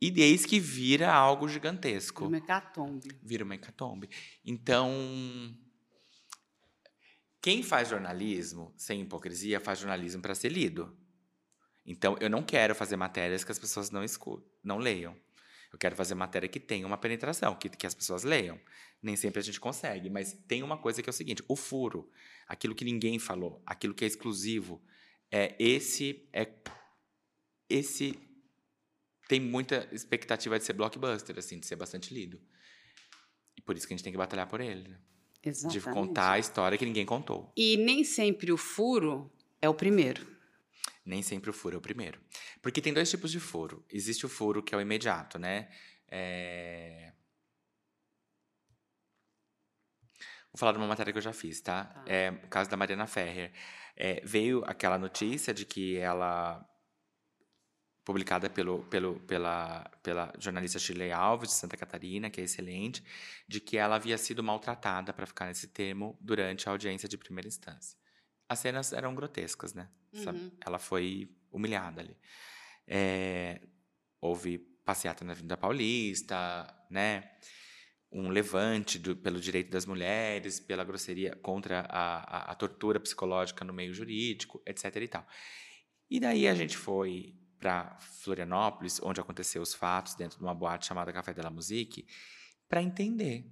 [0.00, 2.26] E eis que vira algo gigantesco.
[2.26, 3.18] Uma hecatombe.
[3.22, 4.08] Vira uma hecatombe.
[4.44, 4.92] Então,
[7.46, 10.98] quem faz jornalismo sem hipocrisia faz jornalismo para ser lido.
[11.86, 15.16] Então, eu não quero fazer matérias que as pessoas não escutam, não leiam.
[15.72, 18.60] Eu quero fazer matéria que tenha uma penetração, que, que as pessoas leiam.
[19.00, 22.10] Nem sempre a gente consegue, mas tem uma coisa que é o seguinte: o furo,
[22.48, 24.82] aquilo que ninguém falou, aquilo que é exclusivo,
[25.30, 26.52] é esse é
[27.70, 28.18] esse
[29.28, 32.42] tem muita expectativa de ser blockbuster, assim, de ser bastante lido.
[33.56, 34.98] E por isso que a gente tem que batalhar por ele, né?
[35.48, 35.78] Exatamente.
[35.78, 37.52] de contar a história que ninguém contou.
[37.56, 39.30] E nem sempre o furo
[39.62, 40.26] é o primeiro.
[41.04, 42.20] Nem sempre o furo é o primeiro.
[42.60, 43.84] Porque tem dois tipos de furo.
[43.90, 45.68] Existe o furo que é o imediato, né?
[46.08, 47.12] É...
[50.52, 51.84] Vou falar de uma matéria que eu já fiz, tá?
[51.84, 52.04] Tá.
[52.06, 53.52] É o caso da Mariana Ferrer.
[53.94, 56.66] É, veio aquela notícia de que ela
[58.06, 63.02] publicada pelo, pelo, pela, pela jornalista Shirley Alves, de Santa Catarina, que é excelente,
[63.48, 67.48] de que ela havia sido maltratada, para ficar nesse termo, durante a audiência de primeira
[67.48, 67.98] instância.
[68.48, 69.90] As cenas eram grotescas, né?
[70.12, 70.52] Uhum.
[70.64, 72.16] Ela foi humilhada ali.
[72.86, 73.60] É,
[74.20, 77.28] houve passeata na Avenida Paulista, né?
[78.12, 83.64] Um levante do- pelo direito das mulheres, pela grosseria contra a, a, a tortura psicológica
[83.64, 84.94] no meio jurídico, etc.
[85.02, 85.26] e tal.
[86.08, 90.86] E daí a gente foi para Florianópolis, onde aconteceu os fatos, dentro de uma boate
[90.86, 92.06] chamada Café de la Musique,
[92.68, 93.50] para entender.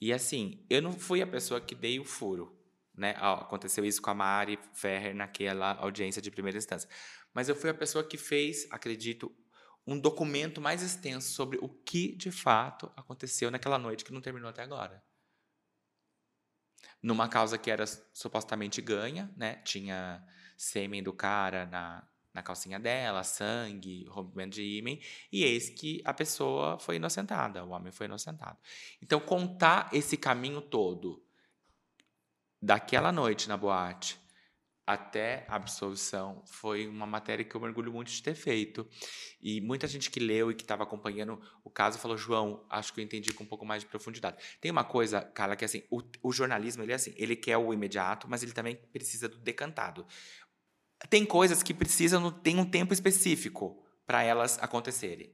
[0.00, 2.56] E assim, eu não fui a pessoa que dei o furo,
[2.94, 3.14] né?
[3.18, 6.88] Ah, aconteceu isso com a Mari Ferrer naquela audiência de primeira instância.
[7.34, 9.34] Mas eu fui a pessoa que fez, acredito,
[9.86, 14.50] um documento mais extenso sobre o que de fato aconteceu naquela noite que não terminou
[14.50, 15.02] até agora.
[17.02, 19.56] Numa causa que era supostamente ganha, né?
[19.62, 20.24] Tinha
[20.56, 22.06] sêmen do cara na,
[22.38, 24.96] na calcinha dela, sangue, rompimento de ímã,
[25.32, 28.56] e eis que a pessoa foi inocentada, o homem foi inocentado.
[29.02, 31.22] Então, contar esse caminho todo,
[32.62, 34.18] daquela noite na boate
[34.86, 38.88] até a absolvição, foi uma matéria que eu mergulho muito de ter feito.
[39.38, 43.00] E muita gente que leu e que estava acompanhando o caso falou: João, acho que
[43.00, 44.38] eu entendi com um pouco mais de profundidade.
[44.62, 47.74] Tem uma coisa, Carla, que assim: o, o jornalismo, ele é assim, ele quer o
[47.74, 50.06] imediato, mas ele também precisa do decantado.
[51.08, 55.32] Tem coisas que precisam, tem um tempo específico para elas acontecerem.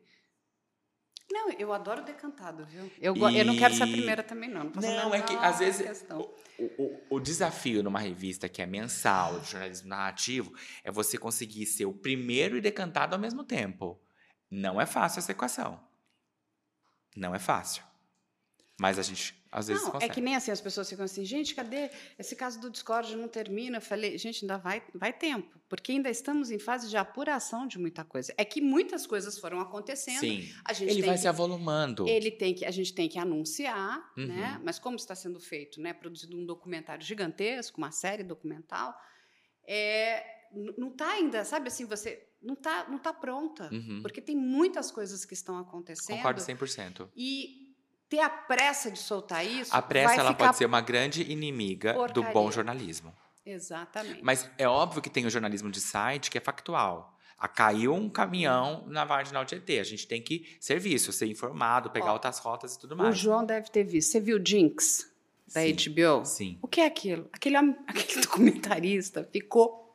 [1.30, 2.90] Não, eu adoro decantado, viu?
[3.00, 3.38] Eu, e...
[3.38, 4.64] eu não quero ser a primeira também, não.
[4.64, 6.30] Não, não é que às vezes o,
[6.78, 11.86] o, o, desafio numa revista que é mensal, de jornalismo narrativo, é você conseguir ser
[11.86, 13.98] o primeiro e decantado ao mesmo tempo.
[14.50, 15.80] Não é fácil essa equação.
[17.16, 17.82] Não é fácil.
[18.78, 20.10] Mas a gente às vezes não, consegue.
[20.10, 21.88] É que nem assim, as pessoas ficam assim, gente, cadê?
[22.18, 23.76] Esse caso do Discord não termina.
[23.76, 27.78] Eu falei, gente, ainda vai, vai tempo, porque ainda estamos em fase de apuração de
[27.78, 28.34] muita coisa.
[28.36, 30.18] É que muitas coisas foram acontecendo.
[30.18, 30.52] Sim.
[30.80, 32.08] ele vai que, se avolumando.
[32.08, 34.26] Ele tem que, a gente tem que anunciar, uhum.
[34.26, 34.60] né?
[34.64, 35.92] Mas como está sendo feito, né?
[35.92, 38.92] Produzido um documentário gigantesco, uma série documental,
[39.68, 40.24] é,
[40.76, 44.00] não está ainda, sabe assim, você não está não tá pronta, uhum.
[44.02, 46.16] porque tem muitas coisas que estão acontecendo.
[46.16, 47.08] Concordo 100%.
[47.16, 47.63] E
[48.14, 49.74] ter a pressa de soltar isso.
[49.74, 52.14] A pressa ela pode ser uma grande inimiga porcaria.
[52.14, 53.12] do bom jornalismo.
[53.44, 54.22] Exatamente.
[54.22, 57.14] Mas é óbvio que tem o jornalismo de site que é factual.
[57.36, 59.78] A caiu um caminhão na marginal Tietê.
[59.78, 63.14] A gente tem que serviço, ser informado, pegar Ó, outras rotas e tudo mais.
[63.14, 64.12] O João deve ter visto.
[64.12, 65.10] Você viu Jinx
[65.52, 65.74] da Sim.
[65.74, 66.24] HBO?
[66.24, 66.58] Sim.
[66.62, 67.28] O que é aquilo?
[67.32, 69.94] Aquele, aquele documentarista ficou.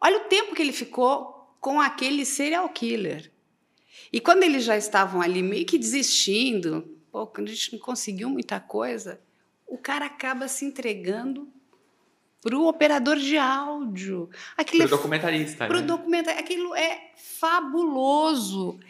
[0.00, 3.30] Olha o tempo que ele ficou com aquele serial killer.
[4.12, 8.28] E quando eles já estavam ali meio que desistindo, pô, quando a gente não conseguiu
[8.28, 9.20] muita coisa,
[9.68, 11.48] o cara acaba se entregando
[12.42, 14.28] para o operador de áudio.
[14.56, 15.66] Para o é, documentarista.
[15.68, 15.86] Para o né?
[15.86, 16.42] documentarista.
[16.42, 18.80] Aquilo é fabuloso.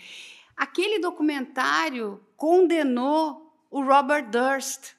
[0.57, 4.94] Aquele documentário condenou o Robert Durst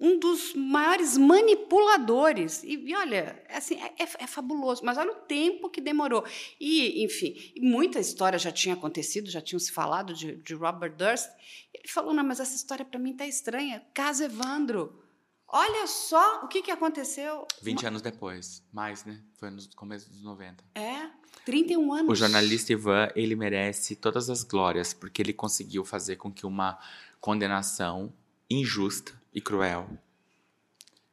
[0.00, 2.62] um dos maiores manipuladores.
[2.62, 6.24] E, e olha, é assim, é, é, é, fabuloso, mas olha o tempo que demorou.
[6.60, 11.28] E, enfim, muita história já tinha acontecido, já tinham se falado de, de Robert Durst.
[11.74, 13.84] Ele falou: não, mas essa história para mim está estranha.
[13.92, 15.04] Caso Evandro.
[15.50, 17.46] Olha só o que, que aconteceu.
[17.62, 19.18] 20 anos depois, mais, né?
[19.38, 20.62] Foi no começo dos 90.
[20.74, 21.08] É,
[21.46, 22.12] 31 anos.
[22.12, 26.78] O jornalista Ivan, ele merece todas as glórias, porque ele conseguiu fazer com que uma
[27.18, 28.12] condenação
[28.50, 29.88] injusta e cruel,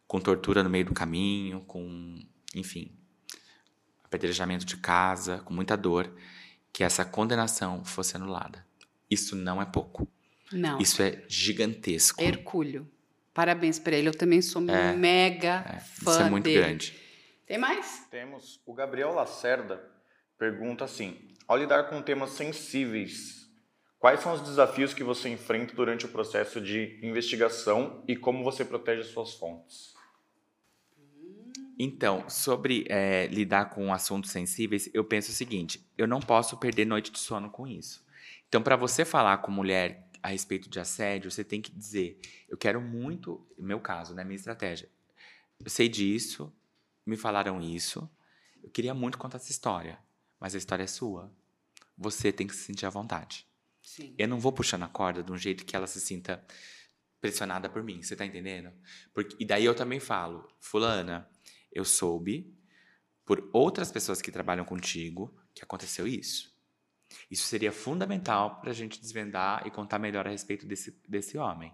[0.08, 2.20] com tortura no meio do caminho, com,
[2.54, 2.92] enfim,
[4.04, 6.12] apedrejamento de casa, com muita dor,
[6.72, 8.66] que essa condenação fosse anulada.
[9.10, 10.08] Isso não é pouco.
[10.52, 10.80] Não.
[10.80, 12.22] Isso é gigantesco.
[12.22, 12.90] Hercúleo.
[13.34, 14.08] Parabéns para ele.
[14.08, 16.60] Eu também sou é, mega é, fã Isso é muito dele.
[16.60, 17.00] grande.
[17.46, 18.08] Tem mais?
[18.10, 18.62] Temos.
[18.66, 19.84] O Gabriel Lacerda
[20.38, 21.18] pergunta assim:
[21.48, 23.45] ao lidar com temas sensíveis
[24.06, 28.64] Quais são os desafios que você enfrenta durante o processo de investigação e como você
[28.64, 29.96] protege as suas fontes?
[31.80, 36.86] Então, sobre é, lidar com assuntos sensíveis, eu penso o seguinte: eu não posso perder
[36.86, 38.06] noite de sono com isso.
[38.48, 42.58] Então, para você falar com mulher a respeito de assédio, você tem que dizer: eu
[42.60, 44.88] quero muito, meu caso, né, minha estratégia.
[45.60, 46.54] Eu sei disso,
[47.04, 48.08] me falaram isso,
[48.62, 49.98] eu queria muito contar essa história,
[50.40, 51.34] mas a história é sua.
[51.98, 53.48] Você tem que se sentir à vontade.
[53.96, 54.14] Sim.
[54.18, 56.46] Eu não vou puxando a corda de um jeito que ela se sinta
[57.22, 58.74] pressionada por mim, você tá entendendo?
[59.14, 61.30] Porque, e daí eu também falo, fulana,
[61.72, 62.54] eu soube
[63.24, 66.54] por outras pessoas que trabalham contigo que aconteceu isso.
[67.32, 71.74] Isso seria fundamental para a gente desvendar e contar melhor a respeito desse, desse homem.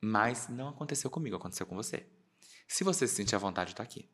[0.00, 2.06] Mas não aconteceu comigo, aconteceu com você.
[2.68, 4.08] Se você se sentir à vontade, está aqui.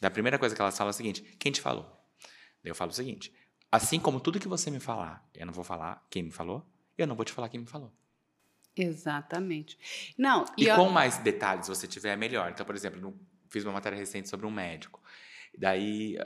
[0.00, 1.96] Da primeira coisa que elas falam é o seguinte: quem te falou?
[2.64, 3.32] Eu falo o seguinte:
[3.72, 6.62] Assim como tudo que você me falar, eu não vou falar quem me falou,
[6.98, 7.90] eu não vou te falar quem me falou.
[8.76, 9.78] Exatamente.
[10.16, 12.50] Não, e, e com mais detalhes você tiver, melhor.
[12.50, 13.18] Então, por exemplo,
[13.48, 15.00] fiz uma matéria recente sobre um médico.
[15.56, 16.18] Daí,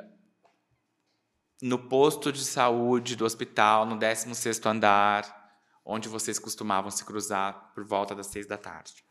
[1.62, 7.84] no posto de saúde do hospital, no 16º andar, onde vocês costumavam se cruzar por
[7.84, 9.04] volta das seis da tarde.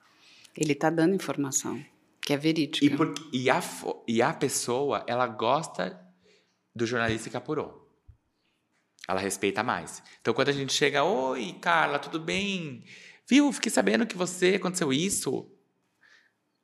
[0.57, 1.81] Ele está dando informação,
[2.21, 2.85] que é verídica.
[2.85, 3.61] E, por, e, a,
[4.05, 6.01] e a pessoa, ela gosta
[6.75, 7.84] do jornalista que apurou.
[9.07, 10.01] Ela respeita mais.
[10.19, 12.83] Então, quando a gente chega, oi, Carla, tudo bem?
[13.27, 13.51] Viu?
[13.51, 15.51] Fiquei sabendo que você aconteceu isso.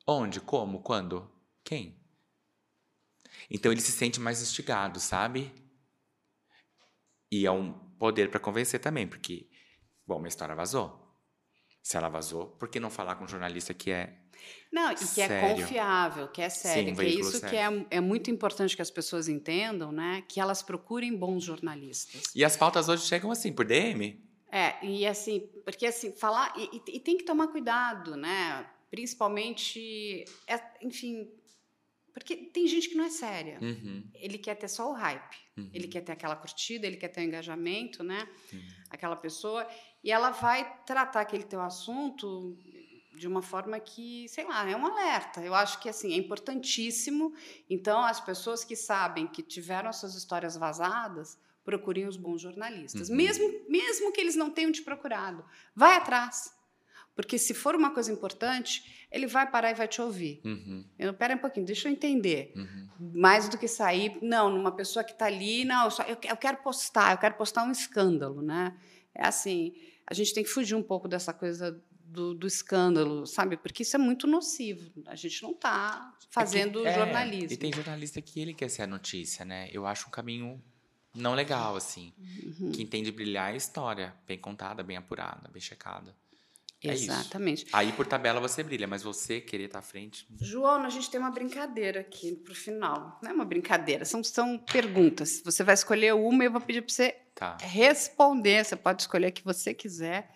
[0.08, 0.40] Onde?
[0.40, 0.82] Como?
[0.82, 1.32] Quando?
[1.64, 2.00] Quem?
[3.50, 5.54] Então ele se sente mais instigado, sabe?
[7.32, 9.50] E é um poder para convencer também, porque,
[10.06, 11.00] bom, minha história vazou.
[11.82, 14.21] Se ela vazou, por que não falar com um jornalista que é
[14.72, 15.56] Não, e que é Sério.
[15.56, 17.88] confiável, que é sério, Sim, um que é isso que sério.
[17.92, 20.24] é, é muito importante que as pessoas entendam, né?
[20.28, 22.24] Que elas procurem bons jornalistas.
[22.36, 24.24] E as pautas hoje chegam assim, por DM?
[24.52, 26.54] É, e assim, porque assim, falar.
[26.58, 28.66] E, e- tem que tomar cuidado, né?
[28.90, 30.26] Principalmente.
[30.48, 31.30] é, enfim.
[32.14, 33.58] Porque tem gente que não é séria.
[33.62, 34.04] Uhum.
[34.14, 35.38] Ele quer ter só o hype.
[35.58, 35.70] Uhum.
[35.74, 38.28] Ele quer ter aquela curtida, ele quer ter o engajamento, né?
[38.50, 38.62] Sim.
[38.90, 39.66] Aquela pessoa.
[40.04, 42.58] E ela vai tratar aquele teu assunto
[43.14, 45.42] de uma forma que, sei lá, é um alerta.
[45.42, 47.34] Eu acho que assim é importantíssimo.
[47.70, 53.10] Então, as pessoas que sabem que tiveram as suas histórias vazadas, procurem os bons jornalistas,
[53.10, 53.16] Uhum.
[53.16, 55.46] mesmo mesmo que eles não tenham te procurado.
[55.76, 56.52] Vai atrás.
[57.16, 60.42] Porque se for uma coisa importante, ele vai parar e vai te ouvir.
[60.46, 60.84] Uhum.
[60.98, 62.88] Eu, pera um pouquinho, deixa eu entender Uhum.
[63.14, 66.38] mais do que sair, não, numa pessoa que está ali, não, eu, só, eu, eu
[66.38, 68.76] quero postar, eu quero postar um escândalo, né?
[69.14, 69.74] É assim,
[70.08, 71.80] a gente tem que fugir um pouco dessa coisa
[72.12, 73.56] do, do escândalo, sabe?
[73.58, 74.92] Porque isso é muito nocivo.
[75.08, 77.54] A gente não está fazendo É que- é, jornalismo.
[77.54, 79.70] E tem jornalista que ele quer ser a notícia, né?
[79.72, 80.62] Eu acho um caminho
[81.16, 82.14] não legal, assim.
[82.18, 82.72] Uhum.
[82.72, 86.16] Quem tem de brilhar é a história, bem contada, bem apurada, bem checada.
[86.84, 87.12] É isso.
[87.12, 87.68] Exatamente.
[87.72, 90.26] Aí por tabela você brilha, mas você querer estar à frente.
[90.42, 93.20] João, a gente tem uma brincadeira aqui pro final.
[93.22, 95.42] Não é uma brincadeira, são, são perguntas.
[95.46, 97.56] Você vai escolher uma e eu vou pedir para você Tá.
[97.62, 98.66] responder.
[98.66, 100.34] Você pode escolher a que você quiser,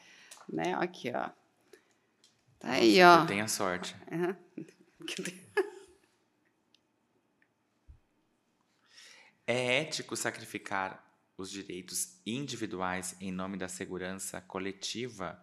[0.48, 0.76] né?
[0.76, 1.30] Aqui, ó.
[2.66, 3.22] Aí, ó.
[3.22, 3.96] Eu tenho a sorte.
[4.12, 4.36] Aham.
[9.48, 11.06] É ético sacrificar
[11.38, 15.40] os direitos individuais em nome da segurança coletiva?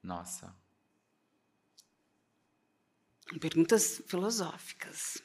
[0.00, 0.54] Nossa.
[3.40, 5.20] Perguntas filosóficas.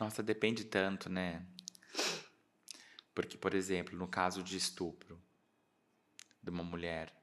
[0.00, 1.46] Nossa, depende tanto, né?
[3.14, 5.22] Porque, por exemplo, no caso de estupro
[6.48, 7.14] de uma mulher,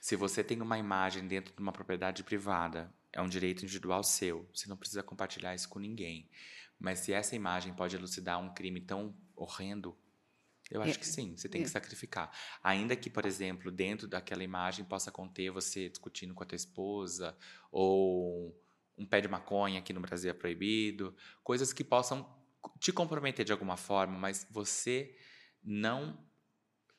[0.00, 4.48] se você tem uma imagem dentro de uma propriedade privada, é um direito individual seu.
[4.54, 6.30] Você não precisa compartilhar isso com ninguém.
[6.78, 9.96] Mas se essa imagem pode elucidar um crime tão horrendo,
[10.70, 11.64] eu acho É, que sim, você tem é.
[11.64, 12.30] que sacrificar.
[12.62, 17.36] Ainda que, por exemplo, dentro daquela imagem possa conter você discutindo com a tua esposa,
[17.70, 18.54] ou
[18.98, 22.28] um pé de maconha aqui no Brasil é proibido, coisas que possam
[22.80, 25.16] te comprometer de alguma forma, mas você
[25.62, 26.25] não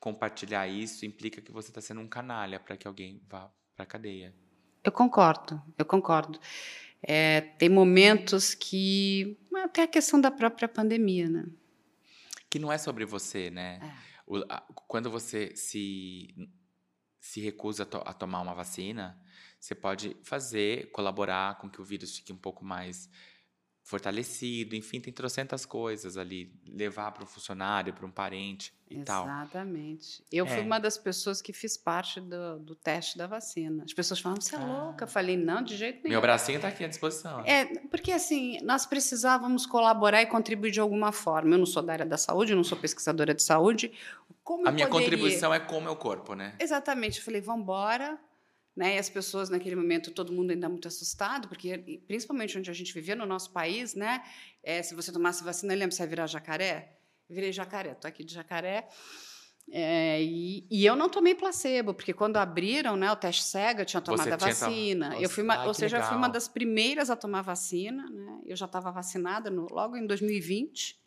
[0.00, 4.34] compartilhar isso implica que você está sendo um canalha para que alguém vá para cadeia.
[4.82, 6.38] Eu concordo, eu concordo.
[7.02, 9.38] É, tem momentos que.
[9.56, 11.44] Até a questão da própria pandemia, né?
[12.48, 13.80] Que não é sobre você, né?
[13.82, 14.08] É.
[14.26, 16.34] O- a- quando você se,
[17.20, 19.20] se recusa a, to- a tomar uma vacina,
[19.60, 23.10] você pode fazer, colaborar com que o vírus fique um pouco mais
[23.82, 29.24] fortalecido, enfim, tem trocentas coisas ali, levar para um funcionário, para um parente e tal.
[29.24, 30.24] Exatamente.
[30.32, 30.62] Eu fui É.
[30.62, 33.84] uma das pessoas que fiz parte do, do teste da vacina.
[33.84, 34.64] As pessoas falam, você é Ah.
[34.84, 35.04] louca?
[35.04, 36.10] Eu falei, não, de jeito nenhum.
[36.12, 37.40] Meu bracinho está aqui à disposição.
[37.44, 41.54] É, porque assim, nós precisávamos colaborar e contribuir de alguma forma.
[41.54, 43.92] Eu não sou da área da saúde, eu não sou pesquisadora de saúde.
[44.42, 46.54] Como a minha poderia- contribuição é com o meu corpo, né?
[46.58, 47.18] Exatamente.
[47.18, 48.18] Eu falei, vamos embora.
[48.76, 48.94] Né?
[48.94, 52.94] E as pessoas, naquele momento, todo mundo ainda muito assustado, porque, principalmente onde a gente
[52.94, 54.22] vivia, no nosso país, né?
[54.62, 56.97] É, se você tomasse vacina, lembra, você ia virar jacaré?
[57.28, 58.88] Virei jacaré, estou aqui de jacaré.
[59.70, 63.86] É, e, e eu não tomei placebo, porque quando abriram né, o teste cega, eu
[63.86, 65.20] tinha tomado Você a tom- vacina.
[65.20, 66.32] Eu fui uma, ai, ou seja, eu fui uma legal.
[66.32, 68.08] das primeiras a tomar vacina.
[68.08, 68.40] Né?
[68.46, 70.98] Eu já estava vacinada no- logo em 2020.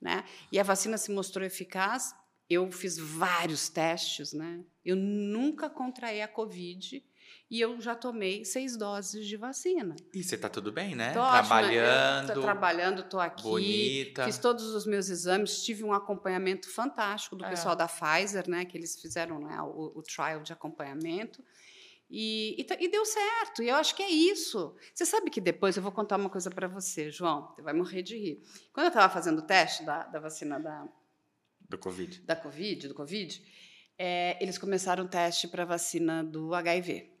[0.00, 0.24] Né?
[0.50, 2.12] E a vacina se mostrou eficaz.
[2.50, 4.64] Eu fiz vários testes, né?
[4.84, 7.02] Eu nunca contraí a Covid
[7.52, 9.94] e eu já tomei seis doses de vacina.
[10.14, 11.12] E você tá tudo bem, né?
[11.12, 13.42] Tô Trabalhando, Tô trabalhando, estou aqui.
[13.42, 14.24] bonita.
[14.24, 17.50] Fiz todos os meus exames, tive um acompanhamento fantástico do É.
[17.50, 18.64] pessoal da Pfizer, né?
[18.64, 21.44] Que eles fizeram né, o, o trial de acompanhamento.
[22.08, 23.62] E, e, e deu certo.
[23.62, 24.74] E eu acho que é isso.
[24.94, 27.52] Você sabe que depois eu vou contar uma coisa para você, João.
[27.54, 28.42] Você vai morrer de rir.
[28.72, 30.88] Quando eu estava fazendo o teste da, da vacina da,
[31.68, 32.20] do Covid.
[32.22, 33.42] da Covid, do Covid,
[33.98, 37.11] é, eles começaram o teste para a vacina do HIV.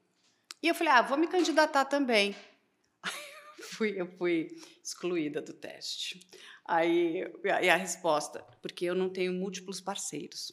[0.62, 2.36] E eu falei, ah, vou me candidatar também.
[3.76, 4.48] fui, eu fui
[4.82, 6.20] excluída do teste.
[6.64, 10.52] Aí, e a resposta, porque eu não tenho múltiplos parceiros.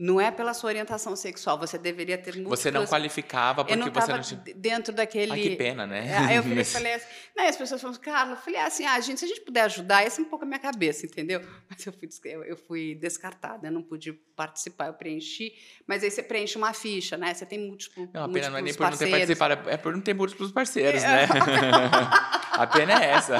[0.00, 2.58] Não é pela sua orientação sexual, você deveria ter múltiplos...
[2.58, 4.42] Você não qualificava porque não você não tinha.
[4.56, 5.30] dentro daquele...
[5.30, 6.08] Ai, que pena, né?
[6.08, 7.06] É, Aí eu falei, falei assim,
[7.36, 10.02] né, as pessoas falam, Carla, eu falei assim, ah, gente, se a gente puder ajudar,
[10.02, 11.42] essa é um pouco a minha cabeça, entendeu?
[11.68, 12.08] Mas eu fui,
[12.46, 15.52] eu, fui descartada, eu não pude participar, eu preenchi,
[15.86, 17.34] mas aí você preenche uma ficha, né?
[17.34, 19.38] Você tem múltiplo, Não, a pena não é nem por não ter parceiros.
[19.38, 21.06] participado, é por não ter múltiplos parceiros, É.
[21.06, 21.28] né?
[22.52, 23.36] A pena é essa.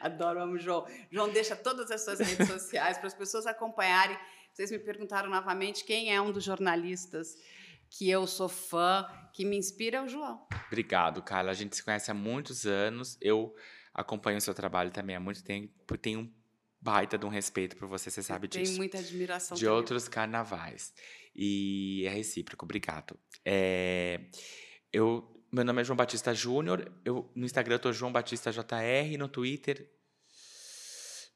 [0.02, 0.86] Adoro, amo João.
[1.10, 4.16] João, deixa todas as suas redes sociais para as pessoas acompanharem.
[4.52, 7.36] Vocês me perguntaram novamente quem é um dos jornalistas
[7.90, 10.46] que eu sou fã, que me inspira é o João.
[10.66, 11.50] Obrigado, Carla.
[11.50, 13.18] A gente se conhece há muitos anos.
[13.20, 13.54] Eu
[13.92, 15.98] acompanho o seu trabalho também há muito tempo.
[15.98, 16.34] Tenho um
[16.80, 18.64] baita de um respeito por você, você sabe disso.
[18.64, 19.56] Tenho muita admiração.
[19.56, 19.76] De também.
[19.76, 20.92] outros carnavais.
[21.34, 22.64] E é recíproco.
[22.64, 23.18] Obrigado.
[23.44, 24.20] É,
[24.92, 26.90] eu meu nome é João Batista Júnior.
[27.04, 29.18] Eu, no Instagram eu tô João Batista JR.
[29.18, 29.90] No Twitter,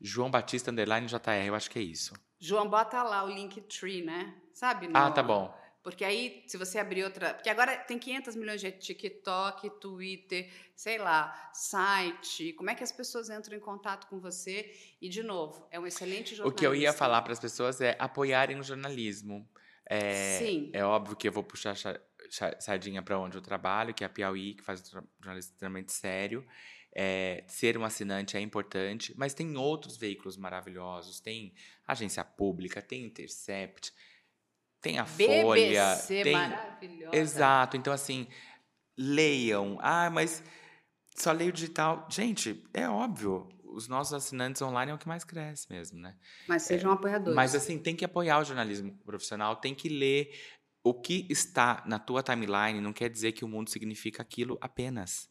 [0.00, 1.46] João Batista Underline JR.
[1.46, 2.14] Eu acho que é isso.
[2.38, 4.34] João, bota lá o Linktree, né?
[4.52, 4.88] Sabe?
[4.88, 4.96] No...
[4.96, 5.52] Ah, tá bom.
[5.82, 7.34] Porque aí, se você abrir outra.
[7.34, 12.54] Porque agora tem 500 milhões de TikTok, Twitter, sei lá, site.
[12.54, 14.72] Como é que as pessoas entram em contato com você?
[15.00, 16.48] E, de novo, é um excelente jornalista.
[16.48, 19.46] O que eu ia falar para as pessoas é apoiarem o jornalismo.
[19.86, 20.70] É, Sim.
[20.72, 21.76] É óbvio que eu vou puxar
[22.58, 26.46] sardinha para onde eu trabalho, que é a Piauí, que faz jornalismo extremamente sério.
[26.96, 31.20] É, ser um assinante é importante, mas tem outros veículos maravilhosos.
[31.20, 31.52] Tem
[31.86, 33.92] agência pública, tem Intercept,
[34.84, 35.96] tem a BBC, Folha.
[36.06, 36.32] Tem...
[36.32, 37.16] maravilhosa.
[37.16, 37.76] Exato.
[37.76, 38.28] Então, assim,
[38.96, 39.78] leiam.
[39.80, 40.42] Ah, mas
[41.16, 42.06] só leio digital.
[42.10, 43.48] Gente, é óbvio.
[43.64, 46.14] Os nossos assinantes online é o que mais cresce mesmo, né?
[46.46, 47.34] Mas sejam é, apoiadores.
[47.34, 50.30] Mas, assim, tem que apoiar o jornalismo profissional, tem que ler
[50.84, 55.30] o que está na tua timeline não quer dizer que o mundo significa aquilo apenas.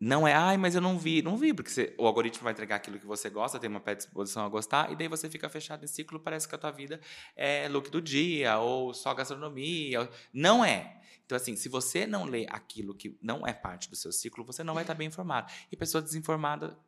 [0.00, 1.20] Não é, ai, mas eu não vi.
[1.20, 4.42] Não vi, porque você, o algoritmo vai entregar aquilo que você gosta, tem uma predisposição
[4.46, 6.98] a gostar, e daí você fica fechado em ciclo, parece que a tua vida
[7.36, 10.08] é look do dia, ou só gastronomia.
[10.32, 11.02] Não é.
[11.26, 14.64] Então, assim, se você não lê aquilo que não é parte do seu ciclo, você
[14.64, 15.52] não vai estar bem informado.
[15.70, 16.78] E pessoa desinformada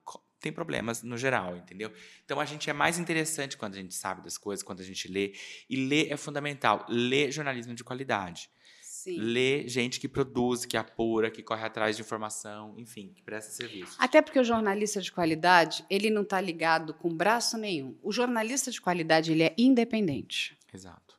[0.42, 1.92] tem problemas no geral, entendeu?
[2.24, 5.08] Então a gente é mais interessante quando a gente sabe das coisas, quando a gente
[5.10, 5.34] lê.
[5.70, 6.84] E ler é fundamental.
[6.88, 8.50] Ler jornalismo de qualidade.
[8.82, 9.18] Sim.
[9.18, 13.96] Ler gente que produz, que apura, que corre atrás de informação, enfim, que presta serviço.
[13.98, 17.98] Até porque o jornalista de qualidade, ele não está ligado com braço nenhum.
[18.00, 20.56] O jornalista de qualidade, ele é independente.
[20.72, 21.18] Exato.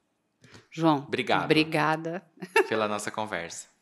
[0.72, 1.00] João.
[1.00, 1.44] Obrigado.
[1.44, 2.26] Obrigada.
[2.70, 3.73] Pela nossa conversa.